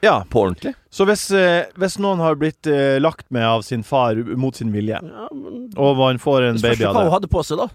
Ja. 0.03 0.17
På 0.29 0.43
ordentlig? 0.49 0.73
Så 0.91 1.05
hvis, 1.07 1.29
eh, 1.31 1.65
hvis 1.79 1.95
noen 2.03 2.19
har 2.21 2.35
blitt 2.39 2.67
eh, 2.67 2.97
lagt 3.01 3.25
med 3.31 3.45
av 3.47 3.63
sin 3.63 3.83
far 3.87 4.19
mot 4.37 4.55
sin 4.59 4.73
vilje, 4.75 4.99
Ja, 4.99 5.27
men 5.31 5.69
og 5.79 5.97
man 5.97 6.19
får 6.21 6.49
en 6.49 6.59
Spørs 6.59 6.75
baby 6.77 6.83
jo 6.83 6.89
av 6.89 6.95
hva 6.97 7.03
hun 7.05 7.09
det 7.09 7.15
hadde 7.17 7.31
på 7.31 7.43
seg, 7.47 7.57
da. 7.63 7.69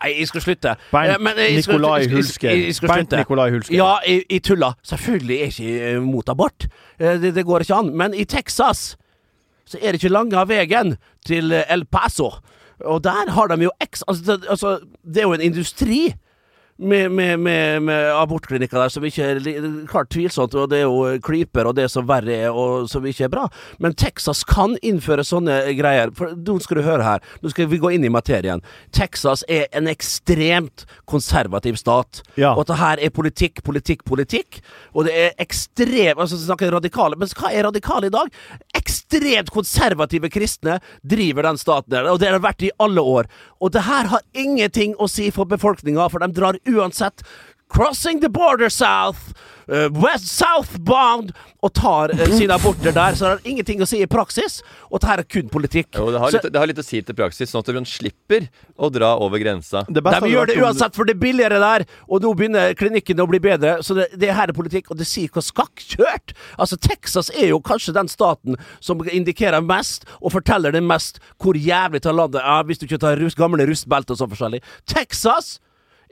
Nei, 0.00 0.14
jeg 0.16 0.28
skal 0.30 0.40
slutte. 0.40 0.70
Eh, 0.72 0.86
Bernt 0.94 1.20
men 1.26 1.36
jeg 1.36 1.62
skal- 1.66 1.74
Nikolai 1.76 1.98
jeg- 2.00 2.08
jeg- 2.08 2.16
Hulsker. 2.16 2.48
jeg- 2.50 2.64
jeg 2.64 2.74
skal 2.78 2.88
Bernt 2.88 3.00
slutte. 3.10 3.18
Nikolai 3.20 3.50
Hulsker. 3.50 3.74
Ja, 3.76 3.90
jeg, 4.06 4.24
jeg 4.30 4.42
tulla. 4.42 4.70
Selvfølgelig 4.82 5.36
er 5.36 5.44
jeg 5.44 5.52
ikke 5.52 5.90
eh, 5.92 6.00
mot 6.00 6.28
abort. 6.32 6.66
Eh, 6.98 7.18
Det, 7.18 7.34
det 7.34 7.44
går 7.44 7.60
ikke 7.66 7.78
an. 7.78 7.94
Men 7.96 8.14
i 8.14 8.24
Texas 8.24 8.96
så 9.68 9.76
er 9.82 9.92
det 9.92 10.00
ikke 10.02 10.10
lange 10.16 10.32
av 10.34 10.48
veien 10.48 10.96
til 11.26 11.52
eh, 11.52 11.64
El 11.68 11.84
Paso. 11.84 12.30
Og 12.86 13.02
der 13.02 13.28
har 13.30 13.48
de 13.48 13.62
jo 13.64 13.70
eks... 13.78 14.02
Altså, 14.08 14.24
det, 14.24 14.48
altså, 14.48 14.78
det 15.04 15.18
er 15.18 15.26
jo 15.28 15.32
en 15.34 15.40
industri. 15.42 16.14
Med, 16.80 17.12
med, 17.12 17.38
med, 17.44 17.82
med 17.84 18.06
abortklinikker 18.16 18.80
der 18.80 18.92
som 18.92 19.04
ikke 19.04 19.26
er 19.34 19.40
klart 19.90 20.08
tvilsomt, 20.14 20.54
og 20.56 20.70
det 20.72 20.78
er 20.80 20.86
jo 20.88 21.18
klyper 21.20 21.68
og 21.68 21.76
det 21.76 21.90
som 21.92 22.06
verre 22.08 22.32
er, 22.46 22.56
og 22.56 22.88
som 22.88 23.04
ikke 23.04 23.26
er 23.26 23.32
bra. 23.32 23.44
Men 23.84 23.92
Texas 24.00 24.40
kan 24.48 24.78
innføre 24.80 25.26
sånne 25.26 25.58
greier. 25.76 26.12
For 26.16 26.32
nå 26.32 26.56
skal 26.64 26.80
du 26.80 26.86
høre 26.86 27.04
her, 27.04 27.26
nå 27.44 27.52
skal 27.52 27.68
vi 27.68 27.80
gå 27.82 27.92
inn 27.92 28.06
i 28.08 28.12
materien. 28.12 28.64
Texas 28.96 29.44
er 29.44 29.66
en 29.76 29.90
ekstremt 29.92 30.86
konservativ 31.10 31.76
stat. 31.80 32.22
Ja. 32.40 32.54
Og 32.54 32.64
at 32.64 32.72
det 32.72 32.80
her 32.80 33.04
er 33.04 33.14
politikk, 33.14 33.60
politikk, 33.66 34.06
politikk. 34.08 34.62
Og 34.94 35.06
det 35.08 35.16
er 35.16 35.36
ekstremt 35.40 36.20
Altså 36.20 36.36
snakker 36.36 36.72
radikale 36.74 37.16
Men 37.18 37.30
hva 37.38 37.50
er 37.54 37.64
radikale 37.64 38.08
i 38.08 38.12
dag? 38.12 38.28
Ekstremt 38.76 39.50
konservative 39.52 40.30
kristne 40.32 40.78
driver 41.06 41.46
den 41.46 41.58
staten 41.60 41.92
der, 41.92 42.08
og 42.10 42.20
det 42.20 42.28
har 42.28 42.38
det 42.38 42.44
vært 42.44 42.64
i 42.66 42.72
alle 42.82 43.02
år. 43.02 43.28
Og 43.60 43.72
det 43.74 43.82
her 43.86 44.08
har 44.12 44.24
ingenting 44.36 44.94
å 44.98 45.08
si 45.10 45.28
for 45.34 45.48
befolkninga, 45.50 46.06
for 46.12 46.22
de 46.22 46.30
drar 46.36 46.58
uansett 46.76 47.24
Crossing 47.70 48.18
the 48.20 48.28
border 48.28 48.68
south, 48.68 49.32
uh, 49.70 49.86
west 49.94 50.26
southbound, 50.26 51.30
og 51.62 51.70
tar 51.78 52.10
uh, 52.10 52.24
sine 52.34 52.56
aborter 52.56 52.90
der. 52.90 53.14
Så 53.14 53.22
det 53.22 53.30
har 53.30 53.44
ingenting 53.52 53.84
å 53.84 53.86
si 53.86 54.00
i 54.02 54.08
praksis, 54.10 54.56
og 54.88 54.98
dette 54.98 55.14
er 55.20 55.22
kun 55.30 55.46
politikk. 55.52 55.92
Jo, 55.94 56.08
det 56.10 56.18
har, 56.18 56.32
Så- 56.34 56.40
litt, 56.40 56.48
det 56.50 56.58
har 56.58 56.66
litt 56.66 56.80
å 56.82 56.86
si 56.88 56.98
til 57.06 57.14
praksis, 57.14 57.52
sånn 57.52 57.62
at 57.62 57.70
man 57.76 57.86
slipper 57.86 58.48
å 58.74 58.90
dra 58.90 59.12
over 59.22 59.38
grensa. 59.38 59.84
Det 59.86 60.02
beste 60.02 60.18
Nei, 60.18 60.32
vi 60.32 60.34
gjør 60.34 60.50
det 60.50 60.58
uansett, 60.64 60.98
for 60.98 61.06
det 61.06 61.14
er 61.14 61.22
billigere 61.22 61.62
der. 61.62 61.86
Og 62.10 62.26
nå 62.26 62.34
begynner 62.34 62.74
klinikkene 62.74 63.22
å 63.22 63.30
bli 63.30 63.38
bedre. 63.46 63.76
Så 63.86 63.94
det, 64.00 64.08
det 64.18 64.34
her 64.34 64.50
er 64.50 64.58
politikk, 64.58 64.90
og 64.90 64.98
det 64.98 65.06
sier 65.06 65.30
hvor 65.30 65.46
skakkjørt. 65.46 66.34
Altså, 66.58 66.74
Texas 66.74 67.30
er 67.30 67.52
jo 67.52 67.62
kanskje 67.62 67.94
den 67.94 68.10
staten 68.10 68.58
som 68.82 68.98
indikerer 69.06 69.62
mest, 69.62 70.10
og 70.18 70.34
forteller 70.34 70.74
det 70.74 70.82
mest 70.82 71.22
hvor 71.38 71.54
jævlig 71.54 72.02
til 72.02 72.18
landet 72.18 72.42
er, 72.42 72.66
hvis 72.66 72.82
du 72.82 72.90
ikke 72.90 73.04
tar 73.06 73.22
rust, 73.22 73.38
gamle 73.38 73.62
rustbelter 73.70 74.18
og 74.18 74.24
sånn 74.24 74.34
forskjellig. 74.34 74.64
Texas! 74.90 75.60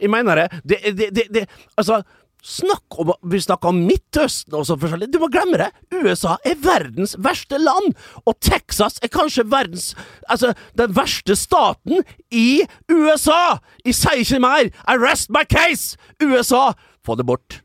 Jeg 0.00 0.10
mener 0.12 0.42
det. 0.42 0.48
Det, 0.64 0.80
det, 0.98 1.10
det, 1.16 1.26
det 1.34 1.44
Altså 1.76 2.02
Snakk 2.42 2.98
om 3.02 3.10
Vi 3.32 3.40
snakker 3.42 3.72
om 3.72 3.80
Midtøsten 3.82 4.54
og 4.54 4.66
sånn 4.68 4.78
forskjellig. 4.78 5.08
Du 5.10 5.18
må 5.18 5.26
glemme 5.32 5.58
det! 5.58 5.72
USA 5.90 6.36
er 6.46 6.58
verdens 6.62 7.16
verste 7.18 7.58
land! 7.58 7.96
Og 8.24 8.36
Texas 8.44 9.00
er 9.02 9.10
kanskje 9.10 9.42
verdens 9.50 9.90
Altså, 10.30 10.52
den 10.78 10.94
verste 10.94 11.34
staten 11.38 12.04
i 12.30 12.62
USA! 12.92 13.58
Jeg 13.84 13.98
sier 13.98 14.22
ikke 14.22 14.42
mer! 14.44 14.70
I 14.86 14.98
rest 15.02 15.32
my 15.34 15.42
case! 15.50 15.98
USA! 16.22 16.70
Få 17.02 17.18
det 17.18 17.26
bort. 17.26 17.58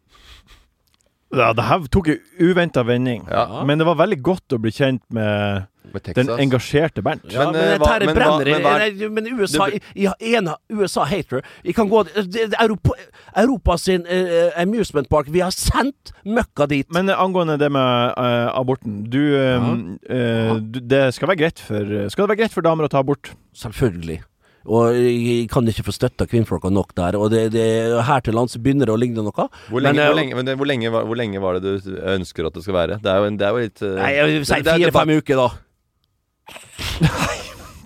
Ja, 1.33 1.51
det 1.53 1.65
her 1.65 1.85
tok 1.93 2.09
en 2.13 2.19
uventa 2.41 2.83
vending. 2.85 3.23
Ja. 3.29 3.63
Men 3.65 3.81
det 3.81 3.87
var 3.89 3.97
veldig 4.01 4.19
godt 4.25 4.53
å 4.53 4.61
bli 4.61 4.73
kjent 4.73 5.03
med 5.13 5.21
Med 5.21 5.69
Den 5.99 6.13
Texas. 6.15 6.39
engasjerte 6.39 7.03
Bernt. 7.05 7.23
Ja, 7.31 7.45
Men, 7.45 7.53
men, 7.53 7.61
eh, 7.73 7.77
hva- 7.77 7.99
men 7.99 8.15
brenner 8.15 8.45
hva- 8.45 8.53
men 8.53 8.61
hva 8.63 8.73
nei, 8.79 9.09
Men 9.09 9.27
USA 9.39 9.65
du, 9.69 9.77
jeg, 9.77 10.11
jeg, 10.19 10.33
en 10.39 10.49
USA-hater. 10.71 11.43
Jeg 11.63 11.75
kan 11.75 11.89
gå 11.89 12.03
det, 12.09 12.25
det, 12.33 12.47
Europa, 12.59 12.97
Europa 13.37 13.77
sin 13.77 14.05
uh, 14.07 14.49
amusement 14.61 15.07
park 15.09 15.27
Vi 15.29 15.39
har 15.39 15.51
sendt 15.51 16.11
møkka 16.25 16.67
dit. 16.67 16.87
Men 16.93 17.09
eh, 17.09 17.15
angående 17.21 17.57
det 17.61 17.71
med 17.71 18.13
uh, 18.17 18.51
aborten 18.57 19.03
du, 19.09 19.21
eh, 19.37 19.57
uh, 19.61 20.59
du, 20.59 20.79
Det 20.79 21.13
skal 21.13 21.27
være 21.33 21.37
greit 21.45 21.59
for 21.59 22.09
Skal 22.09 22.25
det 22.25 22.29
være 22.35 22.41
greit 22.43 22.53
for 22.53 22.61
damer 22.65 22.85
å 22.85 22.89
ta 22.93 22.99
abort? 23.03 23.31
Selvfølgelig. 23.53 24.21
Og 24.63 24.95
jeg 24.95 25.49
kan 25.51 25.67
ikke 25.67 25.83
få 25.83 25.91
støtta 25.91 26.23
kvinnfolka 26.23 26.69
nok 26.71 26.93
der. 26.95 27.17
Og 27.19 27.27
det, 27.33 27.49
det, 27.51 27.65
her 28.07 28.21
til 28.23 28.33
lands 28.37 28.55
begynner 28.63 28.87
det 28.87 28.93
å 28.95 28.99
ligne 29.01 29.19
noe. 29.25 29.33
Hvor 29.67 29.83
lenge, 29.83 29.97
Men, 29.97 29.99
eh, 29.99 30.07
hvor, 30.07 30.15
lenge, 30.15 30.35
men 30.39 30.45
det, 30.47 30.55
hvor, 30.55 30.69
lenge, 30.69 30.91
var- 30.93 31.03
hvor 31.09 31.19
lenge 31.19 31.41
var 31.43 31.59
det 31.59 31.63
du 31.83 31.91
ønsker 32.15 32.47
at 32.47 32.53
det 32.55 32.63
skal 32.63 32.73
være? 32.77 32.99
Det 33.03 33.11
er 33.11 33.17
jo, 33.19 33.25
en, 33.27 33.37
det 33.41 33.43
er 33.47 33.51
jo 33.57 33.63
litt 33.65 33.81
eh, 33.83 33.97
Nei, 33.99 34.11
jeg 34.15 34.29
vil 34.31 34.45
si 34.47 34.61
fire-fem 34.63 35.11
uker, 35.19 35.41
da. 35.43 35.49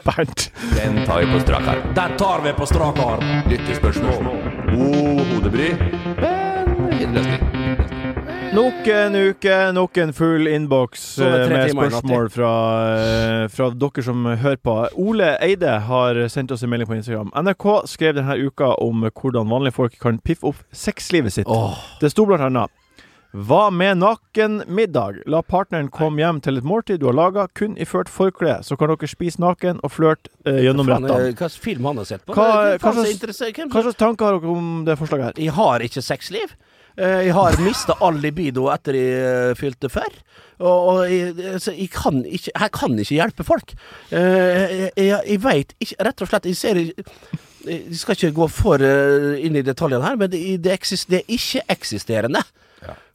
Bernt. 0.03 0.51
Den 0.75 1.05
tar 1.05 1.19
vi 1.19 1.33
på 1.33 1.39
strak 1.39 1.67
arm. 1.67 1.93
Den 1.95 2.17
tar 2.17 2.41
vi 2.43 2.53
på 2.53 2.65
strak 2.65 2.99
arm. 2.99 3.49
Lyttespørsmål. 3.49 4.23
God 4.71 5.25
hodebry. 5.33 5.69
Fin 6.97 7.13
løsning. 7.13 7.43
Nok 8.53 8.87
en 8.87 9.15
uke, 9.15 9.71
nok 9.71 9.97
en 9.97 10.13
full 10.13 10.47
innboks 10.47 11.19
eh, 11.19 11.49
med 11.49 11.71
spørsmål 11.71 12.29
fra, 12.31 12.53
eh, 12.95 13.49
fra 13.53 13.67
dere 13.69 14.03
som 14.03 14.25
hører 14.25 14.57
på. 14.63 14.77
Ole 14.97 15.33
Eide 15.43 15.75
har 15.89 16.21
sendt 16.31 16.51
oss 16.55 16.63
en 16.63 16.71
melding 16.71 16.87
på 16.89 16.95
Instagram. 16.95 17.29
NRK 17.35 17.67
skrev 17.91 18.15
denne 18.17 18.39
uka 18.39 18.71
om 18.81 19.03
hvordan 19.11 19.51
vanlige 19.51 19.75
folk 19.75 19.99
kan 20.01 20.17
piffe 20.23 20.47
opp 20.47 20.63
sexlivet 20.71 21.35
sitt. 21.35 21.51
Oh. 21.51 21.75
Det 22.01 22.09
sto 22.15 22.25
blant 22.25 22.47
annet 22.47 22.71
Hva 23.37 23.67
med 23.69 23.99
nakenmiddag? 24.01 25.19
La 25.29 25.43
partneren 25.45 25.91
komme 25.93 26.23
hjem 26.23 26.39
til 26.41 26.57
et 26.57 26.65
måltid 26.65 27.01
du 27.01 27.05
har 27.09 27.13
laga, 27.17 27.43
kun 27.53 27.75
iført 27.77 28.09
forkle. 28.09 28.55
Så 28.65 28.77
kan 28.79 28.89
dere 28.89 29.09
spise 29.11 29.41
naken 29.43 29.77
og 29.85 29.91
flørte 29.93 30.31
eh, 30.47 30.63
gjennom 30.65 30.89
rettene. 30.89 31.11
Hva 31.35 31.35
slags 31.37 31.59
film 31.61 31.85
han 31.85 32.01
har 32.01 32.07
sett 32.09 32.23
på? 32.25 32.33
Hva- 32.33 32.77
hva 32.81 32.93
slags- 32.95 33.99
tanker 33.99 34.25
har 34.31 34.39
dere 34.39 34.55
om 34.55 34.71
det 34.87 34.97
forslaget 34.97 35.25
her? 35.29 35.43
Jeg 35.45 35.53
har 35.59 35.85
ikke 35.85 36.01
sexliv. 36.01 36.55
Eh, 36.97 37.27
Jeg 37.27 37.33
har 37.37 37.59
mista 37.61 37.93
all 38.01 38.17
libido 38.23 38.71
etter 38.73 38.97
jeg 38.97 39.51
eh, 39.51 39.53
fylte 39.59 39.89
før. 39.93 40.09
Og, 40.57 40.87
og 40.89 41.01
jeg, 41.13 41.35
så 41.61 41.75
jeg, 41.77 41.91
kan 41.93 42.23
ikke, 42.25 42.49
jeg 42.55 42.71
kan 42.73 42.97
ikke 42.97 43.19
hjelpe 43.19 43.43
folk. 43.45 43.75
Eh, 44.09 44.17
Jeg, 44.17 44.91
jeg, 44.97 45.19
jeg 45.29 45.43
veit 45.43 45.75
ikke 45.77 45.99
Rett 46.09 46.21
og 46.25 46.31
slett, 46.31 46.45
jeg 46.49 46.57
ser 46.57 46.81
ikke 46.81 47.05
jeg 47.67 47.97
skal 47.99 48.15
ikke 48.15 48.31
gå 48.37 48.45
for 48.47 48.79
inn 48.79 49.57
i 49.59 49.61
detaljene 49.65 50.05
her, 50.05 50.15
men 50.15 50.29
det, 50.31 50.39
det, 50.63 50.77
det 51.11 51.17
er 51.19 51.25
ikke-eksisterende. 51.35 52.39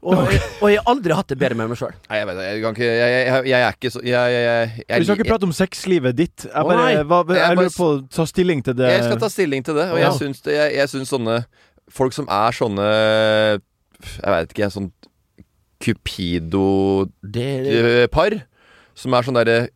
Og, 0.03 0.17
jeg- 0.33 0.41
og 0.61 0.67
jeg 0.73 0.79
har 0.83 0.89
aldri 0.91 1.15
hatt 1.15 1.29
det 1.31 1.39
bedre 1.39 1.55
med 1.55 1.69
meg 1.71 1.79
sjøl. 1.79 1.93
Nei, 2.11 2.17
jeg 2.19 2.27
vet 2.27 2.37
det. 2.37 2.45
Jeg 2.49 2.57
ikke 2.75 2.83
Jeg, 2.83 3.11
jeg, 3.13 3.45
jeg 3.47 3.61
er 3.63 3.73
ikke 3.77 3.91
så 3.95 4.01
Jeg, 4.03 4.11
jeg, 4.13 4.43
jeg, 4.43 4.85
jeg, 4.89 4.99
Vi 4.99 5.05
skal 5.07 5.17
ikke 5.21 5.29
prate 5.31 5.47
om 5.47 5.53
sexlivet 5.55 6.17
ditt. 6.19 6.39
Jeg, 6.49 6.53
bare, 6.53 6.65
oh, 6.67 6.73
hva, 6.75 6.87
jeg, 6.91 6.97
Jeg 6.99 7.07
bare- 7.07 7.55
lurer 7.61 7.77
på 7.77 7.87
å 7.87 8.03
ta 8.11 8.25
stilling 8.27 8.63
til 8.67 8.75
det. 8.75 8.89
Jeg 8.91 9.05
skal 9.07 9.19
ta 9.23 9.29
stilling 9.31 9.63
til 9.65 9.75
det, 9.79 9.87
og 9.93 9.99
Ja. 10.01 10.09
jeg 10.11 10.19
syns, 10.19 10.41
det, 10.43 10.53
jeg, 10.59 10.75
jeg 10.81 10.89
syns 10.89 11.09
sånne 11.15 11.45
Folk 11.93 12.13
som 12.13 12.27
er 12.29 12.51
sånne 12.57 12.89
Jeg 14.19 14.31
veit 14.35 14.49
ikke, 14.57 14.71
sånn 14.75 14.91
Cupido-par. 17.23 18.33
Som 18.95 19.15
er 19.17 19.23
sånn 19.27 19.35
derre 19.39 19.69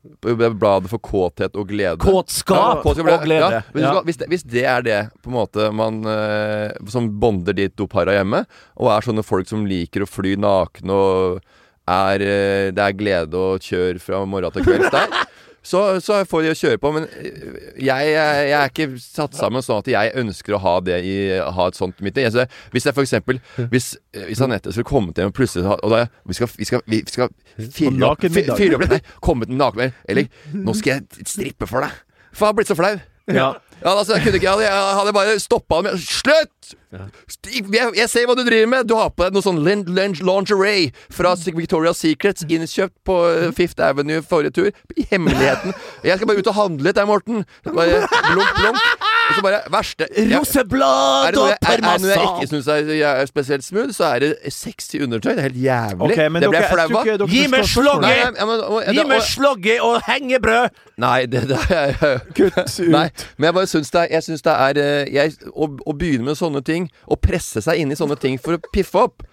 Bladet 0.00 0.88
for 0.88 0.98
kåthet 1.04 1.56
og 1.60 1.68
glede. 1.68 1.98
Kåtskap 2.00 2.56
Ja, 2.56 2.82
kåtskap 2.82 3.10
og 3.12 3.24
glede. 3.26 3.62
Ja, 3.76 3.92
hvis, 4.06 4.16
det, 4.16 4.28
hvis 4.32 4.44
det 4.48 4.64
er 4.64 4.84
det 4.86 5.00
på 5.20 5.28
en 5.28 5.36
måte 5.36 5.66
man 5.76 6.00
eh, 6.08 6.72
Som 6.88 7.10
bonder 7.20 7.52
de 7.56 7.68
to 7.68 7.84
para 7.90 8.14
hjemme, 8.16 8.46
og 8.80 8.92
er 8.94 9.04
sånne 9.04 9.24
folk 9.26 9.48
som 9.50 9.66
liker 9.68 10.06
å 10.06 10.08
fly 10.08 10.36
nakne 10.40 10.96
og 10.96 11.42
er 11.90 12.24
eh, 12.24 12.70
Det 12.72 12.86
er 12.86 12.96
glede 12.96 13.36
og 13.36 13.60
kjør 13.66 14.00
fra 14.00 14.22
morgen 14.24 14.56
til 14.56 14.64
kvelds 14.70 14.88
der. 14.94 15.20
Så, 15.62 15.80
så 16.00 16.22
får 16.24 16.44
de 16.46 16.50
å 16.54 16.56
kjøre 16.56 16.78
på, 16.80 16.90
men 16.96 17.04
eh, 17.20 17.56
jeg, 17.84 18.06
jeg, 18.14 18.44
jeg 18.48 18.56
er 18.56 18.70
ikke 18.70 18.86
satt 19.02 19.36
sammen 19.36 19.60
sånn 19.64 19.82
at 19.82 19.90
jeg 19.92 20.14
ønsker 20.22 20.56
å 20.56 20.60
ha 20.64 20.74
det 20.84 21.00
i 21.04 21.16
Ha 21.40 21.66
et 21.68 21.76
sånt 21.76 22.00
midt 22.00 22.16
i. 22.16 22.24
Jeg, 22.24 22.48
hvis 22.72 22.88
jeg 22.88 22.96
for 22.96 23.04
eksempel 23.04 23.40
Hvis, 23.72 23.90
eh, 24.16 24.24
hvis 24.30 24.40
Anette 24.44 24.72
skulle 24.72 24.88
kommet 24.88 25.20
hjem 25.20 25.32
og 25.32 25.36
plutselig 25.36 25.68
Og 25.76 25.92
da 25.92 26.06
vi 26.24 26.38
skal, 26.38 26.48
vi 26.56 26.68
skal, 26.68 26.84
vi 26.88 27.02
skal 27.12 27.28
fyre 27.60 28.08
opp, 28.08 28.24
fyre 28.30 28.78
opp 28.78 28.86
litt 28.86 28.96
Nei, 28.96 29.02
kommet 29.20 29.52
naken 29.52 29.92
Eller 30.08 30.30
Nå 30.56 30.74
skal 30.78 30.96
jeg 30.96 31.28
strippe 31.28 31.68
for 31.68 31.84
deg. 31.84 32.00
For 32.32 32.46
jeg 32.46 32.52
har 32.54 32.56
blitt 32.60 32.70
så 32.70 32.78
flau. 32.78 32.94
Ja. 33.34 33.50
Ja, 33.80 33.94
altså, 33.96 34.16
jeg 34.18 34.34
ikke 34.34 34.54
Jeg 34.60 34.72
hadde, 34.98 35.12
bare 35.16 35.38
stoppa 35.40 35.80
ham 35.80 35.88
Slutt! 35.98 36.74
Jeg, 36.90 37.92
jeg 37.96 38.08
ser 38.10 38.26
hva 38.26 38.34
du 38.36 38.42
driver 38.44 38.66
med! 38.68 38.88
Du 38.90 38.96
har 38.98 39.08
på 39.14 39.24
deg 39.24 39.36
noe 39.36 39.44
sånn 39.44 39.60
lin- 39.64 39.84
lin- 39.94 40.16
lingerie 40.26 40.90
fra 41.14 41.32
Victoria's 41.38 42.00
Secrets, 42.02 42.42
innkjøpt 42.50 42.96
på 43.06 43.16
eh, 43.30 43.46
Fifth 43.56 43.80
Avenue 43.86 44.20
forrige 44.26 44.52
tur. 44.58 44.70
I 44.98 45.06
hemmeligheten. 45.12 45.72
Jeg 46.04 46.18
skal 46.18 46.26
bare 46.32 46.42
ut 46.42 46.50
og 46.50 46.58
handle 46.58 46.88
litt 46.90 46.98
der, 46.98 47.06
Morten. 47.08 47.44
Bare 47.64 48.02
blunk, 48.32 48.50
blunk. 48.58 49.09
Og 49.30 49.36
så 49.38 49.44
bare 49.44 49.60
Verste 49.72 50.06
er 50.10 50.30
Roseblad 50.34 51.38
og 51.38 51.52
parmesan! 51.62 52.02
noe 52.04 52.10
jeg 52.10 52.28
ikke 52.28 52.50
syns 52.50 52.68
det 52.70 52.98
jeg 52.98 53.22
er 53.22 53.30
spesielt 53.30 53.64
smooth, 53.64 53.92
så 53.94 54.08
er 54.10 54.24
det 54.24 54.52
sexy 54.54 55.00
undertøy. 55.04 55.30
Det 55.30 55.38
er 55.38 55.48
helt 55.48 55.60
jævlig. 55.62 56.10
Okay, 56.10 56.28
men 56.28 56.42
det 56.42 56.50
ble 56.50 56.62
jeg 56.62 56.72
flau 56.72 57.00
av. 57.00 57.30
Gi 57.30 57.46
meg 57.52 57.64
ja, 58.10 58.94
Gi 58.96 59.06
meg 59.08 59.24
slogge 59.26 59.78
og 59.86 59.96
hengebrød! 60.08 60.80
Nei, 61.00 61.24
det, 61.30 61.46
det 61.50 61.60
er 61.70 62.20
Kutt 62.36 62.58
ut. 62.58 62.78
Nei, 62.96 63.06
men 63.38 63.50
jeg 63.50 63.58
bare 63.60 63.70
syns 63.70 63.92
det 63.94 64.06
jeg 64.10 64.26
syns 64.26 64.44
det 64.46 64.54
er 64.68 64.80
eh, 64.82 65.10
jeg, 65.14 65.36
å, 65.54 65.70
å 65.70 65.96
begynne 65.96 66.30
med 66.30 66.38
sånne 66.38 66.62
ting, 66.66 66.90
å 67.06 67.18
presse 67.20 67.62
seg 67.64 67.80
inn 67.82 67.92
i 67.94 67.98
sånne 67.98 68.18
ting 68.20 68.40
for 68.42 68.58
å 68.58 68.62
piffe 68.74 69.06
opp 69.06 69.26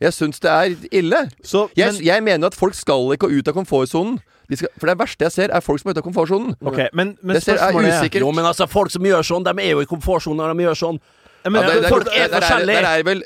Jeg 0.00 0.14
syns 0.16 0.40
det 0.40 0.48
er 0.48 0.76
ille. 0.96 1.26
Så, 1.44 1.66
Jeg, 1.76 1.98
jeg 2.06 2.24
mener 2.24 2.48
at 2.48 2.56
folk 2.56 2.76
skal 2.78 3.10
ikke 3.12 3.28
ut 3.28 3.48
av 3.50 3.56
komfortsonen. 3.58 4.16
Skal, 4.56 4.68
for 4.78 4.86
det 4.86 4.98
verste 4.98 5.22
jeg 5.28 5.32
ser, 5.32 5.48
er 5.54 5.60
folk 5.60 5.78
som 5.80 5.88
er 5.90 5.94
ute 5.94 6.02
av 6.02 6.12
komfortsonen. 6.12 6.54
ok, 6.64 6.88
men, 6.92 7.16
men 7.22 7.34
Det 7.34 7.42
ser- 7.42 7.54
er 7.54 7.70
er 7.70 8.00
usikkert. 8.00 8.20
Jo, 8.20 8.30
men 8.32 8.44
altså, 8.44 8.66
folk 8.68 8.90
som 8.90 9.02
gjør 9.02 9.22
sånn, 9.22 9.44
de 9.44 9.62
er 9.62 9.70
jo 9.70 9.80
i 9.80 9.86
komfortsonen 9.86 10.36
når 10.42 10.54
de 10.56 10.64
gjør 10.64 10.78
sånn. 10.84 11.00
Men, 11.42 11.54
Ja, 11.62 11.70
det- 11.70 11.82
det- 11.82 11.88
folk 11.88 12.06
er 12.06 12.28
der 12.28 12.28
der 12.28 12.40
forskjellige. 12.40 12.82
Der 12.82 12.98
er 12.98 13.02
vel 13.02 13.22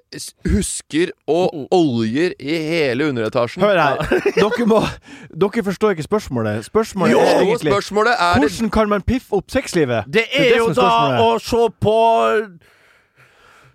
husker 0.47 1.11
og 1.27 1.67
oljer 1.73 2.33
i 2.39 2.59
hele 2.63 3.09
underetasjen. 3.11 3.61
Hør 3.63 3.75
her. 3.75 3.97
Dere, 4.37 4.67
må, 4.71 4.79
dere 5.35 5.63
forstår 5.67 5.97
ikke 5.97 6.07
spørsmålet. 6.07 6.63
Spørsmålet 6.71 7.11
Jo, 7.11 7.19
er 7.19 7.41
egentlig 7.43 7.73
spørsmålet 7.73 8.15
er 8.21 8.39
Hvordan 8.39 8.71
kan 8.71 8.89
man 8.89 9.03
piffe 9.03 9.33
opp 9.33 9.51
sexlivet? 9.51 10.05
Det 10.07 10.23
er 10.33 10.45
er 10.45 10.49
det 10.51 10.57
jo 10.59 10.69
er 10.69 10.75
da 10.75 11.19
å 11.27 11.41
se 11.43 11.69
på 11.83 11.99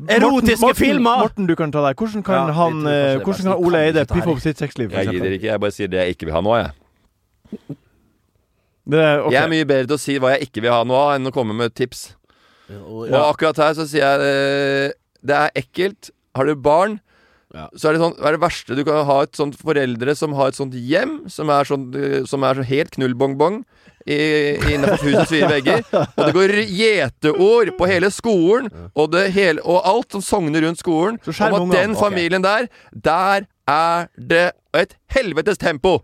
erotiske 0.07 0.61
Morten, 0.63 0.75
filmer. 0.79 1.17
Morten, 1.25 1.47
du 1.47 1.55
kan 1.59 1.71
ta 1.71 1.81
deg. 1.89 1.97
Hvordan 1.99 2.23
kan, 2.23 2.35
Ja, 2.47 2.53
han, 2.53 2.85
eh, 2.87 2.91
er 3.15 3.19
hvordan 3.19 3.43
kan 3.43 3.57
Ole 3.65 3.81
Eide 3.89 4.05
piffe 4.05 4.27
opp 4.31 4.39
sitt 4.39 4.57
sexliv? 4.57 4.91
Jeg 4.91 5.07
gidder 5.11 5.35
ikke. 5.35 5.49
Jeg 5.51 5.59
bare 5.59 5.71
sier 5.75 5.87
det 5.91 5.99
jeg 5.99 6.15
ikke 6.15 6.25
vil 6.29 6.33
ha 6.33 6.41
nå, 6.41 6.55
jeg. 6.63 6.71
Det 8.89 9.01
er, 9.03 9.19
ok. 9.21 9.33
Jeg 9.35 9.43
er 9.43 9.51
mye 9.51 9.67
bedre 9.69 9.89
til 9.91 9.97
å 9.97 10.01
si 10.01 10.15
hva 10.21 10.31
jeg 10.35 10.47
ikke 10.49 10.63
vil 10.65 10.73
ha 10.73 10.79
nå, 10.87 11.01
enn 11.15 11.29
å 11.29 11.33
komme 11.35 11.53
med 11.57 11.75
tips. 11.77 12.07
Og 12.69 13.11
akkurat 13.17 13.57
her 13.61 13.75
så 13.77 13.85
sier 13.89 14.03
jeg 14.05 14.25
eh, 14.29 14.91
Det 15.25 15.35
er 15.35 15.55
ekkelt. 15.57 16.11
Har 16.37 16.45
du 16.49 16.55
barn, 16.55 16.99
Ja. 17.49 17.63
så 17.73 17.89
er 17.89 17.95
det 17.95 18.01
sånn 18.03 18.11
Hva 18.19 18.27
er 18.29 18.35
det 18.35 18.41
verste 18.43 18.75
du 18.77 18.83
kan 18.85 19.05
ha 19.07 19.15
et 19.25 19.33
sånt 19.33 19.55
foreldre 19.57 20.13
som 20.15 20.35
har 20.37 20.51
et 20.51 20.57
sånt 20.59 20.75
hjem, 20.77 21.15
som 21.33 21.49
er 21.49 21.65
sånn, 21.65 21.87
eh, 21.97 22.19
som 22.29 22.43
er 22.45 22.59
sånn 22.59 22.67
helt 22.69 22.91
knullbongbong 22.93 23.63
innenfor 24.09 25.01
husets 25.03 25.29
fire 25.29 25.49
vegger. 25.51 25.81
Og 25.91 26.21
det 26.27 26.33
går 26.33 26.53
gjeteord 26.65 27.71
på 27.77 27.87
hele 27.89 28.09
skolen, 28.13 28.69
og, 28.95 29.11
det 29.13 29.25
hele, 29.35 29.61
og 29.65 29.81
alt 29.85 30.15
som 30.15 30.21
sogner 30.23 30.63
rundt 30.65 30.79
skolen, 30.81 31.19
om 31.51 31.69
at 31.73 31.75
den 31.75 31.95
familien 31.97 32.41
der, 32.45 32.69
der 32.93 33.45
er 33.69 34.07
det 34.17 34.51
et 34.73 34.95
helvetes 35.13 35.57
tempo! 35.61 35.99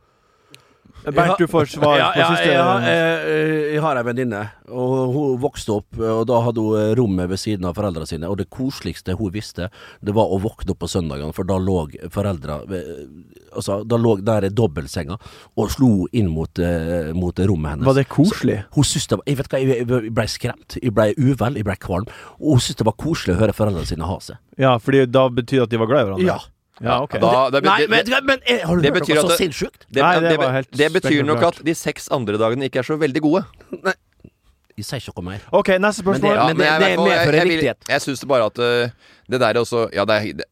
Bernt, 1.14 1.38
du 1.38 1.48
får 1.52 1.66
svar 1.76 1.98
ja, 2.00 2.08
på 2.16 2.20
ja, 2.20 2.28
siste 2.34 2.50
jeg, 2.50 2.62
har- 2.64 2.86
jeg, 2.90 3.60
jeg 3.76 3.82
har 3.86 4.00
ei 4.00 4.04
venninne, 4.08 4.42
og 4.72 5.14
hun 5.14 5.36
vokste 5.44 5.76
opp, 5.78 6.00
og 6.00 6.24
da 6.30 6.40
hadde 6.48 6.64
hun 6.66 6.80
eh, 6.80 6.94
rommet 6.98 7.30
ved 7.30 7.38
siden 7.42 7.68
av 7.70 7.76
foreldrene 7.78 8.08
sine. 8.10 8.30
Og 8.32 8.40
det 8.42 8.48
koseligste 8.50 9.16
hun 9.20 9.32
visste, 9.36 9.70
det 10.02 10.16
var 10.18 10.32
å 10.34 10.40
våkne 10.42 10.74
opp 10.74 10.82
på 10.82 10.90
søndagene, 10.90 11.34
for 11.36 11.46
da 11.46 11.60
lå 11.62 11.84
foreldra 12.14 12.62
Altså, 13.56 13.78
da 13.88 13.96
lå 13.96 14.18
der 14.20 14.44
i 14.44 14.50
dobbeltsenga 14.52 15.16
og 15.56 15.70
slo 15.72 16.08
inn 16.12 16.28
mot, 16.28 16.60
eh, 16.60 17.14
mot 17.16 17.38
rommet 17.40 17.72
hennes. 17.72 17.86
Var 17.88 17.96
det 18.02 18.08
koselig? 18.12 18.58
Så, 18.66 18.76
hun 18.76 18.84
syntes 18.90 19.08
det 19.08 19.18
var 19.20 19.30
Jeg 19.30 19.38
vet 19.40 19.48
hva, 19.54 19.60
jeg, 19.64 19.86
jeg 19.88 20.12
ble 20.18 20.26
skremt. 20.28 20.76
Jeg 20.84 20.92
ble 20.98 21.06
uvel, 21.16 21.56
jeg 21.62 21.68
ble 21.70 21.78
kvalm. 21.80 22.10
Og 22.42 22.58
hun 22.58 22.60
syntes 22.66 22.82
det 22.82 22.88
var 22.90 22.98
koselig 23.00 23.38
å 23.38 23.40
høre 23.40 23.56
foreldrene 23.56 23.88
sine 23.88 24.10
ha 24.10 24.18
seg. 24.20 24.42
Ja, 24.60 24.74
fordi 24.82 25.06
da 25.08 25.24
betyr 25.32 25.62
det 25.62 25.68
at 25.70 25.72
de 25.76 25.80
var 25.80 25.88
glad 25.92 26.04
i 26.04 26.10
hverandre? 26.10 26.28
Ja. 26.28 26.38
Ja, 26.84 26.98
ok. 27.06 27.14
Da, 27.22 27.50
det, 27.56 27.64
Nei, 27.64 27.78
det- 27.86 27.90
men, 27.90 28.26
men 28.26 28.40
eh, 28.46 28.60
har 28.68 28.76
du 28.76 28.82
det 28.84 28.92
hørt 28.94 29.08
noe 29.08 29.22
så 29.30 29.38
sinnssykt? 29.40 29.86
det, 29.90 30.02
Nei, 30.04 30.20
det 30.20 30.30
det, 30.34 30.38
var 30.42 30.52
helt 30.52 30.72
det 30.76 30.90
betyr 30.94 31.24
nok 31.24 31.44
at 31.48 31.62
de 31.64 31.74
seks 31.76 32.10
andre 32.12 32.38
dagene 32.42 32.68
ikke 32.68 32.80
er 32.84 32.88
så 32.90 32.98
veldig 33.00 33.22
gode. 33.24 33.46
Jeg 34.76 34.84
sier 34.84 35.00
ikke 35.00 35.14
noe 35.22 35.30
mer. 35.30 35.46
Ok, 35.56 35.70
neste 35.80 36.04
Men 36.04 36.20
det- 36.20 36.22
spørsmål. 36.22 36.36
Ja, 36.36 36.48
men 36.48 36.58
det- 36.58 36.66
det, 36.66 36.80
det 36.80 36.98
hvert 36.98 37.00
riktighet 37.00 37.08
medfører 37.08 37.34
jeg, 37.40 37.48
jeg, 37.48 37.76
vil- 37.80 37.94
Jeg 37.94 38.02
syns 38.02 38.26
bare 38.28 38.46
at 38.52 38.60
uh, 38.60 38.90
det 39.32 39.40
der 39.40 39.54
også 39.62 39.86
Ja, 39.96 40.04
det 40.06 40.16
er 40.20 40.44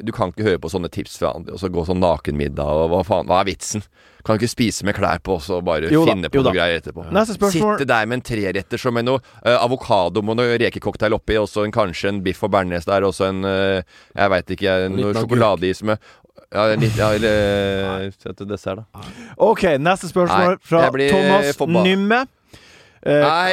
Du 0.00 0.12
kan 0.16 0.32
ikke 0.32 0.46
høre 0.46 0.60
på 0.62 0.70
sånne 0.72 0.90
tips 0.92 1.18
fra 1.20 1.34
andre, 1.36 1.54
og 1.56 1.62
så 1.62 1.70
gå 1.72 1.84
sånn 1.88 2.00
nakenmiddag, 2.02 2.84
og 2.84 2.92
hva 2.92 3.02
faen 3.06 3.28
Hva 3.30 3.42
er 3.42 3.50
vitsen? 3.52 3.84
Kan 4.24 4.36
du 4.36 4.42
ikke 4.42 4.52
spise 4.52 4.84
med 4.84 4.96
klær 4.98 5.20
på, 5.24 5.38
og 5.38 5.44
så 5.44 5.60
bare 5.64 5.88
Jo 5.92 6.02
da, 6.04 6.12
finne 6.12 6.28
på 6.28 6.42
da. 6.42 6.50
noe 6.50 6.56
greier 6.56 6.80
etterpå? 6.82 7.06
Neste 7.14 7.36
spørsmål. 7.38 7.78
Sitte 7.78 7.88
der 7.88 8.08
med 8.10 8.18
en 8.18 8.24
treretter 8.28 8.80
som 8.80 8.92
med 8.96 9.06
noe 9.08 9.22
uh, 9.22 9.54
avokado 9.56 10.20
med 10.26 10.36
noe 10.40 10.58
rekecocktail 10.60 11.16
oppi, 11.16 11.38
og 11.40 11.48
så 11.48 11.64
en, 11.64 11.72
kanskje 11.74 12.12
en 12.12 12.20
biff 12.24 12.42
og 12.44 12.52
bearnés 12.52 12.88
der, 12.88 13.06
og 13.08 13.14
så 13.16 13.30
en 13.30 13.46
uh, 13.46 13.80
Jeg 14.16 14.34
veit 14.34 14.52
ikke, 14.56 14.76
En 14.90 14.98
noe 15.00 15.14
sjokoladeis 15.16 15.80
med 15.88 16.02
Ja, 16.50 16.66
litt, 16.74 16.98
ja 16.98 17.12
eller 17.16 18.10
eh, 18.10 18.28
til 18.28 18.50
dessert, 18.50 18.82
da. 18.82 19.08
OK, 19.38 19.64
neste 19.80 20.10
spørsmål 20.10 20.56
Nei, 20.58 20.62
fra 20.68 20.84
Thomas 20.90 21.56
forbanna. 21.56 21.84
Nymme. 21.88 22.20
Uh, 23.00 23.22
Nei, 23.24 23.50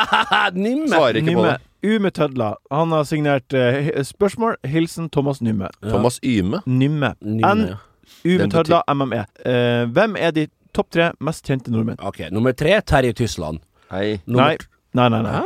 Nymme. 0.68 0.90
svarer 0.92 1.22
ikke 1.24 1.38
på 1.40 1.46
det. 1.48 1.56
U 1.84 1.98
med 2.00 2.14
tødla. 2.16 2.54
Han 2.72 2.92
har 2.96 3.04
signert 3.04 3.54
eh, 3.54 3.90
spørsmål. 4.06 4.56
Hilsen 4.64 5.10
Thomas 5.12 5.42
Nymme. 5.44 5.68
Thomas 5.84 6.18
Yme. 6.24 6.62
Nymme. 6.66 7.14
N. 7.20 7.40
Ume 7.44 7.76
U 8.24 8.28
med 8.28 8.38
Den 8.40 8.50
tødla, 8.50 8.82
MME. 8.94 9.24
Eh, 9.44 9.84
hvem 9.92 10.16
er 10.16 10.32
de 10.32 10.46
topp 10.74 10.90
tre 10.96 11.10
mest 11.20 11.44
kjente 11.46 11.72
nordmenn? 11.72 12.00
Ok, 12.00 12.24
nummer 12.32 12.52
tre, 12.56 12.78
Terje 12.80 13.12
Tysland. 13.12 13.60
Hei. 13.92 14.20
Nummer 14.26 14.54
Nei. 14.54 14.56
Nei, 14.94 15.08
nei, 15.12 15.20
nei. 15.26 15.34
Hæ? 15.36 15.44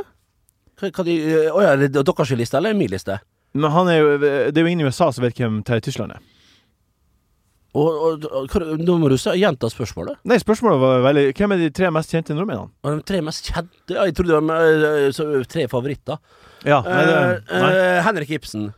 Hva, 0.78 0.90
hva 0.94 1.04
de, 1.08 1.18
å 1.50 1.62
ja, 1.64 1.74
er 1.74 1.82
det 1.88 1.92
deres 1.96 2.34
liste 2.38 2.58
eller 2.60 2.76
min 2.78 2.90
liste? 2.92 3.18
Men 3.58 3.72
han 3.74 3.90
er 3.90 3.98
jo, 3.98 4.16
det 4.20 4.54
er 4.54 4.62
jo 4.62 4.70
ingen 4.70 4.84
i 4.86 4.90
USA 4.90 5.10
som 5.12 5.24
vet 5.24 5.38
hvem 5.40 5.62
Terje 5.66 5.88
Tysland 5.88 6.14
er. 6.14 6.22
Og, 7.76 7.88
og, 8.24 8.24
og 8.32 8.78
Nå 8.80 8.94
må 8.98 9.10
du 9.12 9.16
gjenta 9.18 9.68
spørsmålet. 9.68 10.16
Nei, 10.24 10.38
spørsmålet 10.40 10.80
var 10.80 11.02
veldig 11.04 11.24
Hvem 11.36 11.52
er 11.52 11.58
de 11.60 11.70
tre 11.76 11.90
mest 11.92 12.10
kjente 12.14 12.32
nordmennene? 12.34 12.70
De 12.96 13.02
tre 13.04 13.20
mest 13.26 13.44
kjente 13.50 13.92
ja, 13.92 14.06
Jeg 14.08 14.14
trodde 14.16 14.38
det 14.38 14.48
var 14.48 14.86
eh, 14.88 15.10
så, 15.12 15.26
tre 15.52 15.66
favoritter. 15.68 16.16
Ja, 16.64 16.80
nei, 16.86 17.02
det, 17.04 17.18
Eh, 17.52 17.60
nei. 17.60 17.74
eh, 17.76 17.98
Henrik 18.06 18.30
Ibsen. 18.38 18.70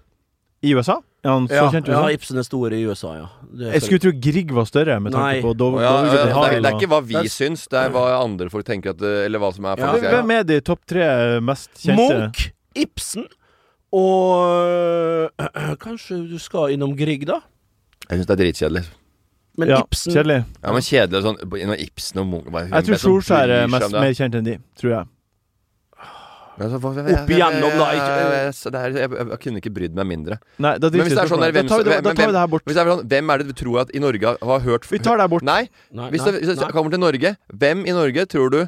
I 0.67 0.75
USA? 0.77 0.99
Ja, 1.25 1.37
han 1.37 1.47
så 1.49 1.55
Ja, 1.55 1.69
kjent 1.73 1.87
ja, 1.89 2.03
Ibsen 2.13 2.39
er 2.41 2.45
stor 2.45 2.73
i 2.75 2.81
USA, 2.89 3.15
ja. 3.17 3.27
Det 3.61 3.71
Jeg 3.77 3.83
skulle 3.87 4.03
tro 4.03 4.13
Grieg 4.27 4.51
var 4.57 4.67
større, 4.69 4.99
med 5.01 5.13
tanke 5.15 5.37
Nei. 5.39 5.41
på 5.45 5.55
Dov 5.57 5.79
ja, 5.81 5.95
det, 6.03 6.19
er, 6.27 6.61
det 6.61 6.69
er 6.73 6.77
ikke 6.81 6.91
hva 6.91 7.01
vi 7.05 7.15
Det 7.15 7.23
er- 7.29 7.33
syns, 7.33 7.67
det 7.71 7.79
er 7.81 7.91
hva 7.95 8.05
andre 8.25 8.51
folk 8.53 8.67
tenker 8.69 8.91
at 8.97 9.01
eh, 9.07 9.25
Eller 9.29 9.39
hva 9.39 9.53
som 9.55 9.65
er 9.71 9.77
Ja. 9.79 9.87
faktisk 9.87 10.05
ja. 10.11 10.17
Hvem 10.19 10.35
er 10.39 10.43
de 10.51 10.61
topp 10.67 10.83
tre 10.91 11.07
mest 11.41 11.71
kjente? 11.79 12.09
Munch, 12.11 12.51
Ibsen 12.75 13.29
og 13.93 15.31
øh, 15.39 15.77
Kanskje 15.85 16.21
du 16.31 16.39
skal 16.43 16.75
innom 16.75 16.93
Grieg, 16.99 17.25
da? 17.29 17.41
Jeg 18.11 18.19
syns 18.19 18.27
det 18.27 18.35
er 18.35 18.43
dritkjedelig. 18.45 18.85
Men 19.61 19.69
Ja, 19.69 19.81
Ibsen 19.83 20.15
kjedelig. 20.15 20.41
Ja, 20.63 20.73
men 20.73 20.83
kjedelig 20.87 21.23
sånn 21.27 21.39
Innom 21.59 21.81
Ibsen 21.83 22.21
og 22.23 22.27
Munch 22.31 22.53
Jeg 22.71 22.85
tror 22.87 23.01
Sjors 23.03 23.31
er 23.35 23.67
mest 23.71 23.91
det? 23.91 24.01
mer 24.01 24.15
kjent 24.19 24.35
enn 24.39 24.47
de, 24.47 24.59
tror 24.79 24.91
jeg. 24.95 25.09
Ja, 26.61 26.67
så 26.69 26.77
hva- 26.77 26.93
Opp 26.93 27.31
igjennom, 27.33 27.73
da, 27.81 27.87
jeg, 27.97 28.93
jeg, 28.93 29.11
jeg 29.17 29.39
kunne 29.41 29.61
ikke 29.63 29.73
brydd 29.73 29.95
meg 29.97 30.07
mindre. 30.11 30.37
Nei, 30.61 30.75
da 30.77 30.91
Men 30.93 31.07
hvis 31.07 31.15
det 31.17 31.23
er 31.23 31.31
sånn 31.31 31.41
der, 31.41 31.55
hvem, 31.57 31.69
Da 31.71 31.73
tar 31.73 31.79
vi 31.81 31.89
det, 31.89 32.03
da 32.05 32.13
tar 32.13 32.27
vi 32.29 32.35
det 32.37 32.43
her 32.43 32.51
bort. 32.53 32.65
Hvis 32.69 32.77
det 32.77 32.83
er 32.83 32.91
sånn, 32.91 33.07
Hvem 33.09 33.33
er 33.33 33.39
det 33.41 33.47
du 33.49 33.55
tror 33.57 33.79
at 33.81 33.95
i 33.97 34.03
Norge 34.03 34.35
har 34.51 34.61
hørt 34.67 34.85
Vi 34.91 34.99
tar 35.01 35.17
det 35.17 35.25
her 35.25 35.33
bort. 35.33 35.47
Nei, 35.47 35.63
Nei, 35.91 36.11
hvis 36.13 36.25
det, 36.27 36.35
hvis 36.43 36.61
det 36.61 36.69
kommer 36.75 36.93
til 36.93 37.01
Norge, 37.01 37.33
hvem 37.49 37.87
i 37.89 37.95
Norge 37.97 38.27
tror 38.29 38.51
du 38.53 38.61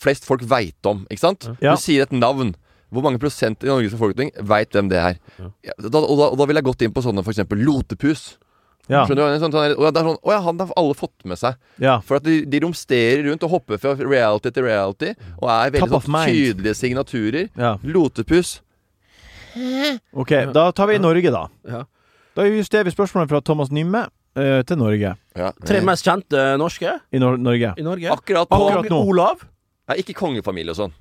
flest 0.00 0.24
folk 0.24 0.40
veit 0.48 0.86
om? 0.88 1.04
Ikke 1.10 1.20
sant? 1.26 1.44
Ja. 1.60 1.74
Du 1.76 1.82
sier 1.82 2.02
et 2.08 2.12
navn. 2.16 2.54
Hvor 2.90 3.04
mange 3.04 3.20
prosent 3.22 3.62
i 3.62 3.68
Norges 3.68 3.92
befolkning 3.92 4.32
veit 4.40 4.72
hvem 4.72 4.88
det 4.88 4.98
er? 4.98 5.18
Ja, 5.62 5.76
da, 5.76 5.98
og, 6.00 6.16
da, 6.18 6.30
og 6.32 6.38
da 6.40 6.46
vil 6.48 6.56
jeg 6.56 6.64
gått 6.64 6.82
inn 6.88 6.94
på 6.96 7.04
sånne 7.04 7.22
eksempel 7.22 7.60
Lotepus. 7.62 8.38
Ja. 8.90 9.04
Skjønner 9.06 9.30
du? 9.30 9.38
Sånn, 9.44 9.52
sånn, 9.54 9.74
og 9.78 9.84
det 9.86 10.00
er 10.00 10.06
sånn, 10.08 10.16
å 10.26 10.32
ja, 10.34 10.40
han 10.44 10.58
har 10.64 10.72
alle 10.80 10.96
fått 10.98 11.24
med 11.30 11.38
seg. 11.38 11.54
ja. 11.78 12.00
For 12.06 12.18
at 12.18 12.26
de, 12.26 12.40
de 12.50 12.60
romsterer 12.64 13.22
rundt 13.28 13.44
og 13.46 13.52
hopper 13.54 13.78
fra 13.78 13.94
reality 14.00 14.50
til 14.50 14.66
reality. 14.66 15.12
Og 15.38 15.46
er 15.54 15.70
veldig 15.76 16.00
sånn 16.02 16.18
tydelige 16.26 16.74
signaturer. 16.78 17.48
ja. 17.56 17.76
Lotepus. 17.86 18.58
OK, 20.12 20.30
da 20.54 20.70
tar 20.72 20.90
vi 20.90 20.98
Norge, 21.02 21.30
da. 21.34 21.46
Ja. 21.66 21.84
Da 22.38 22.46
justerer 22.46 22.86
vi 22.86 22.92
spørsmålet 22.94 23.30
fra 23.32 23.40
Thomas 23.42 23.70
Nymme 23.74 24.04
uh, 24.38 24.60
til 24.66 24.78
Norge. 24.78 25.14
Ja. 25.36 25.50
Tre 25.66 25.80
mest 25.86 26.06
kjente 26.06 26.44
norske 26.60 26.92
I 27.10 27.18
Nor 27.22 27.38
Norge. 27.42 27.72
i 27.78 27.82
Norge? 27.86 28.10
Akkurat 28.14 28.46
Akkurat 28.50 28.86
nå. 28.86 28.94
nå. 28.94 29.00
Olav. 29.10 29.42
Nei, 29.90 29.98
ikke 30.04 30.14
kongefamilie 30.18 30.70
og 30.74 30.78
sånn. 30.84 30.94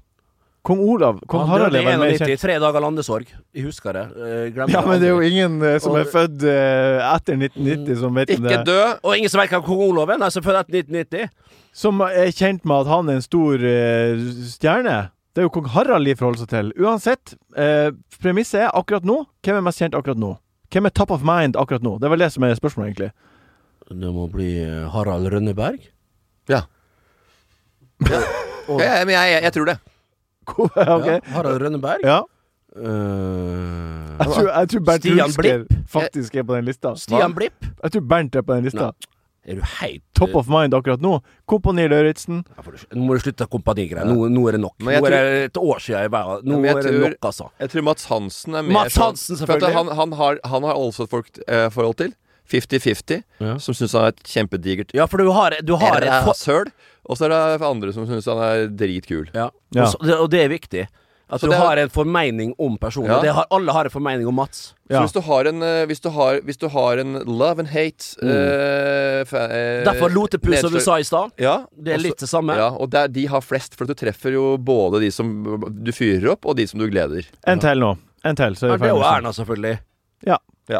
Kong 0.62 0.80
Olav. 0.84 1.20
Kong 1.28 1.46
Han 1.46 1.50
Harald 1.54 1.76
er 1.80 1.86
vel 1.88 2.02
mer 2.02 2.16
kjent. 2.20 2.42
Tre 2.42 2.56
dager 2.60 2.84
landesorg. 2.84 3.30
Jeg 3.56 3.64
husker 3.64 3.96
det. 3.96 4.06
Eh, 4.20 4.42
glemmer 4.56 4.74
Ja, 4.76 4.82
men 4.86 5.00
det 5.00 5.08
er 5.08 5.14
jo 5.16 5.22
ingen 5.24 5.62
uh, 5.64 5.78
som 5.80 5.96
er 5.96 6.10
født 6.12 6.44
uh, 6.44 7.00
etter 7.14 7.38
1990 7.40 8.02
som 8.02 8.20
vet 8.20 8.34
om 8.36 8.44
Ikke 8.44 8.58
det. 8.58 8.66
dø! 8.68 8.82
Og 9.04 9.16
ingen 9.16 9.32
som 9.32 9.40
vet 9.40 9.54
hva 9.56 9.62
kong 9.64 9.86
Olav 9.88 10.12
er? 10.12 10.20
Nei, 10.20 10.30
som 10.36 10.44
er 10.44 10.50
født 10.50 10.60
etter 10.66 10.82
1990. 10.82 11.56
Som 11.80 12.04
er 12.04 12.34
kjent 12.36 12.68
med 12.68 12.84
at 12.84 12.92
han 12.92 13.10
er 13.10 13.22
en 13.22 13.26
stor 13.26 13.64
uh, 13.64 14.28
stjerne. 14.52 14.98
Det 15.32 15.44
er 15.44 15.48
jo 15.48 15.54
kong 15.56 15.70
Harald 15.72 16.10
de 16.10 16.16
forholder 16.20 16.44
seg 16.44 16.52
til. 16.52 16.72
Uansett, 16.84 17.34
eh, 17.56 17.92
premisset 18.20 18.66
er 18.66 18.72
akkurat 18.76 19.06
nå 19.06 19.22
Hvem 19.46 19.60
er 19.60 19.62
mest 19.64 19.80
kjent 19.80 19.94
akkurat 19.96 20.20
nå? 20.20 20.34
Hvem 20.74 20.90
er 20.90 20.94
top 20.98 21.14
of 21.14 21.22
mind 21.24 21.56
akkurat 21.56 21.86
nå? 21.86 21.94
Det 22.02 22.10
er 22.10 22.14
vel 22.16 22.26
det 22.26 22.32
som 22.34 22.44
er 22.44 22.58
spørsmålet, 22.58 22.90
egentlig. 22.90 23.12
Det 23.90 24.12
må 24.14 24.26
bli 24.34 24.50
Harald 24.92 25.30
Rønneberg. 25.32 25.86
Ja. 26.50 26.64
ja, 28.10 28.20
ja, 28.68 29.06
men 29.06 29.14
jeg, 29.16 29.32
jeg, 29.32 29.44
jeg 29.48 29.54
tror 29.56 29.70
det. 29.70 29.78
ok. 30.98 31.08
Ja, 31.08 31.20
Harald 31.36 31.62
Rønneberg. 31.64 32.04
Ja. 32.04 32.22
Uh, 32.76 34.18
Jeg 34.20 34.28
tror, 34.30 34.50
jeg 34.50 34.70
tror 34.72 34.84
Bernt 34.88 35.04
Stian 35.06 35.20
Hulsker 35.24 35.64
faktisk 35.90 36.36
er 36.36 36.44
på 36.48 36.58
den 36.58 36.68
lista. 36.70 36.92
Stian 37.00 37.34
Blipp. 37.38 37.66
Jeg 37.84 37.92
tror 37.96 38.04
Bernt 38.12 38.36
er 38.40 38.46
på 38.46 38.58
den 38.58 38.68
lista. 38.70 38.90
Nei. 38.92 39.16
Er 39.50 39.56
du 39.58 39.62
heit 39.80 40.04
Top 40.20 40.36
of 40.38 40.50
mind 40.52 40.76
akkurat 40.78 41.02
nå. 41.02 41.14
Kompani 41.50 41.88
Lauritzen. 41.90 42.44
Ja, 42.58 42.64
Nå 42.94 43.06
må 43.08 43.16
du 43.18 43.24
slutte 43.24 43.48
kompanigreier. 43.50 44.06
Nå, 44.06 44.28
nå 44.30 44.44
er 44.52 44.58
det 44.58 44.62
nok. 44.62 44.76
Nå 44.84 44.92
er 45.00 45.08
det 45.16 45.22
et 45.48 45.58
år 45.58 45.80
siden 45.82 46.04
jeg 46.04 46.12
var 46.14 46.44
Nå 46.46 46.60
jeg 46.60 46.76
er 46.76 46.82
det 46.84 46.92
tror- 46.92 47.06
nok, 47.08 47.26
altså. 47.32 47.48
Jeg 47.64 47.72
tror 47.74 47.86
Mats 47.88 48.06
Hansen 48.12 48.54
er 48.60 48.62
mer 48.68 48.76
Mats 48.82 48.94
sånn- 48.98 49.08
Hansen, 49.16 49.38
for 49.40 49.44
at 49.56 49.62
selvfølgelig. 49.64 49.78
Han, 49.80 49.88
han, 49.98 50.12
har, 50.20 50.40
han 50.54 50.68
har 50.70 50.74
også 50.84 51.08
et 51.08 51.10
folk, 51.16 51.32
eh, 51.48 51.70
forhold 51.74 51.96
til. 52.04 52.14
50-50. 52.52 53.24
Ja. 53.40 53.58
Som 53.62 53.74
syns 53.78 53.94
han 53.94 54.10
er 54.10 54.16
et 54.16 54.24
kjempedigert 54.24 54.94
Ja, 54.98 55.06
for 55.08 55.18
du 55.22 55.30
har, 55.36 55.56
du 55.64 55.76
har 55.80 56.02
rasshøl. 56.02 56.72
Og 57.10 57.18
så 57.18 57.26
er 57.26 57.36
det 57.58 57.66
andre 57.66 57.94
som 57.96 58.06
syns 58.10 58.26
han 58.30 58.38
er 58.46 58.68
dritkul. 58.68 59.30
Ja. 59.34 59.50
Ja. 59.74 59.86
Og, 59.86 59.94
så, 59.94 60.02
det, 60.06 60.18
og 60.20 60.30
det 60.34 60.44
er 60.46 60.50
viktig. 60.52 60.88
At 61.30 61.42
Så 61.44 61.46
du 61.46 61.52
er- 61.54 61.60
har 61.62 61.78
en 61.78 61.90
formening 61.94 62.56
om 62.58 62.78
personen. 62.82 63.12
Ja. 63.12 63.20
Det 63.22 63.34
har, 63.38 63.46
alle 63.54 63.72
har 63.72 63.86
en 63.86 63.92
formening 63.94 64.26
om 64.28 64.34
Mats. 64.34 64.74
Så 64.90 65.02
hvis 65.04 65.14
du 65.14 65.20
har 65.22 65.46
en 65.46 65.62
eh, 65.62 65.84
Hvis 65.86 66.00
du 66.02 66.10
har, 66.10 66.40
hvis 66.42 66.58
du 66.58 66.68
har 66.74 66.98
en 66.98 67.20
love 67.22 67.60
and 67.62 67.68
hate 67.70 68.18
eh, 68.26 69.22
fa, 69.30 69.44
øh, 69.46 69.84
Derfor 69.86 70.10
Lotepus, 70.10 70.60
som 70.64 70.74
du 70.74 70.80
sa 70.82 70.98
i 70.98 71.04
stad. 71.06 71.30
Ja, 71.38 71.66
Det 71.78 71.94
er 71.94 71.98
også- 72.00 72.04
litt 72.08 72.18
det 72.26 72.30
samme. 72.30 72.56
Ja, 72.58 72.70
og 72.74 72.90
der, 72.90 73.08
de 73.08 73.28
har 73.28 73.42
flest, 73.42 73.76
for 73.78 73.86
du 73.86 73.94
treffer 73.94 74.34
jo 74.34 74.58
både 74.58 75.02
de 75.02 75.12
som 75.12 75.30
du 75.70 75.92
fyrer 75.92 76.32
opp, 76.32 76.46
og 76.50 76.56
de 76.58 76.66
som 76.68 76.80
du 76.80 76.90
gleder. 76.90 77.26
En 77.46 77.60
til 77.60 77.78
nå. 77.78 77.96
En 78.26 78.36
til, 78.36 78.56
så 78.58 78.68
Ja, 78.74 78.78
det 78.78 78.90
er 78.90 78.96
jo. 78.98 79.04
Erna, 79.06 79.30
selvfølgelig. 79.32 79.80
Ja. 80.26 80.38
Ja. 80.68 80.80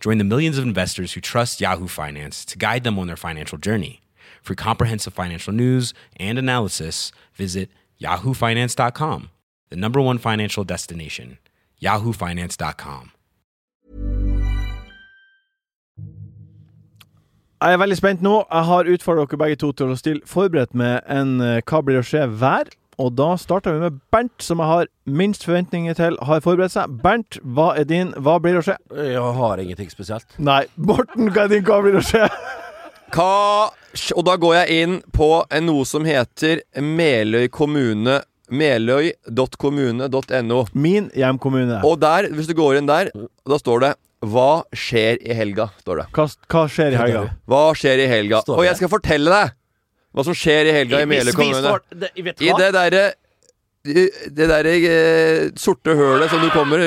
Join 0.00 0.18
the 0.18 0.24
millions 0.24 0.58
of 0.58 0.64
investors 0.64 1.12
who 1.12 1.20
trust 1.20 1.60
Yahoo 1.60 1.88
Finance 1.88 2.44
to 2.46 2.58
guide 2.58 2.84
them 2.84 2.98
on 2.98 3.06
their 3.06 3.16
financial 3.16 3.58
journey. 3.58 4.00
For 4.42 4.54
comprehensive 4.54 5.14
financial 5.14 5.52
news 5.52 5.94
and 6.16 6.38
analysis, 6.38 7.12
visit 7.34 7.70
yahoofinance.com, 8.00 9.30
the 9.70 9.76
number 9.76 10.00
one 10.00 10.18
financial 10.18 10.64
destination, 10.64 11.38
yahoofinance.com. 11.80 13.10
Jeg 17.64 17.72
er 17.72 17.78
veldig 17.80 17.96
spent 17.96 18.22
nå. 18.22 18.42
Jeg 18.52 18.64
har 18.68 18.88
utfordret 18.92 19.30
dere 19.30 19.38
begge 19.40 19.56
to 19.56 19.70
til 19.72 19.92
å 19.94 19.96
stille 19.96 20.26
forberedt 20.28 20.74
med 20.76 21.00
en 21.08 21.38
eh, 21.40 21.62
Hva 21.64 21.80
blir 21.80 21.96
å 21.96 22.04
skje 22.04 22.26
hver. 22.28 22.68
Og 23.02 23.14
da 23.18 23.32
starter 23.40 23.74
vi 23.74 23.82
med 23.86 23.96
Bernt, 24.14 24.36
som 24.44 24.60
jeg 24.62 24.70
har 24.70 24.90
minst 25.06 25.46
forventninger 25.46 25.96
til 25.98 26.18
har 26.22 26.42
forberedt 26.44 26.74
seg. 26.76 26.92
Bernt, 27.02 27.38
hva 27.42 27.72
er 27.78 27.86
din 27.88 28.12
Hva 28.22 28.36
blir 28.42 28.58
å 28.60 28.64
skje? 28.64 28.76
Jeg 28.94 29.32
har 29.38 29.62
ingenting 29.62 29.90
spesielt. 29.90 30.36
Nei. 30.38 30.62
Morten, 30.76 31.32
hva 31.34 31.46
er 31.46 31.54
din 31.56 31.64
Hva 31.66 31.80
blir 31.84 31.98
å 31.98 32.04
skje? 32.04 32.28
Hva 33.14 33.70
Og 34.16 34.22
da 34.26 34.36
går 34.40 34.54
jeg 34.60 34.84
inn 34.84 35.00
på 35.14 35.28
noe 35.66 35.84
som 35.88 36.06
heter 36.06 36.62
Meløy 36.82 37.48
kommune. 37.52 38.20
Meløy.kommune.no. 38.54 40.58
Min 40.76 41.08
hjemkommune. 41.16 41.80
Og 41.86 41.98
der, 42.02 42.28
hvis 42.34 42.48
du 42.50 42.54
går 42.58 42.80
inn 42.80 42.90
der, 42.90 43.10
da 43.48 43.58
står 43.60 43.84
det 43.86 43.92
Hva 44.24 44.64
skjer 44.76 45.18
i 45.24 45.36
helga? 45.36 45.70
står 45.82 46.02
det. 46.02 46.06
Hva, 46.16 46.26
hva 46.52 46.64
skjer 46.70 46.94
i 46.94 47.00
helga? 47.00 47.24
Hva 47.50 47.62
skjer 47.78 48.02
i 48.04 48.08
helga? 48.10 48.42
Og 48.54 48.64
jeg 48.66 48.78
skal 48.80 48.92
fortelle 48.92 49.32
deg 49.32 49.54
hva 50.14 50.24
som 50.26 50.36
skjer 50.38 50.70
i 50.70 50.78
helga 50.78 51.02
i 51.02 51.10
Meløy 51.10 51.34
kommune. 51.34 51.76
det, 51.90 52.14
I 52.16 52.54
det 52.54 52.72
derre 52.76 53.04
det 53.84 54.46
derre 54.48 54.70
eh, 54.88 55.50
sorte 55.60 55.92
hølet 55.92 56.30
som 56.32 56.40
du 56.40 56.46
kommer 56.54 56.80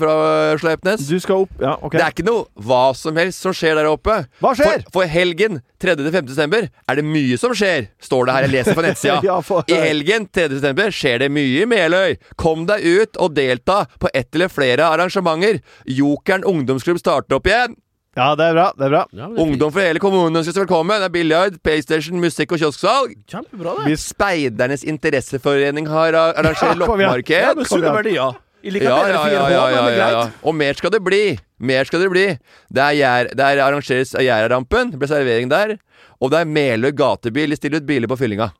fra 0.00 0.14
Sleipnes. 0.58 1.04
Du 1.06 1.20
skal 1.22 1.44
opp 1.44 1.60
Ja, 1.62 1.76
OK. 1.78 1.94
Det 1.94 2.02
er 2.02 2.10
ikke 2.10 2.26
noe 2.26 2.48
hva 2.66 2.88
som 2.98 3.18
helst 3.20 3.44
som 3.44 3.54
skjer 3.54 3.78
der 3.78 3.86
oppe. 3.86 4.16
Hva 4.42 4.50
skjer? 4.58 4.82
For, 4.88 4.96
for 4.98 5.12
helgen 5.12 5.60
3.-5. 5.80 6.26
desember 6.26 6.66
er 6.66 6.98
det 6.98 7.04
mye 7.06 7.38
som 7.38 7.54
skjer, 7.54 7.86
står 8.02 8.26
det 8.26 8.34
her. 8.34 8.46
Jeg 8.48 8.54
leser 8.56 8.78
på 8.78 8.84
nettsida. 8.86 9.20
Ja, 9.30 9.36
for... 9.46 9.62
I 9.70 9.78
helgen 9.78 10.26
3. 10.26 10.48
desember 10.50 10.90
skjer 10.94 11.22
det 11.22 11.30
mye 11.30 11.62
i 11.62 11.68
Meløy. 11.70 12.16
Kom 12.40 12.66
deg 12.66 12.82
ut 12.82 13.20
og 13.22 13.36
delta 13.38 13.84
på 14.02 14.10
ett 14.10 14.34
eller 14.34 14.50
flere 14.50 14.90
arrangementer. 14.90 15.62
Jokeren 15.86 16.42
ungdomsklubb 16.50 16.98
starter 16.98 17.38
opp 17.38 17.46
igjen. 17.46 17.78
Ja, 18.20 18.34
det 18.36 18.50
er 18.50 18.52
bra. 18.58 18.66
det 18.76 18.84
er 18.84 18.92
bra 18.92 19.00
Ja, 19.16 19.28
det 19.30 19.38
er 19.38 19.40
Ungdom 19.46 19.72
fra 19.72 19.86
hele 19.86 20.02
kommunen 20.02 20.36
ønskes 20.42 20.58
velkommen. 20.58 21.00
Det 21.00 21.08
er 21.08 21.14
Billiard, 21.14 21.56
PlayStation, 21.64 22.20
musikk 22.20 22.52
og 22.52 22.60
kiosksalg. 22.60 23.14
Kjempebra, 23.30 23.78
det. 23.86 23.96
Speidernes 24.02 24.84
interesseforening 24.84 25.88
har 25.88 26.18
arrangert 26.18 26.60
igjen. 26.66 26.76
Ja, 26.76 26.80
loppemarked. 26.84 27.34
Ja, 27.38 27.54
bedre 27.56 28.12
ja, 28.12 28.28
ja, 28.68 29.24
ja, 29.32 29.44
ja, 29.48 29.84
ja, 29.96 30.08
ja. 30.12 30.24
Og 30.44 30.52
mer 30.54 30.76
skal 30.76 30.92
det 30.92 31.00
bli. 31.04 31.38
Mer 31.64 31.88
skal 31.88 32.04
det 32.04 32.10
bli. 32.12 32.26
Det 32.68 32.82
er, 32.84 32.98
gjær, 32.98 33.30
det 33.32 33.46
er 33.46 33.62
arrangeres 33.64 34.12
av 34.12 34.26
Gjærarampen. 34.26 34.92
Det 34.92 35.00
ble 35.00 35.08
servering 35.08 35.48
der. 35.48 35.78
Og 36.20 36.32
det 36.32 36.42
er 36.42 36.50
Meløy 36.50 36.92
gatebil. 36.92 37.54
De 37.54 37.56
stiller 37.56 37.80
ut 37.80 37.88
biler 37.88 38.10
på 38.10 38.20
fyllinga. 38.20 38.50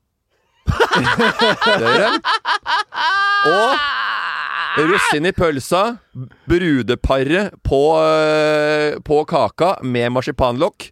det 0.71 1.85
gjør 1.85 2.07
de. 2.07 2.21
Og 3.51 3.77
Russin 4.79 5.27
i 5.27 5.33
pølsa, 5.35 5.83
brudeparet 6.49 7.55
på, 7.67 7.81
øh, 7.99 9.01
på 9.05 9.25
kaka 9.29 9.75
med 9.83 10.11
marsipanlokk. 10.15 10.91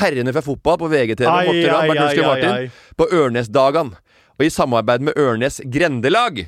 Herrene 0.00 0.32
fra 0.34 0.42
fotball 0.44 0.78
på 0.78 0.88
VGTV, 0.90 1.26
Ramm, 1.26 1.50
Bernt 1.50 2.26
Martin, 2.26 2.70
på 2.98 3.06
Ørnesdagan. 3.10 3.92
Og 4.38 4.46
i 4.46 4.50
samarbeid 4.50 5.02
med 5.04 5.18
Ørnes 5.18 5.60
Grendelag. 5.66 6.46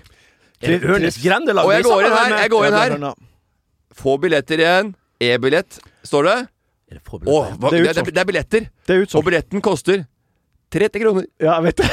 Ørnes 0.62 1.18
Grendelag? 1.22 1.66
Og 1.66 1.72
jeg 1.74 1.85
går 1.87 2.07
inn 2.07 2.16
her, 2.16 2.37
jeg 2.39 2.51
går 2.51 2.66
inn 2.66 2.78
her. 2.78 2.97
er. 3.11 3.14
Få 3.99 4.16
billetter 4.22 4.62
igjen. 4.62 4.95
E-billett, 5.22 5.78
står 6.07 6.28
det. 6.28 6.39
Det 6.93 7.01
Åh, 7.09 7.53
hva, 7.57 7.70
Det 7.70 7.78
er 7.78 7.85
det, 7.87 7.99
er, 8.03 8.11
det 8.11 8.20
er 8.20 8.26
billetter. 8.28 8.64
Det 8.87 8.97
er 8.97 9.16
Og 9.16 9.24
billetten 9.24 9.62
koster 9.64 10.03
30 10.73 11.03
kroner. 11.05 11.25
Ja, 11.41 11.55
jeg 11.59 11.64
vet 11.68 11.83
det. 11.83 11.91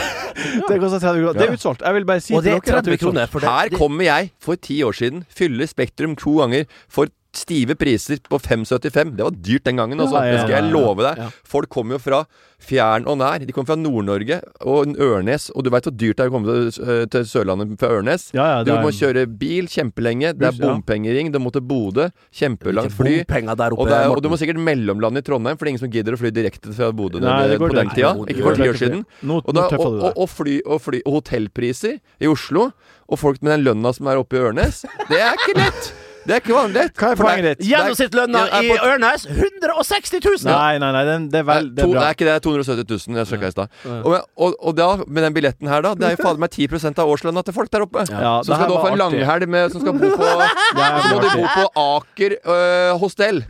Det 0.69 0.79
koster 0.79 0.99
30 1.03 1.23
kroner. 1.23 1.33
Det 1.39 1.45
er 1.49 1.53
utsolgt. 1.57 1.81
Jeg 1.85 1.93
vil 1.97 2.05
bare 2.07 2.23
si 2.23 2.33
Og 2.37 2.43
det 2.45 2.53
er 2.53 2.59
30 2.59 2.65
det 2.65 2.75
er 2.75 2.79
utsolgt. 2.79 3.01
kroner. 3.03 3.25
For 3.33 3.39
det, 3.43 3.49
Her 3.49 3.77
kommer 3.77 4.03
jeg 4.07 4.31
for 4.39 4.55
ti 4.55 4.81
år 4.87 4.95
siden, 4.95 5.25
fyller 5.29 5.67
Spektrum 5.67 6.15
to 6.15 6.37
ganger 6.39 6.63
for 6.89 7.11
stive 7.39 7.75
priser 7.79 8.21
på 8.29 8.39
5,75. 8.41 9.15
Det 9.17 9.25
var 9.25 9.39
dyrt 9.49 9.65
den 9.69 9.81
gangen, 9.81 10.03
altså. 10.03 10.19
Ja, 10.19 10.27
ja, 10.27 10.35
Det 10.35 10.45
skal 10.45 10.55
jeg 10.57 10.73
love 10.73 11.05
deg. 11.05 11.23
Ja. 11.23 11.29
Folk 11.47 11.71
kommer 11.73 11.97
jo 11.97 12.03
fra 12.03 12.23
fjern 12.59 13.05
og 13.07 13.17
nær. 13.21 13.39
De 13.45 13.53
kommer 13.55 13.71
fra 13.71 13.77
Nord-Norge 13.79 14.39
og 14.67 14.93
Ørnes. 14.99 15.47
Og 15.55 15.63
du 15.63 15.71
veit 15.73 15.87
hvor 15.87 15.95
dyrt 15.95 16.19
det 16.19 16.25
er 16.25 16.31
å 16.31 16.33
komme 16.33 16.49
til, 16.49 16.83
øh, 16.83 17.03
til 17.13 17.27
Sørlandet 17.29 17.77
fra 17.79 17.91
Ørnes? 17.95 18.29
Ja, 18.35 18.47
ja, 18.57 18.63
Du 18.67 18.73
må 18.83 18.91
kjøre 18.95 19.25
bil 19.39 19.69
kjempelenge. 19.71 20.33
Det 20.37 20.49
er 20.49 20.59
bompengering. 20.59 21.31
Du 21.31 21.39
må 21.39 21.53
til 21.55 21.63
Bodø. 21.65 22.09
Kjempelangt 22.35 22.95
fly. 22.95 23.23
der 23.23 23.71
oppe. 23.71 23.79
Og, 23.79 23.87
det 23.87 23.95
er, 23.95 24.09
og 24.11 24.21
du 24.23 24.29
må 24.29 24.39
sikkert 24.39 24.59
mellomlande 24.59 25.23
i 25.23 25.25
Trondheim, 25.25 25.57
for 25.57 25.65
det 25.65 25.71
er 25.71 25.75
ingen 25.75 25.85
som 25.85 25.93
gidder 25.93 26.17
å 26.17 26.19
fly 26.19 26.33
direkte 26.35 26.75
fra 26.75 26.91
Bodø 26.91 27.23
Nei, 27.23 27.47
det 27.47 27.59
på 27.61 27.71
den 27.73 27.93
tida. 27.95 28.13
Nei, 28.17 28.27
Ikke 28.33 28.43
for 28.43 28.51
går 28.51 28.61
ti 28.63 28.69
år 28.73 28.81
siden. 28.83 29.05
Og, 29.29 29.53
da, 29.55 29.65
og, 29.79 29.87
og, 29.87 30.11
og, 30.15 30.29
fly, 30.29 30.59
og, 30.65 30.81
fly, 30.83 31.01
og 31.05 31.19
hotellpriser 31.19 31.99
i 32.19 32.29
Oslo, 32.29 32.69
og 33.09 33.19
folk 33.19 33.41
med 33.41 33.57
den 33.57 33.67
lønna 33.69 33.93
som 33.95 34.11
er 34.11 34.21
oppe 34.21 34.37
i 34.37 34.43
Ørnes, 34.49 34.83
det 35.09 35.23
er 35.23 35.33
ikke 35.39 35.57
lett! 35.57 35.91
Det 36.25 36.35
er 36.35 36.41
ikke 36.41 36.55
vanlig. 36.55 36.83
Hva 36.99 37.11
er 37.13 37.19
poenget 37.19 37.45
ditt? 37.47 37.67
Gjennomsnittslønna 37.69 38.41
i 38.61 38.71
Ørnes 38.85 39.25
160 39.29 40.19
000! 40.19 40.47
Nei, 40.49 40.77
nei, 40.81 40.89
nei, 40.95 41.03
den, 41.07 41.27
det 41.31 41.41
er 41.41 41.45
vel 41.47 41.69
Det 41.73 41.85
to, 41.85 41.93
er 41.93 41.99
det 41.99 42.05
er 42.05 42.17
ikke 42.17 42.27
det, 42.27 42.33
det 42.33 42.39
er 42.39 42.45
270 42.45 43.07
000. 43.09 43.19
Jeg 43.21 43.29
sjekka 43.31 43.51
i 43.51 43.55
stad. 43.55 43.77
Og, 43.99 44.17
og, 44.17 44.57
og 44.59 44.75
da, 44.77 44.89
med 45.07 45.25
den 45.25 45.37
billetten 45.37 45.71
her, 45.71 45.85
da, 45.85 45.93
det 45.97 46.09
er 46.09 46.17
jo 46.17 46.23
fader 46.25 46.43
meg 46.43 46.53
10% 46.55 47.01
av 47.03 47.13
årslønna 47.13 47.45
til 47.47 47.55
folk 47.55 47.71
der 47.73 47.85
oppe. 47.87 48.05
Ja, 48.11 48.33
som 48.45 48.55
skal 48.55 48.73
da 48.73 48.81
få 48.83 48.91
en 48.93 48.99
langhelg 49.01 49.47
med 49.49 49.73
Som 49.73 49.85
skal 49.85 49.97
bo 49.99 50.11
på 50.19 50.33
må 51.09 51.21
de 51.23 51.31
bo 51.33 51.47
på 51.55 51.65
Aker 51.85 52.37
øh, 52.43 52.91
hostell. 53.01 53.43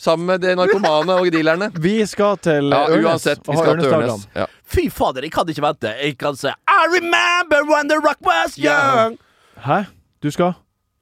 Sammen 0.00 0.26
med 0.30 0.40
de 0.40 0.54
narkomane 0.56 1.18
og 1.20 1.28
dealerne. 1.32 1.68
Vi 1.86 1.98
skal 2.08 2.38
til 2.40 2.70
Ja, 2.72 2.86
Ørnes 2.88 3.10
uansett. 3.10 3.42
Vi 3.44 3.58
skal 3.58 3.82
til. 3.82 3.92
Ørnes. 3.98 4.24
Ja. 4.36 4.46
Fy 4.64 4.86
fader, 4.92 5.26
jeg 5.26 5.34
kan 5.34 5.48
ikke 5.50 5.64
vente. 5.66 5.92
Jeg 6.00 6.16
kan 6.20 6.38
se 6.40 6.54
I 6.54 6.80
remember 6.94 7.66
when 7.68 7.90
the 7.90 7.98
rock 8.00 8.20
was 8.24 8.56
young. 8.56 9.18
Hæ? 9.60 9.82
Du 10.22 10.30
skal? 10.32 10.54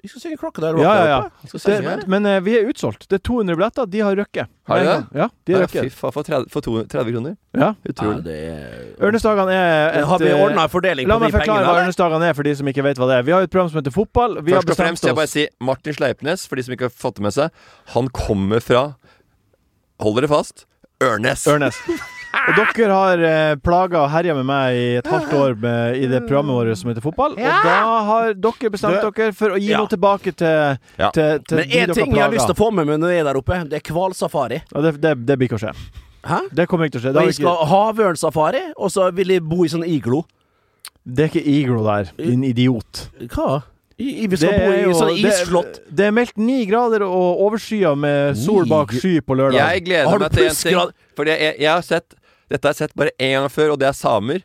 Skal 0.09 0.23
synge 0.23 0.39
Crocodile 0.41 0.73
Rock 0.77 0.85
Ja, 0.85 0.95
ja, 0.97 1.19
ja. 1.19 1.49
skal 1.53 1.85
Det, 1.85 2.07
men 2.11 2.27
uh, 2.27 2.39
vi 2.45 2.57
er 2.59 2.69
utsolgt. 2.71 3.07
Det 3.09 3.19
er 3.21 3.23
200 3.29 3.57
billetter. 3.59 3.89
De 3.93 4.01
har 4.05 4.17
røkket. 4.17 4.51
Har 4.69 4.81
de 4.81 4.89
det? 4.89 5.21
Ja, 5.21 5.29
de 5.47 5.57
har 5.57 5.65
Ja, 5.65 5.69
Fy 5.73 5.93
faen, 5.93 6.15
for 6.15 6.27
30, 6.27 6.51
for 6.53 6.61
30 6.65 7.15
kroner. 7.15 7.37
Ja. 7.59 7.71
Utrolig. 7.89 8.35
Ja, 8.35 8.57
er 8.59 9.07
Ørnesdagene 9.09 9.55
er 9.55 10.01
et 10.01 10.07
Har 10.07 10.23
vi 10.23 10.29
eh, 10.29 10.43
ordna 10.43 10.67
en 10.69 10.73
fordeling 10.73 11.09
La 11.09 11.17
meg 11.23 11.33
forklare 11.35 11.65
hva? 11.65 11.79
Ørnesdagene 11.83 12.29
er, 12.29 12.37
for 12.39 12.49
de 12.49 12.55
som 12.59 12.69
ikke 12.71 12.85
vet 12.87 13.01
hva 13.01 13.09
det 13.11 13.19
er. 13.21 13.27
Vi 13.29 13.35
har 13.37 13.47
et 13.47 13.55
program 13.55 13.73
som 13.73 13.81
heter 13.81 13.95
Fotball. 13.95 14.39
Vi 14.43 14.57
Først 14.57 14.75
og 14.75 14.81
fremst 14.83 15.07
vil 15.07 15.13
jeg 15.15 15.21
bare 15.23 15.33
si 15.33 15.47
Martin 15.65 15.97
Sleipnes, 15.97 16.47
for 16.49 16.61
de 16.61 16.67
som 16.69 16.77
ikke 16.77 16.91
har 16.91 16.95
fått 16.95 17.19
det 17.19 17.29
med 17.29 17.37
seg. 17.39 17.65
Han 17.97 18.13
kommer 18.15 18.65
fra 18.65 18.85
Hold 19.99 20.21
dere 20.21 20.31
fast 20.31 20.69
Ørnes. 21.03 21.47
Ørnes. 21.51 21.83
Og 22.49 22.57
dere 22.57 22.89
har 22.95 23.23
eh, 23.29 23.55
plaga 23.61 24.01
og 24.05 24.11
herja 24.13 24.35
med 24.39 24.47
meg 24.49 24.77
i 24.79 24.87
et 25.01 25.09
halvt 25.11 25.33
år 25.37 25.57
med, 25.61 25.99
i 26.01 26.07
det 26.09 26.23
programmet 26.29 26.57
vårt 26.57 26.79
som 26.81 26.91
heter 26.91 27.05
Fotball. 27.05 27.35
Og 27.37 27.67
da 27.67 27.77
har 28.09 28.33
dere 28.39 28.71
bestemt 28.73 29.03
dere 29.05 29.33
for 29.37 29.57
å 29.57 29.61
gi 29.61 29.69
Ja. 29.73 29.83
noe 29.83 29.91
tilbake 29.93 30.33
til, 30.33 30.79
Ja. 30.99 31.11
til, 31.11 31.41
til 31.49 31.57
Men 31.61 31.69
én 31.69 31.93
ting 31.95 32.13
jeg 32.15 32.23
har 32.23 32.33
lyst 32.33 32.47
til 32.49 32.55
å 32.57 32.61
få 32.63 32.71
med 32.73 32.87
meg 32.89 33.01
når 33.03 33.13
jeg 33.13 33.21
er 33.21 33.29
der 33.33 33.41
oppe, 33.43 33.59
det 33.69 33.81
er 33.83 33.93
hvalsafari. 33.93 34.63
Ja, 34.75 34.81
det, 34.87 34.95
det, 35.03 35.15
det 35.27 35.39
blir 35.39 35.49
ikke 35.51 35.59
å 35.61 35.65
skje. 35.67 35.75
Hæ? 36.29 36.39
Det 36.53 36.69
kommer 36.69 36.89
ikke 36.89 36.97
til 36.99 37.03
å 37.03 37.05
skje. 37.09 37.13
Det, 37.13 37.17
Og 37.17 37.21
har 37.21 37.29
jeg 37.29 37.35
vi 37.35 37.43
ikke, 37.43 37.49
skal 37.49 37.67
ha 37.73 37.81
havørnsafari, 37.93 38.63
og 38.77 38.91
så 38.97 39.11
vil 39.15 39.29
jeg 39.37 39.43
bo 39.49 39.65
i 39.65 39.69
sånn 39.69 39.85
iglo. 39.87 40.25
det 41.09 41.25
er 41.25 41.29
ikke 41.33 41.47
iglo 41.49 41.83
der, 41.85 42.11
din 42.17 42.43
idiot. 42.45 43.09
Hva? 43.33 43.63
I, 43.99 44.27
vi 44.31 44.37
skal 44.39 44.53
bo 44.61 44.71
i 44.71 44.95
sånn 44.95 45.17
isslott. 45.19 45.81
det, 45.89 45.97
det 45.99 46.05
er 46.07 46.13
meldt 46.15 46.37
ni 46.39 46.61
grader 46.71 47.03
og 47.03 47.41
overskya 47.49 47.97
med 47.99 48.37
sol 48.39 48.65
bak 48.71 48.93
sky 48.95 49.17
på 49.27 49.35
lørdag. 49.35 49.59
Jeg 49.59 49.85
gleder 49.89 50.13
du 50.13 50.23
meg 50.23 50.31
til 50.37 50.45
en 50.45 50.55
ting. 50.55 50.55
plussgrad? 50.55 50.93
Fordi 51.19 51.31
jeg, 51.35 51.57
jeg 51.65 51.71
har 51.73 51.83
sett 51.83 52.15
Dette 52.49 52.65
har 52.65 52.75
jeg 52.75 52.89
sett 52.89 52.97
bare 52.99 53.15
én 53.21 53.37
gang 53.37 53.51
før, 53.53 53.75
og 53.75 53.81
det 53.83 53.89
er 53.91 53.97
samer. 53.97 54.45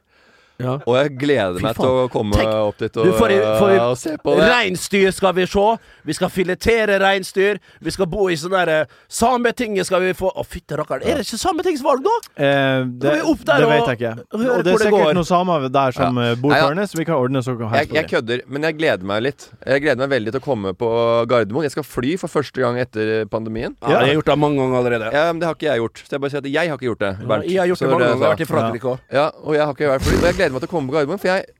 Ja. 0.63 0.75
Og 0.87 0.97
jeg 0.97 1.13
gleder 1.19 1.59
meg 1.63 1.77
til 1.77 1.89
å 2.03 2.07
komme 2.11 2.37
Tenk, 2.39 2.51
opp 2.69 2.79
dit 2.81 2.99
og, 3.01 3.09
får 3.19 3.35
får 3.59 3.73
og 3.77 3.97
se 3.99 4.15
på 4.23 4.35
det. 4.37 4.49
Reinsdyr 4.53 5.13
skal 5.15 5.35
vi 5.37 5.47
se. 5.49 5.65
Vi 6.07 6.17
skal 6.17 6.31
filetere 6.33 6.99
reinsdyr. 7.03 7.59
Vi 7.83 7.93
skal 7.93 8.09
bo 8.11 8.29
i 8.31 8.37
sånn 8.39 8.53
derre 8.53 8.83
Sametinget 9.11 9.87
skal 9.89 10.03
vi 10.03 10.13
få 10.17 10.31
Å, 10.33 10.43
fytte 10.47 10.77
rakkeren. 10.79 11.05
Er 11.05 11.19
det 11.19 11.27
ikke 11.27 11.39
Sametingsvalg 11.41 12.03
nå? 12.05 12.13
Eh, 12.33 12.85
det, 12.87 13.11
det 13.11 13.21
og 13.27 13.43
vet 13.43 13.91
jeg 13.91 13.99
ikke. 13.99 14.13
Og 14.33 14.43
det 14.65 14.73
er 14.73 14.81
sikkert 14.81 15.11
det 15.11 15.17
noen 15.19 15.27
samer 15.27 15.67
der 15.73 15.95
som 15.95 16.19
ja. 16.19 16.33
bor 16.39 16.53
på 16.53 16.57
ja. 16.57 16.69
Ørnes, 16.71 16.95
vi 16.97 17.05
kan 17.07 17.19
ordne 17.19 17.43
så 17.45 17.55
kan 17.59 17.73
Jeg, 17.77 17.91
jeg 17.93 18.09
kødder, 18.09 18.43
men 18.47 18.67
jeg 18.67 18.77
gleder 18.79 19.07
meg 19.07 19.23
litt. 19.27 19.47
Jeg 19.65 19.83
gleder 19.83 20.01
meg 20.03 20.11
veldig 20.13 20.33
til 20.35 20.41
å 20.41 20.45
komme 20.45 20.73
på 20.77 20.89
Gardermoen. 21.29 21.67
Jeg 21.67 21.75
skal 21.75 21.85
fly 21.87 22.15
for 22.21 22.31
første 22.31 22.63
gang 22.63 22.79
etter 22.81 23.27
pandemien. 23.31 23.75
Ja, 23.81 23.99
Jeg 23.99 24.13
har 24.13 24.19
gjort 24.19 24.31
det 24.31 24.37
mange 24.43 24.61
ganger 24.61 24.79
allerede. 24.81 25.11
Ja, 25.13 25.25
men 25.31 25.41
Det 25.43 25.49
har 25.49 25.57
ikke 25.57 25.69
jeg 25.69 25.83
gjort. 25.83 26.03
Så 26.03 26.15
jeg 26.15 26.23
bare 26.23 26.33
sier 26.33 26.43
at 26.43 26.49
jeg 26.53 26.71
har 26.71 26.79
ikke 26.79 26.89
gjort 26.89 27.03
det. 27.03 27.13
Ja, 27.19 27.39
jeg 27.43 27.59
har 27.61 27.71
gjort 27.71 27.81
Så 27.81 27.85
det 27.85 27.93
mange 27.93 28.07
ganger. 28.07 28.13
Jeg 28.13 28.23
har 28.23 28.35
vært 28.35 28.45
i 28.45 28.49
Frankrike 28.49 28.91
òg. 28.93 29.05
Ja, 29.19 29.25
og 29.43 29.57
jeg 29.57 29.63
har 29.63 29.77
ikke 29.77 29.91
vært 29.93 30.07
fly. 30.07 30.17
Og 30.19 30.27
jeg 30.29 30.39
gleder 30.39 30.52
meg 30.55 30.63
til 30.63 30.71
å 30.71 30.73
komme 30.75 30.89
på 30.89 30.97
Gardermoen, 30.97 31.21
for 31.21 31.33
jeg 31.33 31.51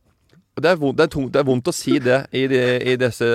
det 0.54 0.70
er, 0.70 0.78
vondt, 0.78 1.00
det, 1.00 1.08
er 1.08 1.10
tungt, 1.10 1.32
det 1.34 1.40
er 1.42 1.46
vondt 1.48 1.70
å 1.70 1.74
si 1.74 1.96
det 1.98 2.18
i, 2.30 2.44
de, 2.46 2.60
i 2.86 2.94
disse 3.02 3.26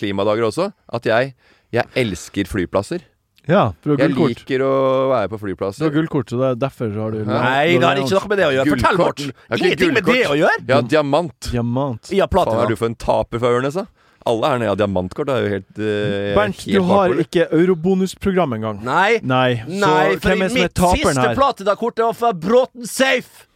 klimadager 0.00 0.46
også, 0.46 0.70
at 0.96 1.08
jeg, 1.08 1.34
jeg 1.74 1.84
elsker 2.00 2.48
flyplasser. 2.48 3.04
Ja, 3.42 3.72
for 3.82 3.90
du 3.90 3.96
har 3.98 4.06
Jeg 4.06 4.14
liker 4.14 4.62
å 4.62 4.74
være 5.10 5.28
på 5.28 5.34
Du 5.34 5.40
har 5.40 5.42
flyplasser. 5.42 5.90
gullkort, 5.92 6.30
så 6.30 6.38
det 6.38 6.50
er 6.52 6.60
derfor 6.62 6.92
har 6.94 7.10
du 7.12 7.24
Nei, 7.26 7.74
det 7.74 7.82
har 7.84 7.98
ikke 7.98 8.14
noe 8.14 8.30
med 8.30 8.38
det 8.38 8.46
å 8.46 8.52
gjøre. 8.54 8.74
Fortell, 8.76 9.00
bort 9.00 9.24
Morten. 9.24 9.34
Ingenting 9.58 9.96
med 9.96 10.06
det 10.06 10.22
å 10.30 10.36
gjøre. 10.38 10.62
Ja, 10.70 10.80
diamant. 10.94 11.50
Diamant. 11.50 12.12
Ja, 12.14 12.30
Faen, 12.30 12.54
er 12.62 12.70
du 12.70 12.78
for 12.78 12.88
en 12.88 12.96
taper 12.96 13.42
fra 13.42 13.52
Ørnes, 13.58 13.76
da? 13.76 13.88
Alle 14.30 14.52
her 14.52 14.60
nede 14.62 14.70
har 14.70 14.78
diamantkort. 14.78 15.26
Det 15.26 15.34
er 15.34 15.42
jo 15.42 15.52
helt 15.56 15.80
uh, 15.82 16.34
Bernt, 16.38 16.60
du 16.62 16.82
har 16.86 17.14
ikke 17.24 17.48
eurobonusprogram 17.58 18.54
engang. 18.60 18.82
Nei. 18.86 19.18
Nei. 19.26 19.56
Nei, 19.66 19.74
så 19.74 19.80
Nei, 19.82 20.04
hvem 20.22 20.44
er 20.46 20.52
som 20.52 20.60
er 20.60 20.60
mitt 20.60 20.84
siste 20.84 21.08
platedakort 21.10 21.40
platinakort 21.40 22.04
var 22.06 22.20
fra 22.20 22.30
Bråten 22.46 22.86
Safe. 22.86 23.48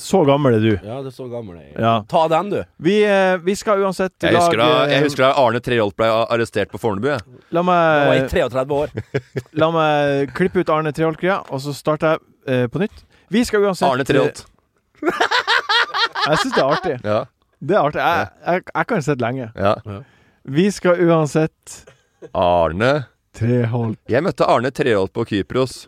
Så 0.00 0.22
gammel 0.28 0.56
er 0.56 0.62
du. 0.64 0.70
Ja, 0.86 0.98
det 1.04 1.10
er 1.10 1.14
så 1.16 1.26
gammel 1.30 1.58
jeg 1.60 1.74
er. 1.74 1.80
Ja. 1.84 1.92
Ta 2.08 2.22
den, 2.32 2.50
du. 2.54 2.58
Vi, 2.82 2.96
eh, 3.04 3.36
vi 3.44 3.54
skal 3.58 3.82
uansett 3.84 4.14
Jeg 4.24 4.34
husker, 4.36 4.60
da, 4.62 4.68
jeg 4.90 5.04
husker 5.04 5.26
da 5.26 5.30
Arne 5.42 5.60
Treholt 5.64 5.96
ble 5.98 6.08
arrestert 6.24 6.72
på 6.72 6.80
Fornebu. 6.80 7.10
jeg. 7.12 7.20
La 7.52 7.62
Nå 7.62 7.74
var 7.74 8.14
jeg 8.16 8.28
33 8.32 8.78
år. 8.80 8.94
la 9.62 9.70
meg 9.76 10.32
klippe 10.36 10.64
ut 10.64 10.72
Arne 10.72 10.92
Treholt-greia, 10.96 11.40
og 11.50 11.60
så 11.64 11.74
starter 11.76 12.16
jeg 12.16 12.24
eh, 12.48 12.66
på 12.72 12.82
nytt. 12.82 13.04
Vi 13.30 13.44
skal 13.46 13.66
uansett 13.68 13.88
Arne 13.90 14.06
Treholt. 14.08 14.46
Jeg 16.20 16.36
syns 16.42 16.52
det 16.54 16.60
er 16.60 16.72
artig. 16.74 16.96
Ja. 17.06 17.20
Det 17.60 17.76
er 17.76 17.86
artig. 17.86 18.00
Jeg, 18.02 18.26
jeg, 18.44 18.62
jeg 18.74 18.86
kan 18.90 19.02
sitte 19.06 19.24
lenge. 19.24 19.46
ja. 19.56 20.00
Vi 20.50 20.66
skal 20.72 21.00
uansett 21.04 21.74
Arne 22.36 22.90
Treholt 23.36 23.98
Jeg 24.10 24.24
møtte 24.24 24.46
Arne 24.48 24.70
Treholt 24.74 25.12
på 25.16 25.24
Kypros. 25.28 25.82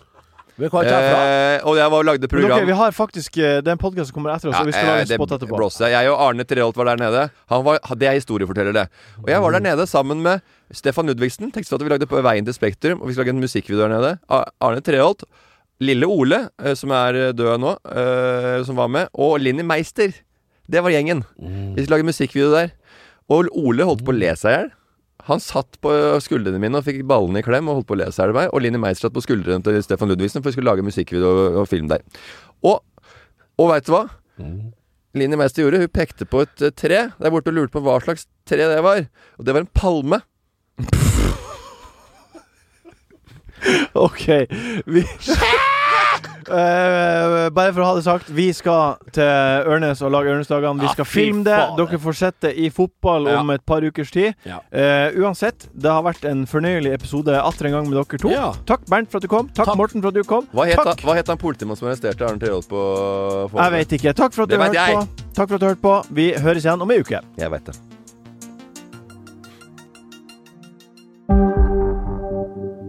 Eh, 0.61 1.63
og 1.65 1.79
jeg 1.79 1.89
var 1.89 1.97
og 1.97 2.05
lagde 2.05 2.29
program 2.29 2.59
okay, 2.59 2.67
vi 2.69 2.75
har 2.77 2.93
faktisk 2.93 3.39
eh, 3.41 3.63
Det 3.65 3.71
er 3.71 3.77
en 3.77 3.81
podkast 3.81 4.11
som 4.11 4.19
kommer 4.19 4.35
etter 4.35 4.51
oss, 4.51 4.59
Ja, 4.59 4.67
vi 4.69 4.75
skal 4.75 4.85
eh, 4.85 4.91
lage 4.91 5.05
en 5.07 5.09
det 5.09 5.17
spot 5.17 5.33
etterpå. 5.39 5.57
blåser 5.57 5.95
jeg. 5.95 6.11
Og 6.13 6.21
Arne 6.27 6.45
Treholt 6.45 6.77
var 6.77 6.91
der 6.91 7.01
nede. 7.01 7.23
Han 7.49 7.65
var, 7.65 7.79
det 7.97 8.11
er 8.11 8.19
historieforteller, 8.19 8.77
det. 8.77 8.85
Og 9.23 9.31
jeg 9.33 9.41
var 9.41 9.57
der 9.57 9.65
nede 9.65 9.87
sammen 9.89 10.21
med 10.25 10.45
Stefan 10.73 11.09
Ludvigsen. 11.09 11.49
Tekstforfatter 11.55 11.89
vi 11.89 11.95
lagde 11.95 12.11
på 12.11 12.21
Veien 12.21 12.45
til 12.45 12.57
Spektrum. 12.57 13.01
Og 13.01 13.09
vi 13.09 13.17
skulle 13.17 13.31
lage 13.31 13.37
en 13.39 13.47
musikkvideo 13.47 13.87
der 13.87 13.97
nede. 13.97 14.13
Arne 14.61 14.85
Treholt. 14.85 15.25
Lille 15.83 16.07
Ole, 16.07 16.45
eh, 16.63 16.77
som 16.79 16.93
er 16.95 17.19
eh, 17.19 17.33
død 17.35 17.59
nå, 17.63 17.73
eh, 17.91 18.61
som 18.67 18.79
var 18.79 18.93
med. 18.93 19.11
Og 19.15 19.41
Linni 19.43 19.65
Meister. 19.67 20.15
Det 20.71 20.83
var 20.85 20.95
gjengen. 20.95 21.25
Vi 21.41 21.83
skulle 21.83 21.97
lage 21.99 22.07
musikkvideo 22.07 22.53
der. 22.55 22.71
Og 23.33 23.49
Ole 23.57 23.87
holdt 23.89 24.05
på 24.07 24.13
å 24.13 24.17
le 24.17 24.31
seg 24.39 24.53
i 24.53 24.57
hjel. 24.61 24.71
Han 25.29 25.41
satt 25.43 25.79
på 25.85 25.91
skuldrene 26.25 26.59
mine 26.63 26.81
og 26.81 26.87
fikk 26.87 27.03
ballene 27.07 27.43
i 27.43 27.47
klem 27.47 27.69
og 27.71 27.77
holdt 27.79 27.89
på 27.91 27.95
å 27.95 28.01
le 28.01 28.09
seg 28.15 28.33
i 28.33 28.37
meg. 28.37 28.51
Og 28.51 28.65
Linni 28.65 28.81
Meister 28.83 29.07
satt 29.07 29.17
på 29.17 29.23
skuldrene 29.23 29.63
til 29.63 29.79
Stefan 29.85 30.11
Ludvigsen, 30.11 30.43
for 30.43 30.51
vi 30.51 30.57
skulle 30.57 30.71
lage 30.73 30.87
musikkvideo 30.87 31.31
og, 31.63 31.67
film 31.71 31.87
der. 31.93 32.03
Og, 32.67 32.83
og 33.61 33.71
veit 33.71 33.87
du 33.87 33.93
hva? 33.95 34.05
Linni 35.15 35.39
Meister 35.39 35.63
gjorde? 35.63 35.83
Hun 35.85 35.93
pekte 35.95 36.27
på 36.27 36.43
et 36.47 36.65
eh, 36.65 36.75
tre 36.75 37.01
der 37.21 37.31
borte 37.35 37.53
og 37.53 37.57
lurte 37.59 37.77
på 37.77 37.85
hva 37.87 38.01
slags 38.03 38.27
tre 38.49 38.65
det 38.67 38.83
var. 38.83 39.05
Og 39.39 39.47
det 39.47 39.55
var 39.55 39.63
en 39.63 39.75
palme. 39.77 40.19
OK. 44.07 44.27
Vi 44.91 45.07
Eh, 46.49 47.49
bare 47.51 47.73
for 47.73 47.83
å 47.83 47.85
ha 47.91 47.95
det 47.95 48.05
sagt, 48.05 48.29
vi 48.35 48.49
skal 48.53 48.97
til 49.13 49.23
Ørnes 49.69 50.01
og 50.03 50.11
lage 50.15 50.33
Ørnesdagene. 50.33 50.81
Vi 50.81 50.87
Ja, 50.87 50.93
skal 50.93 51.05
filme 51.05 51.45
det. 51.45 51.59
Dere 51.77 51.99
får 51.99 52.15
sett 52.19 52.41
det 52.41 52.55
i 52.59 52.69
fotball 52.71 53.27
Ja. 53.29 53.41
om 53.41 53.51
et 53.51 53.65
par 53.67 53.81
ukers 53.83 54.11
tid. 54.11 54.35
Ja. 54.45 54.59
Uh, 54.73 55.13
uansett, 55.23 55.69
det 55.75 55.91
har 55.91 56.03
vært 56.03 56.25
en 56.29 56.47
fornøyelig 56.47 56.93
episode 56.95 57.29
atter 57.29 57.67
en 57.67 57.73
gang 57.73 57.89
med 57.91 57.95
dere 57.99 58.19
to. 58.19 58.29
Ja. 58.31 58.53
Takk, 58.67 58.87
Bernt, 58.89 59.11
for 59.11 59.19
at 59.19 59.23
du 59.23 59.29
kom. 59.29 59.49
Takk, 59.49 59.67
Takk. 59.67 59.77
Morten, 59.77 60.01
for 60.03 60.09
at 60.09 60.15
du 60.15 60.23
kom. 60.25 60.47
Hva 60.53 60.67
het, 60.67 60.77
Takk. 60.77 60.87
han- 61.01 61.09
hva 61.11 61.15
het 61.17 61.27
han 61.27 61.39
politimannen 61.39 61.77
som 61.79 61.89
arresterte 61.89 62.23
Arne 62.29 62.39
Treholt 62.41 62.69
på 62.69 63.51
på- 63.51 63.59
Jeg 63.63 63.71
vet 63.73 63.89
ikke. 64.01 64.15
Takk 64.15 64.33
for 64.33 64.43
at 64.43 64.49
du 64.49 64.57
Det 64.57 64.67
hørte 64.67 64.95
på. 64.95 65.09
Takk 65.35 65.49
for 65.49 65.55
at 65.55 65.61
du 65.61 65.67
hørte 65.67 65.81
på. 65.83 66.07
Vi 66.13 66.33
høres 66.33 66.65
igjen 66.65 66.81
om 66.83 66.91
ei 66.91 66.99
uke. 67.01 67.21
Jeg 67.39 67.51
veit 67.51 67.65
det. 67.65 67.77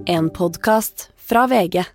En 0.05 0.29
podkast 0.29 1.09
fra 1.17 1.47
VG. 1.47 1.85